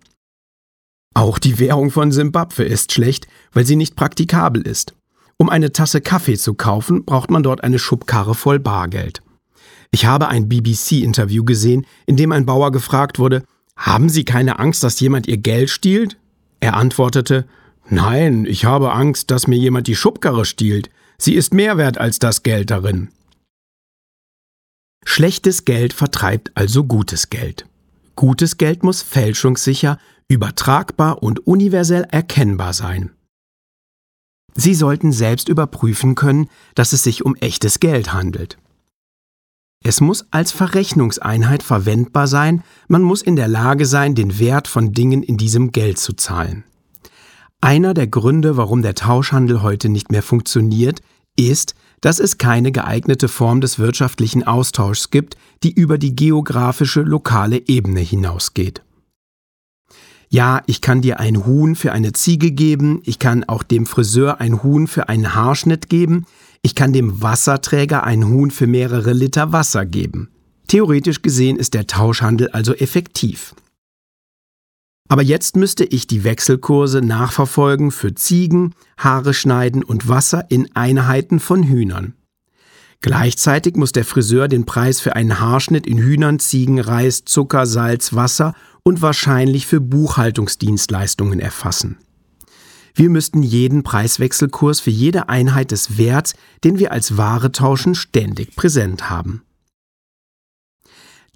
Auch 1.13 1.39
die 1.39 1.59
Währung 1.59 1.91
von 1.91 2.11
Simbabwe 2.11 2.63
ist 2.63 2.93
schlecht, 2.93 3.27
weil 3.51 3.65
sie 3.65 3.75
nicht 3.75 3.95
praktikabel 3.95 4.61
ist. 4.61 4.95
Um 5.37 5.49
eine 5.49 5.71
Tasse 5.71 6.01
Kaffee 6.01 6.37
zu 6.37 6.53
kaufen, 6.53 7.03
braucht 7.03 7.31
man 7.31 7.43
dort 7.43 7.63
eine 7.63 7.79
Schubkarre 7.79 8.35
voll 8.35 8.59
Bargeld. 8.59 9.21
Ich 9.91 10.05
habe 10.05 10.29
ein 10.29 10.47
BBC-Interview 10.47 11.43
gesehen, 11.43 11.85
in 12.05 12.15
dem 12.15 12.31
ein 12.31 12.45
Bauer 12.45 12.71
gefragt 12.71 13.19
wurde, 13.19 13.43
haben 13.75 14.09
Sie 14.09 14.23
keine 14.23 14.59
Angst, 14.59 14.83
dass 14.83 14.99
jemand 14.99 15.27
Ihr 15.27 15.37
Geld 15.37 15.69
stiehlt? 15.69 16.17
Er 16.59 16.75
antwortete, 16.75 17.45
Nein, 17.89 18.45
ich 18.45 18.63
habe 18.63 18.93
Angst, 18.93 19.31
dass 19.31 19.47
mir 19.47 19.57
jemand 19.57 19.87
die 19.87 19.95
Schubkarre 19.95 20.45
stiehlt. 20.45 20.89
Sie 21.21 21.35
ist 21.35 21.53
mehr 21.53 21.77
wert 21.77 21.99
als 21.99 22.17
das 22.17 22.41
Geld 22.41 22.71
darin. 22.71 23.09
Schlechtes 25.05 25.65
Geld 25.65 25.93
vertreibt 25.93 26.49
also 26.55 26.83
gutes 26.83 27.29
Geld. 27.29 27.67
Gutes 28.15 28.57
Geld 28.57 28.81
muss 28.81 29.03
fälschungssicher, 29.03 29.99
übertragbar 30.27 31.21
und 31.21 31.45
universell 31.45 32.07
erkennbar 32.09 32.73
sein. 32.73 33.11
Sie 34.55 34.73
sollten 34.73 35.11
selbst 35.11 35.47
überprüfen 35.47 36.15
können, 36.15 36.49
dass 36.73 36.91
es 36.91 37.03
sich 37.03 37.23
um 37.23 37.35
echtes 37.35 37.79
Geld 37.79 38.13
handelt. 38.13 38.57
Es 39.83 40.01
muss 40.01 40.25
als 40.31 40.51
Verrechnungseinheit 40.51 41.61
verwendbar 41.61 42.25
sein, 42.25 42.63
man 42.87 43.03
muss 43.03 43.21
in 43.21 43.35
der 43.35 43.47
Lage 43.47 43.85
sein, 43.85 44.15
den 44.15 44.39
Wert 44.39 44.67
von 44.67 44.91
Dingen 44.91 45.21
in 45.21 45.37
diesem 45.37 45.71
Geld 45.71 45.99
zu 45.99 46.13
zahlen. 46.13 46.63
Einer 47.63 47.93
der 47.93 48.07
Gründe, 48.07 48.57
warum 48.57 48.81
der 48.81 48.95
Tauschhandel 48.95 49.61
heute 49.61 49.87
nicht 49.87 50.11
mehr 50.11 50.23
funktioniert, 50.23 51.03
ist, 51.37 51.75
dass 52.01 52.19
es 52.19 52.37
keine 52.37 52.71
geeignete 52.71 53.27
Form 53.27 53.61
des 53.61 53.79
wirtschaftlichen 53.79 54.45
Austauschs 54.45 55.11
gibt, 55.11 55.37
die 55.63 55.71
über 55.71 55.97
die 55.97 56.15
geografische 56.15 57.01
lokale 57.01 57.67
Ebene 57.67 57.99
hinausgeht. 57.99 58.81
Ja, 60.29 60.63
ich 60.65 60.81
kann 60.81 61.01
dir 61.01 61.19
ein 61.19 61.45
Huhn 61.45 61.75
für 61.75 61.91
eine 61.91 62.13
Ziege 62.13 62.51
geben, 62.51 63.01
ich 63.03 63.19
kann 63.19 63.43
auch 63.43 63.63
dem 63.63 63.85
Friseur 63.85 64.39
ein 64.39 64.63
Huhn 64.63 64.87
für 64.87 65.09
einen 65.09 65.35
Haarschnitt 65.35 65.89
geben, 65.89 66.25
ich 66.61 66.73
kann 66.73 66.93
dem 66.93 67.21
Wasserträger 67.21 68.03
ein 68.03 68.27
Huhn 68.27 68.49
für 68.49 68.65
mehrere 68.65 69.13
Liter 69.13 69.51
Wasser 69.51 69.85
geben. 69.85 70.29
Theoretisch 70.67 71.21
gesehen 71.21 71.57
ist 71.57 71.73
der 71.73 71.85
Tauschhandel 71.85 72.49
also 72.51 72.73
effektiv. 72.73 73.53
Aber 75.11 75.23
jetzt 75.23 75.57
müsste 75.57 75.83
ich 75.83 76.07
die 76.07 76.23
Wechselkurse 76.23 77.01
nachverfolgen 77.01 77.91
für 77.91 78.15
Ziegen, 78.15 78.73
Haare 78.97 79.33
schneiden 79.33 79.83
und 79.83 80.07
Wasser 80.07 80.45
in 80.47 80.73
Einheiten 80.73 81.41
von 81.41 81.63
Hühnern. 81.63 82.13
Gleichzeitig 83.01 83.75
muss 83.75 83.91
der 83.91 84.05
Friseur 84.05 84.47
den 84.47 84.65
Preis 84.65 85.01
für 85.01 85.13
einen 85.17 85.41
Haarschnitt 85.41 85.85
in 85.85 85.97
Hühnern, 85.97 86.39
Ziegen, 86.39 86.79
Reis, 86.79 87.25
Zucker, 87.25 87.65
Salz, 87.65 88.13
Wasser 88.13 88.55
und 88.83 89.01
wahrscheinlich 89.01 89.67
für 89.67 89.81
Buchhaltungsdienstleistungen 89.81 91.41
erfassen. 91.41 91.97
Wir 92.95 93.09
müssten 93.09 93.43
jeden 93.43 93.83
Preiswechselkurs 93.83 94.79
für 94.79 94.91
jede 94.91 95.27
Einheit 95.27 95.71
des 95.71 95.97
Werts, 95.97 96.35
den 96.63 96.79
wir 96.79 96.93
als 96.93 97.17
Ware 97.17 97.51
tauschen, 97.51 97.95
ständig 97.95 98.55
präsent 98.55 99.09
haben. 99.09 99.43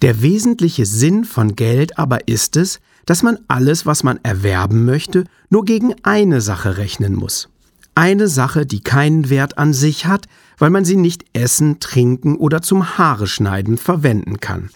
Der 0.00 0.22
wesentliche 0.22 0.86
Sinn 0.86 1.24
von 1.24 1.56
Geld 1.56 1.98
aber 1.98 2.26
ist 2.26 2.56
es, 2.56 2.80
dass 3.06 3.22
man 3.22 3.38
alles, 3.48 3.86
was 3.86 4.02
man 4.02 4.18
erwerben 4.22 4.84
möchte, 4.84 5.24
nur 5.48 5.64
gegen 5.64 5.94
eine 6.02 6.40
Sache 6.40 6.76
rechnen 6.76 7.14
muss. 7.14 7.48
Eine 7.94 8.28
Sache, 8.28 8.66
die 8.66 8.80
keinen 8.80 9.30
Wert 9.30 9.56
an 9.56 9.72
sich 9.72 10.04
hat, 10.04 10.26
weil 10.58 10.70
man 10.70 10.84
sie 10.84 10.96
nicht 10.96 11.24
essen, 11.32 11.80
trinken 11.80 12.36
oder 12.36 12.60
zum 12.60 12.98
Haare 12.98 13.26
schneiden 13.26 13.78
verwenden 13.78 14.40
kann. 14.40 14.70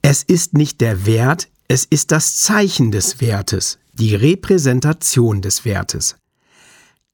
Es 0.00 0.22
ist 0.22 0.54
nicht 0.54 0.80
der 0.80 1.04
Wert, 1.04 1.48
es 1.68 1.84
ist 1.84 2.12
das 2.12 2.36
Zeichen 2.36 2.90
des 2.90 3.20
Wertes, 3.20 3.78
die 3.92 4.14
Repräsentation 4.14 5.42
des 5.42 5.64
Wertes. 5.66 6.16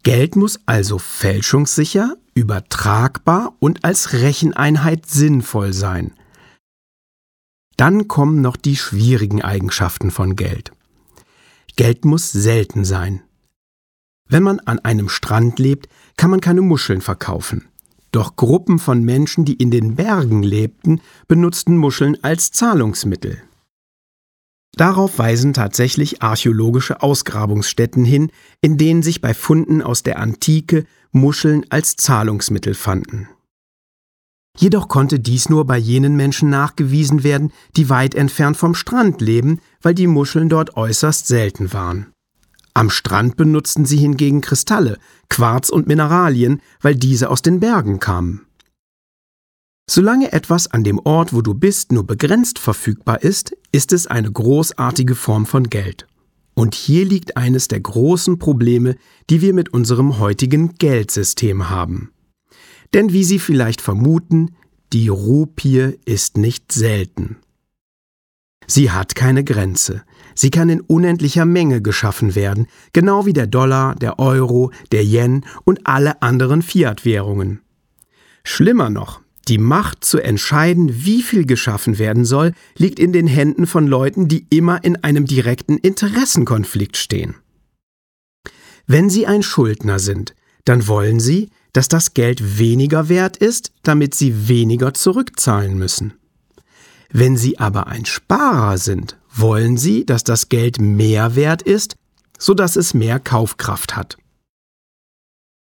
Geld 0.05 0.37
muss 0.37 0.61
also 0.67 0.99
fälschungssicher, 0.99 2.15
übertragbar 2.35 3.57
und 3.59 3.85
als 3.85 4.13
Recheneinheit 4.13 5.07
sinnvoll 5.07 5.73
sein– 5.73 6.13
dann 7.77 8.09
kommen 8.09 8.41
noch 8.41 8.57
die 8.57 8.77
schwierigen 8.77 9.43
Eigenschaften 9.43 10.11
von 10.11 10.37
Geld. 10.37 10.73
Geld 11.77 12.05
muss 12.05 12.33
selten 12.33 12.85
sein. 12.85 13.23
Wenn 14.29 14.43
man 14.43 14.61
an 14.61 14.79
einem 14.79 15.09
Strand 15.09 15.59
lebt, 15.59 15.89
kann 16.17 16.31
man 16.31 16.41
keine 16.41 16.63
Muscheln 16.63 17.01
verkaufen. 17.01 17.69
Doch 18.13 18.37
Gruppen 18.37 18.79
von 18.79 19.05
Menschen, 19.05 19.45
die 19.45 19.55
in 19.55 19.71
den 19.71 19.95
Bergen 19.95 20.43
lebten, 20.43 21.01
benutzten 21.29 21.77
Muscheln 21.77 22.17
als 22.23 22.51
Zahlungsmittel. 22.51 23.43
Darauf 24.77 25.19
weisen 25.19 25.53
tatsächlich 25.53 26.23
archäologische 26.23 27.03
Ausgrabungsstätten 27.03 28.05
hin, 28.05 28.31
in 28.61 28.77
denen 28.77 29.03
sich 29.03 29.21
bei 29.21 29.33
Funden 29.33 29.83
aus 29.83 30.03
der 30.03 30.19
Antike 30.19 30.85
Muscheln 31.13 31.65
als 31.71 31.97
Zahlungsmittel 31.97 32.75
fanden. 32.75 33.29
Jedoch 34.57 34.89
konnte 34.89 35.21
dies 35.21 35.49
nur 35.49 35.67
bei 35.67 35.77
jenen 35.77 36.17
Menschen 36.17 36.49
nachgewiesen 36.49 37.23
werden, 37.23 37.53
die 37.77 37.89
weit 37.91 38.15
entfernt 38.15 38.57
vom 38.57 38.75
Strand 38.75 39.21
leben, 39.21 39.61
weil 39.83 39.95
die 39.95 40.07
Muscheln 40.07 40.49
dort 40.49 40.77
äußerst 40.77 41.27
selten 41.27 41.73
waren. 41.73 42.13
Am 42.73 42.91
Strand 42.91 43.37
benutzten 43.37 43.87
sie 43.87 43.99
hingegen 43.99 44.41
Kristalle, 44.41 44.99
Quarz 45.29 45.69
und 45.69 45.87
Mineralien, 45.87 46.61
weil 46.81 46.95
diese 46.95 47.31
aus 47.31 47.43
den 47.43 47.61
Bergen 47.61 48.01
kamen. 48.01 48.47
Solange 49.89 50.33
etwas 50.33 50.71
an 50.71 50.83
dem 50.83 50.99
Ort, 50.99 51.33
wo 51.33 51.43
du 51.43 51.55
bist, 51.55 51.93
nur 51.93 52.05
begrenzt 52.05 52.59
verfügbar 52.59 53.23
ist, 53.23 53.57
ist 53.73 53.93
es 53.93 54.07
eine 54.07 54.31
großartige 54.33 55.15
Form 55.15 55.47
von 55.47 55.71
Geld. 55.71 56.07
Und 56.55 56.75
hier 56.75 57.05
liegt 57.05 57.37
eines 57.37 57.69
der 57.69 57.81
großen 57.81 58.39
Probleme, 58.39 58.97
die 59.31 59.43
wir 59.43 59.55
mit 59.55 59.73
unserem 59.73 60.19
heutigen 60.19 60.75
Geldsystem 60.75 61.71
haben. 61.71 62.11
Denn 62.97 63.13
wie 63.13 63.25
Sie 63.25 63.39
vielleicht 63.39 63.83
vermuten, 63.83 64.57
die 64.95 65.09
Rupie 65.09 65.99
ist 66.07 66.39
nicht 66.39 66.73
selten. 66.73 67.37
Sie 68.67 68.91
hat 68.91 69.15
keine 69.15 69.45
Grenze. 69.45 70.03
Sie 70.35 70.49
kann 70.49 70.71
in 70.71 70.81
unendlicher 70.81 71.45
Menge 71.45 71.83
geschaffen 71.83 72.35
werden, 72.35 72.69
genau 72.95 73.27
wie 73.27 73.35
der 73.35 73.47
Dollar, 73.47 73.97
der 73.97 74.19
Euro, 74.19 74.73
der 74.93 75.05
Yen 75.05 75.45
und 75.65 75.87
alle 75.87 76.23
anderen 76.23 76.63
Fiat-Währungen. 76.63 77.61
Schlimmer 78.45 78.89
noch, 78.89 79.21
die 79.47 79.59
Macht 79.59 80.03
zu 80.03 80.19
entscheiden, 80.19 81.05
wie 81.05 81.21
viel 81.21 81.45
geschaffen 81.45 81.99
werden 81.99 82.25
soll, 82.25 82.55
liegt 82.79 82.99
in 82.99 83.13
den 83.13 83.27
Händen 83.27 83.67
von 83.67 83.87
Leuten, 83.87 84.27
die 84.27 84.47
immer 84.49 84.83
in 84.85 85.05
einem 85.05 85.27
direkten 85.27 85.77
Interessenkonflikt 85.77 86.97
stehen. 86.97 87.35
Wenn 88.87 89.11
Sie 89.11 89.27
ein 89.27 89.43
Schuldner 89.43 89.99
sind, 89.99 90.35
dann 90.65 90.89
wollen 90.89 91.21
Sie, 91.21 91.51
dass 91.77 91.89
das 91.89 92.15
Geld 92.15 92.59
weniger 92.59 93.11
wert 93.11 93.37
ist, 93.37 93.71
damit 93.83 94.15
sie 94.15 94.49
weniger 94.49 94.95
zurückzahlen 94.95 95.77
müssen. 95.77 96.15
Wenn 97.11 97.37
Sie 97.37 97.59
aber 97.59 97.87
ein 97.87 98.07
Sparer 98.07 98.79
sind, 98.79 99.19
wollen 99.33 99.77
Sie, 99.77 100.07
dass 100.07 100.25
das 100.25 100.49
Geld 100.49 100.81
mehr 100.81 101.37
wert 101.37 101.63
ist, 101.63 101.97
sodass 102.39 102.77
es 102.77 102.95
mehr 102.95 103.21
Kaufkraft 103.21 103.95
hat. 103.95 104.17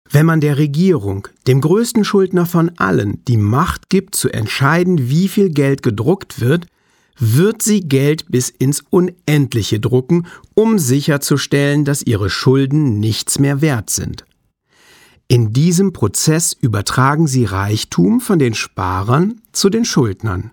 Wenn 0.09 0.25
man 0.25 0.39
der 0.39 0.57
Regierung, 0.57 1.27
dem 1.45 1.59
größten 1.59 2.05
Schuldner 2.05 2.45
von 2.45 2.71
allen, 2.77 3.23
die 3.25 3.37
Macht 3.37 3.89
gibt 3.89 4.15
zu 4.15 4.29
entscheiden, 4.29 5.09
wie 5.09 5.27
viel 5.27 5.49
Geld 5.49 5.83
gedruckt 5.83 6.39
wird, 6.39 6.67
wird 7.19 7.61
sie 7.61 7.81
Geld 7.81 8.25
bis 8.29 8.49
ins 8.49 8.81
Unendliche 8.89 9.81
drucken, 9.81 10.27
um 10.53 10.79
sicherzustellen, 10.79 11.83
dass 11.83 12.01
ihre 12.01 12.29
Schulden 12.29 12.99
nichts 12.99 13.39
mehr 13.39 13.59
wert 13.59 13.89
sind. 13.89 14.26
In 15.29 15.51
diesem 15.51 15.91
Prozess 15.91 16.53
übertragen 16.53 17.27
sie 17.27 17.43
Reichtum 17.43 18.21
von 18.21 18.39
den 18.39 18.53
Sparern 18.53 19.41
zu 19.51 19.69
den 19.69 19.83
Schuldnern. 19.83 20.51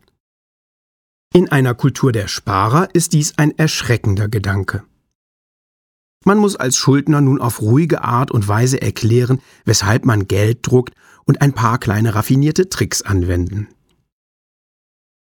In 1.32 1.48
einer 1.48 1.74
Kultur 1.74 2.10
der 2.10 2.26
Sparer 2.26 2.88
ist 2.92 3.12
dies 3.12 3.38
ein 3.38 3.56
erschreckender 3.56 4.28
Gedanke. 4.28 4.82
Man 6.24 6.38
muss 6.38 6.56
als 6.56 6.76
Schuldner 6.76 7.20
nun 7.20 7.40
auf 7.40 7.60
ruhige 7.60 8.02
Art 8.02 8.32
und 8.32 8.48
Weise 8.48 8.82
erklären, 8.82 9.40
weshalb 9.64 10.06
man 10.06 10.26
Geld 10.26 10.60
druckt 10.62 10.94
und 11.24 11.40
ein 11.40 11.52
paar 11.52 11.78
kleine 11.78 12.16
raffinierte 12.16 12.68
Tricks 12.68 13.02
anwenden. 13.02 13.68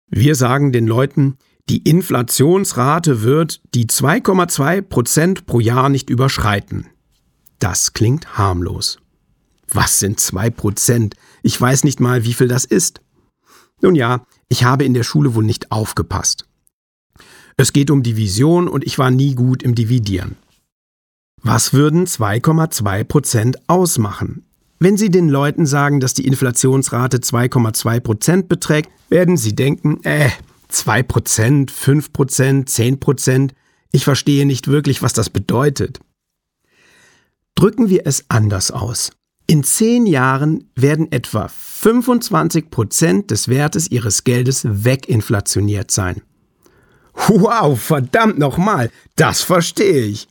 Wir 0.08 0.36
sagen 0.36 0.72
den 0.72 0.86
Leuten, 0.86 1.36
die 1.68 1.88
Inflationsrate 1.88 3.22
wird 3.22 3.60
die 3.74 3.86
2,2 3.86 4.80
Prozent 4.82 5.46
pro 5.46 5.60
Jahr 5.60 5.88
nicht 5.88 6.08
überschreiten. 6.08 6.86
Das 7.58 7.92
klingt 7.92 8.38
harmlos. 8.38 8.98
Was 9.70 9.98
sind 9.98 10.20
zwei 10.20 10.50
Prozent? 10.50 11.14
Ich 11.42 11.60
weiß 11.60 11.84
nicht 11.84 12.00
mal, 12.00 12.24
wie 12.24 12.34
viel 12.34 12.48
das 12.48 12.64
ist. 12.64 13.00
Nun 13.80 13.94
ja, 13.94 14.26
ich 14.48 14.64
habe 14.64 14.84
in 14.84 14.94
der 14.94 15.02
Schule 15.02 15.34
wohl 15.34 15.44
nicht 15.44 15.70
aufgepasst. 15.70 16.46
Es 17.56 17.72
geht 17.72 17.90
um 17.90 18.02
Division 18.02 18.68
und 18.68 18.84
ich 18.84 18.98
war 18.98 19.10
nie 19.10 19.34
gut 19.34 19.62
im 19.62 19.74
Dividieren. 19.74 20.36
Was 21.42 21.72
würden 21.72 22.06
2,2 22.06 23.04
Prozent 23.04 23.68
ausmachen? 23.68 24.44
Wenn 24.80 24.96
Sie 24.96 25.10
den 25.10 25.28
Leuten 25.28 25.66
sagen, 25.66 26.00
dass 26.00 26.14
die 26.14 26.26
Inflationsrate 26.26 27.18
2,2 27.18 28.00
Prozent 28.00 28.48
beträgt, 28.48 28.90
werden 29.08 29.36
Sie 29.36 29.54
denken, 29.54 30.02
äh, 30.04 30.30
2 30.68 31.02
Prozent, 31.02 31.70
5 31.70 32.12
Prozent, 32.12 32.68
10 32.68 32.98
Prozent, 32.98 33.54
ich 33.92 34.04
verstehe 34.04 34.44
nicht 34.46 34.66
wirklich, 34.66 35.02
was 35.02 35.12
das 35.12 35.30
bedeutet. 35.30 36.00
Drücken 37.54 37.88
wir 37.88 38.06
es 38.06 38.24
anders 38.28 38.72
aus. 38.72 39.12
In 39.46 39.62
zehn 39.62 40.06
Jahren 40.06 40.70
werden 40.74 41.12
etwa 41.12 41.48
25 41.48 42.70
Prozent 42.70 43.30
des 43.30 43.48
Wertes 43.48 43.90
ihres 43.90 44.24
Geldes 44.24 44.64
weginflationiert 44.64 45.90
sein. 45.90 46.22
Wow, 47.14 47.80
verdammt 47.80 48.38
nochmal, 48.38 48.90
das 49.16 49.42
verstehe 49.42 50.06
ich. 50.06 50.28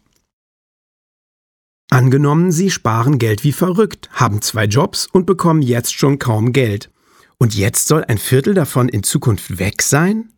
Angenommen, 1.91 2.51
Sie 2.51 2.71
sparen 2.71 3.19
Geld 3.19 3.43
wie 3.43 3.51
verrückt, 3.51 4.09
haben 4.13 4.41
zwei 4.41 4.65
Jobs 4.65 5.05
und 5.05 5.27
bekommen 5.27 5.61
jetzt 5.61 5.93
schon 5.93 6.17
kaum 6.17 6.51
Geld. 6.51 6.89
Und 7.37 7.53
jetzt 7.53 7.87
soll 7.87 8.03
ein 8.05 8.17
Viertel 8.17 8.55
davon 8.55 8.89
in 8.89 9.03
Zukunft 9.03 9.59
weg 9.59 9.83
sein? 9.83 10.33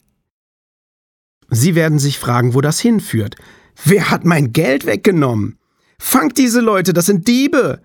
Sie 1.49 1.76
werden 1.76 1.99
sich 1.99 2.19
fragen, 2.19 2.53
wo 2.53 2.61
das 2.61 2.80
hinführt. 2.80 3.36
Wer 3.86 4.09
hat 4.09 4.26
mein 4.26 4.51
Geld 4.51 4.86
weggenommen? 4.86 5.57
Fangt 5.97 6.38
diese 6.38 6.59
Leute, 6.59 6.93
das 6.93 7.05
sind 7.05 7.28
Diebe. 7.28 7.82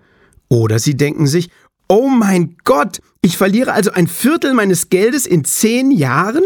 Oder 0.51 0.79
Sie 0.79 0.97
denken 0.97 1.27
sich, 1.27 1.49
oh 1.87 2.09
mein 2.09 2.57
Gott, 2.65 3.01
ich 3.21 3.37
verliere 3.37 3.71
also 3.71 3.91
ein 3.91 4.07
Viertel 4.07 4.53
meines 4.53 4.89
Geldes 4.89 5.25
in 5.25 5.45
zehn 5.45 5.91
Jahren? 5.91 6.43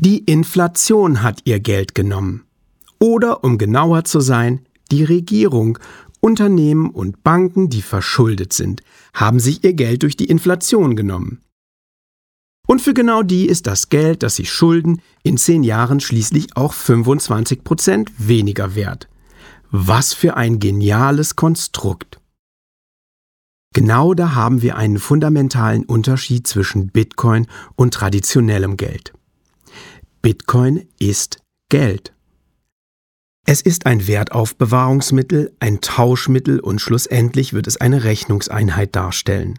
Die 0.00 0.18
Inflation 0.18 1.22
hat 1.22 1.42
ihr 1.44 1.60
Geld 1.60 1.94
genommen. 1.94 2.42
Oder, 2.98 3.44
um 3.44 3.58
genauer 3.58 4.04
zu 4.04 4.18
sein, 4.18 4.66
die 4.90 5.04
Regierung, 5.04 5.78
Unternehmen 6.20 6.90
und 6.90 7.22
Banken, 7.22 7.70
die 7.70 7.82
verschuldet 7.82 8.52
sind, 8.52 8.82
haben 9.14 9.38
sich 9.38 9.62
ihr 9.62 9.74
Geld 9.74 10.02
durch 10.02 10.16
die 10.16 10.24
Inflation 10.28 10.96
genommen. 10.96 11.42
Und 12.66 12.82
für 12.82 12.92
genau 12.92 13.22
die 13.22 13.46
ist 13.46 13.68
das 13.68 13.88
Geld, 13.88 14.24
das 14.24 14.34
sie 14.34 14.46
schulden, 14.46 15.00
in 15.22 15.36
zehn 15.36 15.62
Jahren 15.62 16.00
schließlich 16.00 16.56
auch 16.56 16.72
25 16.72 17.62
Prozent 17.62 18.10
weniger 18.18 18.74
wert. 18.74 19.08
Was 19.70 20.14
für 20.14 20.36
ein 20.36 20.58
geniales 20.58 21.36
Konstrukt. 21.36 22.15
Genau 23.76 24.14
da 24.14 24.34
haben 24.34 24.62
wir 24.62 24.78
einen 24.78 24.98
fundamentalen 24.98 25.84
Unterschied 25.84 26.46
zwischen 26.46 26.86
Bitcoin 26.88 27.46
und 27.74 27.92
traditionellem 27.92 28.78
Geld. 28.78 29.12
Bitcoin 30.22 30.88
ist 30.98 31.42
Geld. 31.68 32.14
Es 33.46 33.60
ist 33.60 33.84
ein 33.84 34.06
Wertaufbewahrungsmittel, 34.06 35.54
ein 35.60 35.82
Tauschmittel 35.82 36.58
und 36.58 36.80
schlussendlich 36.80 37.52
wird 37.52 37.66
es 37.66 37.76
eine 37.76 38.04
Rechnungseinheit 38.04 38.96
darstellen. 38.96 39.58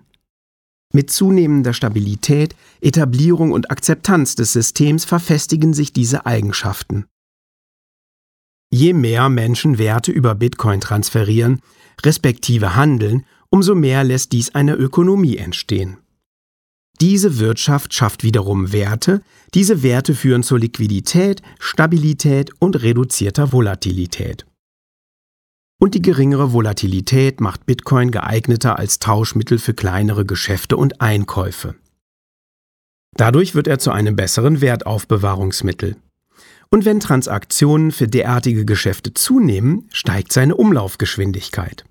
Mit 0.92 1.12
zunehmender 1.12 1.74
Stabilität, 1.74 2.56
Etablierung 2.82 3.52
und 3.52 3.70
Akzeptanz 3.70 4.34
des 4.34 4.52
Systems 4.52 5.06
verfestigen 5.06 5.76
sich 5.76 5.94
diese 5.94 6.26
Eigenschaften. 6.26 7.06
Je 8.72 8.94
mehr 8.94 9.30
Menschen 9.30 9.78
Werte 9.78 10.12
über 10.12 10.34
Bitcoin 10.34 10.82
transferieren, 10.82 11.62
respektive 12.04 12.76
handeln, 12.76 13.28
umso 13.50 13.76
mehr 13.76 14.04
lässt 14.04 14.32
dies 14.32 14.54
eine 14.56 14.74
Ökonomie 14.74 15.38
entstehen. 15.38 15.98
Diese 17.00 17.38
Wirtschaft 17.38 17.94
schafft 17.94 18.24
wiederum 18.24 18.72
Werte, 18.72 19.22
diese 19.54 19.84
Werte 19.84 20.16
führen 20.16 20.44
zur 20.44 20.60
Liquidität, 20.60 21.42
Stabilität 21.60 22.52
und 22.60 22.82
reduzierter 22.82 23.52
Volatilität. 23.52 24.46
Und 25.80 25.94
die 25.94 26.02
geringere 26.02 26.54
Volatilität 26.54 27.40
macht 27.40 27.68
Bitcoin 27.68 28.10
geeigneter 28.10 28.80
als 28.80 28.98
Tauschmittel 28.98 29.60
für 29.60 29.76
kleinere 29.76 30.26
Geschäfte 30.26 30.76
und 30.76 31.02
Einkäufe. 31.02 31.76
Dadurch 33.16 33.54
wird 33.54 33.68
er 33.68 33.78
zu 33.78 33.92
einem 33.92 34.16
besseren 34.16 34.62
Wertaufbewahrungsmittel. 34.62 35.98
Und 36.70 36.84
wenn 36.86 37.00
Transaktionen 37.00 37.92
für 37.92 38.08
derartige 38.08 38.66
Geschäfte 38.66 39.14
zunehmen, 39.14 39.88
steigt 39.94 40.34
seine 40.34 40.56
Umlaufgeschwindigkeit. 40.56 41.86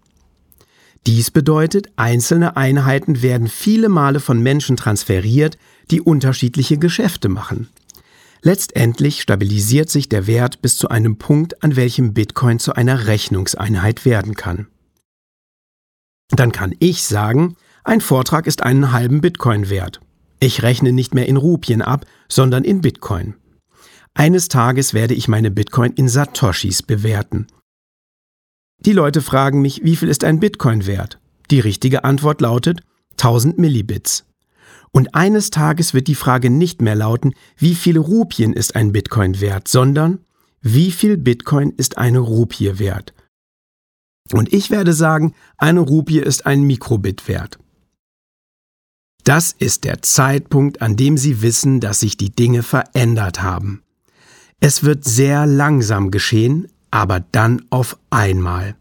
Dies 1.06 1.30
bedeutet, 1.30 1.88
einzelne 1.94 2.56
Einheiten 2.56 3.22
werden 3.22 3.46
viele 3.46 3.88
Male 3.88 4.18
von 4.18 4.42
Menschen 4.42 4.76
transferiert, 4.76 5.56
die 5.92 6.00
unterschiedliche 6.00 6.78
Geschäfte 6.78 7.28
machen. 7.28 7.68
Letztendlich 8.42 9.22
stabilisiert 9.22 9.88
sich 9.88 10.08
der 10.08 10.26
Wert 10.26 10.62
bis 10.62 10.76
zu 10.76 10.88
einem 10.88 11.16
Punkt, 11.16 11.62
an 11.62 11.76
welchem 11.76 12.12
Bitcoin 12.12 12.58
zu 12.58 12.74
einer 12.74 13.06
Rechnungseinheit 13.06 14.04
werden 14.04 14.34
kann. 14.34 14.66
Dann 16.30 16.50
kann 16.50 16.74
ich 16.80 17.04
sagen, 17.04 17.56
ein 17.84 18.00
Vortrag 18.00 18.48
ist 18.48 18.62
einen 18.62 18.90
halben 18.90 19.20
Bitcoin 19.20 19.70
wert. 19.70 20.00
Ich 20.40 20.62
rechne 20.62 20.92
nicht 20.92 21.14
mehr 21.14 21.26
in 21.26 21.36
Rupien 21.36 21.82
ab, 21.82 22.04
sondern 22.28 22.64
in 22.64 22.80
Bitcoin. 22.80 23.34
Eines 24.14 24.48
Tages 24.48 24.92
werde 24.92 25.14
ich 25.14 25.28
meine 25.28 25.52
Bitcoin 25.52 25.92
in 25.92 26.08
Satoshis 26.08 26.82
bewerten. 26.82 27.46
Die 28.86 28.92
Leute 28.92 29.20
fragen 29.20 29.62
mich, 29.62 29.82
wie 29.82 29.96
viel 29.96 30.08
ist 30.08 30.22
ein 30.22 30.38
Bitcoin 30.38 30.86
wert? 30.86 31.18
Die 31.50 31.58
richtige 31.58 32.04
Antwort 32.04 32.40
lautet 32.40 32.82
1000 33.14 33.58
Millibits. 33.58 34.24
Und 34.92 35.16
eines 35.16 35.50
Tages 35.50 35.92
wird 35.92 36.06
die 36.06 36.14
Frage 36.14 36.50
nicht 36.50 36.80
mehr 36.80 36.94
lauten, 36.94 37.34
wie 37.56 37.74
viele 37.74 37.98
Rupien 37.98 38.52
ist 38.52 38.76
ein 38.76 38.92
Bitcoin 38.92 39.40
wert, 39.40 39.66
sondern 39.66 40.20
wie 40.60 40.92
viel 40.92 41.16
Bitcoin 41.16 41.70
ist 41.70 41.98
eine 41.98 42.20
Rupie 42.20 42.78
wert? 42.78 43.12
Und 44.32 44.52
ich 44.52 44.70
werde 44.70 44.92
sagen, 44.92 45.34
eine 45.56 45.80
Rupie 45.80 46.20
ist 46.20 46.46
ein 46.46 46.62
Mikrobit 46.62 47.26
wert. 47.26 47.58
Das 49.24 49.50
ist 49.50 49.82
der 49.82 50.02
Zeitpunkt, 50.02 50.80
an 50.80 50.94
dem 50.94 51.18
Sie 51.18 51.42
wissen, 51.42 51.80
dass 51.80 52.00
sich 52.00 52.16
die 52.16 52.30
Dinge 52.30 52.62
verändert 52.62 53.42
haben. 53.42 53.82
Es 54.60 54.84
wird 54.84 55.04
sehr 55.04 55.44
langsam 55.44 56.12
geschehen, 56.12 56.68
aber 56.90 57.20
dann 57.20 57.64
auf 57.70 57.98
einmal. 58.10 58.76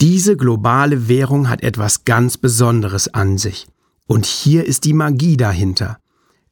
Diese 0.00 0.36
globale 0.36 1.08
Währung 1.08 1.48
hat 1.48 1.62
etwas 1.62 2.04
ganz 2.04 2.36
Besonderes 2.36 3.08
an 3.14 3.38
sich. 3.38 3.68
Und 4.06 4.26
hier 4.26 4.64
ist 4.64 4.84
die 4.84 4.94
Magie 4.94 5.36
dahinter. 5.36 5.98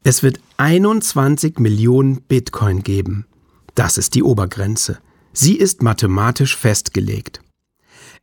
Es 0.05 0.23
wird 0.23 0.41
21 0.57 1.59
Millionen 1.59 2.23
Bitcoin 2.23 2.83
geben. 2.83 3.27
Das 3.75 3.99
ist 3.99 4.15
die 4.15 4.23
Obergrenze. 4.23 4.99
Sie 5.33 5.57
ist 5.57 5.83
mathematisch 5.83 6.57
festgelegt. 6.57 7.41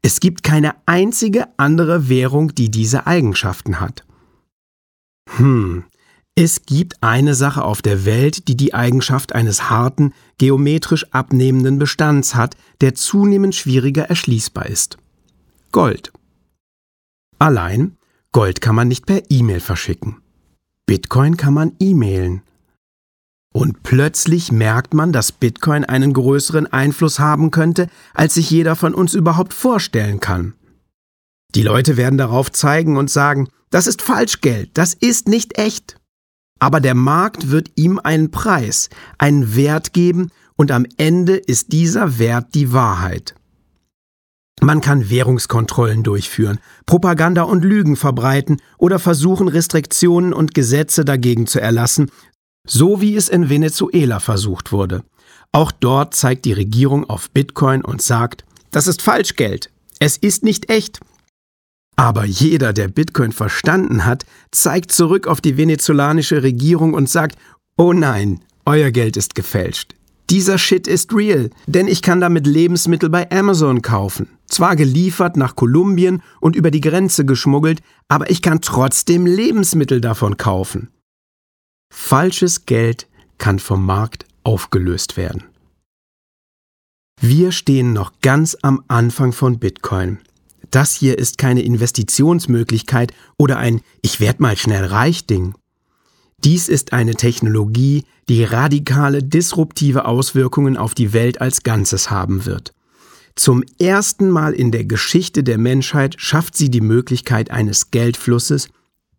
Es 0.02 0.20
gibt 0.20 0.44
keine 0.44 0.76
einzige 0.86 1.48
andere 1.58 2.10
Währung, 2.10 2.54
die 2.56 2.72
diese 2.72 3.08
Eigenschaften 3.08 3.80
hat. 3.80 4.06
Hm, 5.36 5.84
es 6.40 6.68
gibt 6.68 7.02
eine 7.02 7.34
Sache 7.34 7.64
auf 7.64 7.82
der 7.82 8.06
Welt, 8.06 8.48
die 8.48 8.56
die 8.56 8.76
Eigenschaft 8.76 9.34
eines 9.34 9.72
harten, 9.72 10.14
geometrisch 10.38 11.12
abnehmenden 11.12 11.80
Bestands 11.80 12.36
hat, 12.36 12.56
der 12.80 12.94
zunehmend 12.94 13.56
schwieriger 13.56 14.04
erschließbar 14.04 14.68
ist. 14.68 15.00
Gold. 15.72 16.12
Allein 17.40 17.98
Gold 18.34 18.62
kann 18.62 18.76
man 18.76 18.88
nicht 18.88 19.08
per 19.08 19.24
E-Mail 19.32 19.60
verschicken. 19.60 20.18
Bitcoin 20.86 21.38
kann 21.38 21.56
man 21.56 21.72
e-mailen. 21.80 22.44
Und 23.52 23.82
plötzlich 23.82 24.52
merkt 24.52 24.94
man, 24.94 25.12
dass 25.12 25.32
Bitcoin 25.32 25.86
einen 25.86 26.14
größeren 26.14 26.68
Einfluss 26.68 27.18
haben 27.18 27.50
könnte, 27.50 27.90
als 28.14 28.36
sich 28.36 28.52
jeder 28.52 28.76
von 28.76 28.94
uns 28.94 29.16
überhaupt 29.16 29.56
vorstellen 29.56 30.20
kann. 30.20 30.54
Die 31.56 31.64
Leute 31.64 31.98
werden 31.98 32.20
darauf 32.20 32.52
zeigen 32.52 32.96
und 32.96 33.10
sagen, 33.10 33.50
das 33.72 33.88
ist 33.88 34.04
Falschgeld, 34.04 34.78
das 34.78 34.94
ist 34.94 35.28
nicht 35.28 35.58
echt. 35.58 35.97
Aber 36.60 36.80
der 36.80 36.96
Markt 36.96 37.50
wird 37.50 37.72
ihm 37.76 38.00
einen 38.04 38.32
Preis, 38.32 38.90
einen 39.18 39.56
Wert 39.56 39.94
geben 39.94 40.32
und 40.56 40.72
am 40.72 40.86
Ende 40.98 41.36
ist 41.36 41.72
dieser 41.72 42.20
Wert 42.20 42.56
die 42.56 42.74
Wahrheit. 42.74 43.36
Man 44.60 44.82
kann 44.82 45.10
Währungskontrollen 45.10 46.02
durchführen, 46.02 46.58
Propaganda 46.88 47.44
und 47.44 47.64
Lügen 47.64 47.96
verbreiten 47.96 48.60
oder 48.80 48.98
versuchen, 48.98 49.48
Restriktionen 49.48 50.34
und 50.34 50.56
Gesetze 50.56 51.06
dagegen 51.06 51.46
zu 51.46 51.62
erlassen, 51.62 52.10
so 52.66 53.00
wie 53.00 53.16
es 53.16 53.30
in 53.30 53.50
Venezuela 53.50 54.20
versucht 54.20 54.72
wurde. 54.72 55.04
Auch 55.52 55.72
dort 55.72 56.16
zeigt 56.16 56.46
die 56.46 56.54
Regierung 56.54 57.08
auf 57.08 57.30
Bitcoin 57.30 57.86
und 57.86 58.02
sagt, 58.02 58.46
das 58.72 58.88
ist 58.88 59.04
Falschgeld, 59.04 59.70
es 60.00 60.18
ist 60.18 60.44
nicht 60.44 60.72
echt, 60.72 61.00
aber 61.98 62.26
jeder, 62.26 62.72
der 62.72 62.88
Bitcoin 62.88 63.32
verstanden 63.32 64.06
hat, 64.06 64.26
zeigt 64.52 64.92
zurück 64.92 65.28
auf 65.28 65.42
die 65.42 65.58
venezolanische 65.58 66.44
Regierung 66.44 66.94
und 66.94 67.10
sagt, 67.10 67.38
oh 67.76 67.92
nein, 67.92 68.40
euer 68.66 68.92
Geld 68.92 69.18
ist 69.18 69.36
gefälscht. 69.36 69.96
Dieser 70.30 70.58
Shit 70.58 70.88
ist 70.88 71.14
real, 71.14 71.50
denn 71.68 71.88
ich 71.88 72.02
kann 72.02 72.22
damit 72.22 72.46
Lebensmittel 72.46 73.10
bei 73.10 73.32
Amazon 73.32 73.82
kaufen. 73.82 74.30
Zwar 74.48 74.76
geliefert 74.76 75.38
nach 75.38 75.56
Kolumbien 75.56 76.22
und 76.40 76.56
über 76.56 76.70
die 76.70 76.82
Grenze 76.82 77.26
geschmuggelt, 77.26 77.82
aber 78.10 78.30
ich 78.30 78.42
kann 78.42 78.62
trotzdem 78.62 79.26
Lebensmittel 79.26 80.02
davon 80.02 80.38
kaufen. 80.38 80.90
Falsches 81.94 82.66
Geld 82.66 83.08
kann 83.38 83.60
vom 83.60 83.86
Markt 83.86 84.26
aufgelöst 84.44 85.18
werden. 85.18 85.44
Wir 87.22 87.52
stehen 87.52 87.94
noch 87.94 88.12
ganz 88.22 88.56
am 88.62 88.84
Anfang 88.88 89.32
von 89.32 89.60
Bitcoin. 89.60 90.20
Das 90.72 90.94
hier 90.94 91.18
ist 91.18 91.38
keine 91.38 91.62
Investitionsmöglichkeit 91.62 93.14
oder 93.38 93.58
ein 93.58 93.82
Ich 94.02 94.20
werd 94.20 94.40
mal 94.40 94.58
schnell 94.58 94.86
reich 94.86 95.26
Ding. 95.26 95.56
Dies 96.44 96.70
ist 96.70 96.94
eine 96.94 97.16
Technologie, 97.16 98.04
die 98.30 98.44
radikale 98.44 99.24
disruptive 99.24 100.06
Auswirkungen 100.06 100.78
auf 100.78 100.94
die 100.94 101.14
Welt 101.14 101.42
als 101.42 101.64
Ganzes 101.64 102.12
haben 102.12 102.46
wird. 102.46 102.74
Zum 103.36 103.64
ersten 103.80 104.30
Mal 104.30 104.54
in 104.54 104.72
der 104.72 104.86
Geschichte 104.86 105.44
der 105.44 105.58
Menschheit 105.58 106.16
schafft 106.18 106.56
sie 106.56 106.70
die 106.70 106.82
Möglichkeit 106.82 107.52
eines 107.52 107.92
Geldflusses 107.92 108.70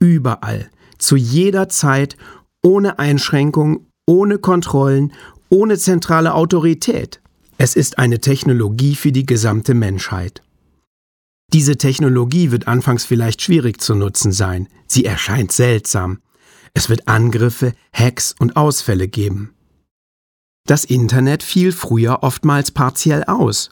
überall, 0.01 0.69
zu 0.99 1.17
jeder 1.17 1.69
Zeit, 1.69 2.17
ohne 2.63 2.99
Einschränkung, 2.99 3.87
ohne 4.07 4.39
Kontrollen, 4.39 5.13
ohne 5.49 5.79
zentrale 5.79 6.35
Autorität. 6.35 7.21
Es 7.59 7.75
ist 7.75 7.99
eine 7.99 8.21
Technologie 8.21 8.95
für 8.95 9.13
die 9.13 9.27
gesamte 9.27 9.75
Menschheit. 9.75 10.43
Diese 11.53 11.79
Technologie 11.79 12.51
wird 12.51 12.69
anfangs 12.69 13.05
vielleicht 13.05 13.41
schwierig 13.43 13.81
zu 13.81 13.95
nutzen 13.95 14.33
sein. 14.33 14.69
Sie 14.87 15.05
erscheint 15.05 15.51
seltsam. 15.53 16.21
Es 16.75 16.91
wird 16.91 17.09
Angriffe, 17.09 17.73
Hacks 17.93 18.35
und 18.39 18.57
Ausfälle 18.57 19.09
geben. 19.09 19.55
Das 20.67 20.85
Internet 20.85 21.43
fiel 21.43 21.73
früher 21.73 22.23
oftmals 22.23 22.71
partiell 22.71 23.25
aus. 23.25 23.71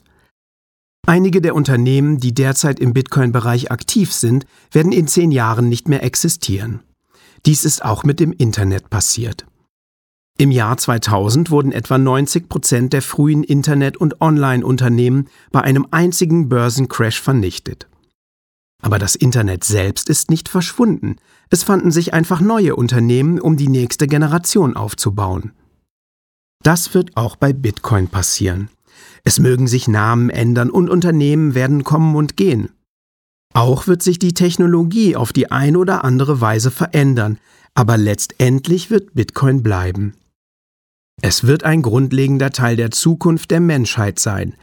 Einige 1.06 1.42
der 1.42 1.54
Unternehmen, 1.54 2.18
die 2.18 2.32
derzeit 2.32 2.80
im 2.80 2.94
Bitcoin-Bereich 2.94 3.70
aktiv 3.70 4.12
sind, 4.12 4.46
werden 4.72 4.92
in 4.92 5.06
zehn 5.06 5.30
Jahren 5.30 5.68
nicht 5.68 5.88
mehr 5.88 6.02
existieren. 6.02 6.82
Dies 7.44 7.64
ist 7.64 7.84
auch 7.84 8.02
mit 8.02 8.18
dem 8.18 8.32
Internet 8.32 8.88
passiert. 8.88 9.46
Im 10.38 10.50
Jahr 10.50 10.76
2000 10.76 11.50
wurden 11.50 11.72
etwa 11.72 11.96
90 11.96 12.48
Prozent 12.48 12.92
der 12.92 13.00
frühen 13.00 13.42
Internet- 13.42 13.96
und 13.96 14.20
Online-Unternehmen 14.20 15.28
bei 15.50 15.62
einem 15.62 15.86
einzigen 15.90 16.50
Börsencrash 16.50 17.22
vernichtet. 17.22 17.86
Aber 18.82 18.98
das 18.98 19.16
Internet 19.16 19.64
selbst 19.64 20.10
ist 20.10 20.30
nicht 20.30 20.50
verschwunden. 20.50 21.16
Es 21.48 21.62
fanden 21.62 21.90
sich 21.90 22.12
einfach 22.12 22.42
neue 22.42 22.76
Unternehmen, 22.76 23.40
um 23.40 23.56
die 23.56 23.68
nächste 23.68 24.06
Generation 24.06 24.76
aufzubauen. 24.76 25.52
Das 26.62 26.92
wird 26.92 27.16
auch 27.16 27.36
bei 27.36 27.54
Bitcoin 27.54 28.08
passieren. 28.08 28.68
Es 29.24 29.38
mögen 29.38 29.66
sich 29.66 29.88
Namen 29.88 30.28
ändern 30.28 30.68
und 30.68 30.90
Unternehmen 30.90 31.54
werden 31.54 31.82
kommen 31.82 32.14
und 32.14 32.36
gehen. 32.36 32.70
Auch 33.54 33.86
wird 33.86 34.02
sich 34.02 34.18
die 34.18 34.34
Technologie 34.34 35.16
auf 35.16 35.32
die 35.32 35.50
eine 35.50 35.78
oder 35.78 36.04
andere 36.04 36.42
Weise 36.42 36.70
verändern, 36.70 37.38
aber 37.74 37.96
letztendlich 37.96 38.90
wird 38.90 39.14
Bitcoin 39.14 39.62
bleiben. 39.62 40.12
Es 41.22 41.46
wird 41.46 41.64
ein 41.64 41.82
grundlegender 41.82 42.50
Teil 42.50 42.76
der 42.76 42.90
Zukunft 42.90 43.50
der 43.50 43.60
Menschheit 43.60 44.18
sein. 44.18 44.54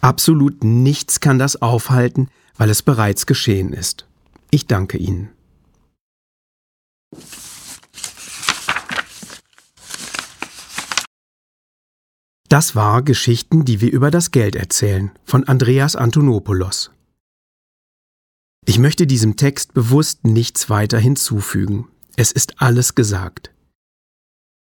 Absolut 0.00 0.64
nichts 0.64 1.20
kann 1.20 1.38
das 1.38 1.60
aufhalten, 1.60 2.28
weil 2.56 2.70
es 2.70 2.82
bereits 2.82 3.26
geschehen 3.26 3.72
ist. 3.72 4.06
Ich 4.50 4.66
danke 4.66 4.98
Ihnen. 4.98 5.30
Das 12.48 12.76
war 12.76 13.02
Geschichten, 13.02 13.64
die 13.64 13.80
wir 13.80 13.90
über 13.90 14.10
das 14.10 14.30
Geld 14.30 14.54
erzählen, 14.54 15.10
von 15.24 15.44
Andreas 15.44 15.96
Antonopoulos. 15.96 16.90
Ich 18.66 18.78
möchte 18.78 19.06
diesem 19.06 19.36
Text 19.36 19.74
bewusst 19.74 20.24
nichts 20.24 20.70
weiter 20.70 20.98
hinzufügen. 20.98 21.88
Es 22.16 22.32
ist 22.32 22.62
alles 22.62 22.94
gesagt. 22.94 23.53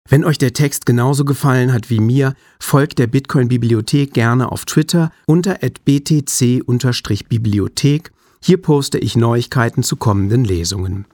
Wenn 0.08 0.24
euch 0.24 0.38
der 0.38 0.54
Text 0.54 0.86
genauso 0.86 1.26
gefallen 1.26 1.74
hat 1.74 1.90
wie 1.90 2.00
mir, 2.00 2.36
folgt 2.60 3.00
der 3.00 3.08
Bitcoin 3.08 3.48
Bibliothek 3.48 4.14
gerne 4.14 4.52
auf 4.52 4.66
Twitter 4.66 5.12
unter 5.26 5.56
btc-bibliothek. 5.56 8.12
Hier 8.40 8.62
poste 8.62 9.00
ich 9.00 9.16
Neuigkeiten 9.16 9.82
zu 9.82 9.96
kommenden 9.96 10.46
Lesungen. 10.46 11.08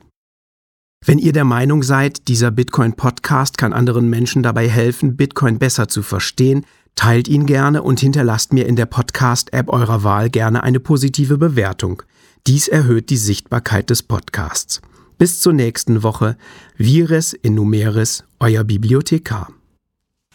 Wenn 1.05 1.19
ihr 1.19 1.31
der 1.31 1.45
Meinung 1.45 1.83
seid, 1.83 2.27
dieser 2.27 2.51
Bitcoin 2.51 2.91
Podcast 2.93 3.57
kann 3.57 3.71
anderen 3.71 4.09
Menschen 4.09 4.43
dabei 4.43 4.67
helfen, 4.67 5.15
Bitcoin 5.15 5.57
besser 5.57 5.87
zu 5.87 6.03
verstehen, 6.03 6.65
teilt 6.95 7.29
ihn 7.29 7.45
gerne 7.45 7.83
und 7.83 8.01
hinterlasst 8.01 8.51
mir 8.51 8.67
in 8.67 8.75
der 8.75 8.87
Podcast-App 8.87 9.69
eurer 9.69 10.03
Wahl 10.03 10.29
gerne 10.29 10.63
eine 10.63 10.81
positive 10.81 11.37
Bewertung. 11.37 12.03
Dies 12.45 12.67
erhöht 12.67 13.09
die 13.09 13.17
Sichtbarkeit 13.17 13.89
des 13.89 14.03
Podcasts. 14.03 14.81
Bis 15.17 15.39
zur 15.39 15.53
nächsten 15.53 16.03
Woche. 16.03 16.35
Vires 16.77 17.33
in 17.33 17.55
Numeris, 17.55 18.25
euer 18.41 18.63
Bibliothekar. 18.63 19.49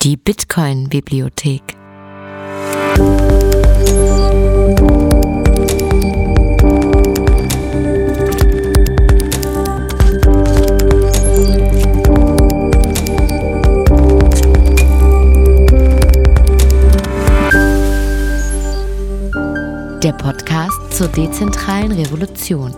Die 0.02 0.16
Bitcoin-Bibliothek. 0.16 1.62
Der 20.00 20.12
Podcast 20.12 20.78
zur 20.92 21.08
dezentralen 21.08 21.90
Revolution. 21.90 22.72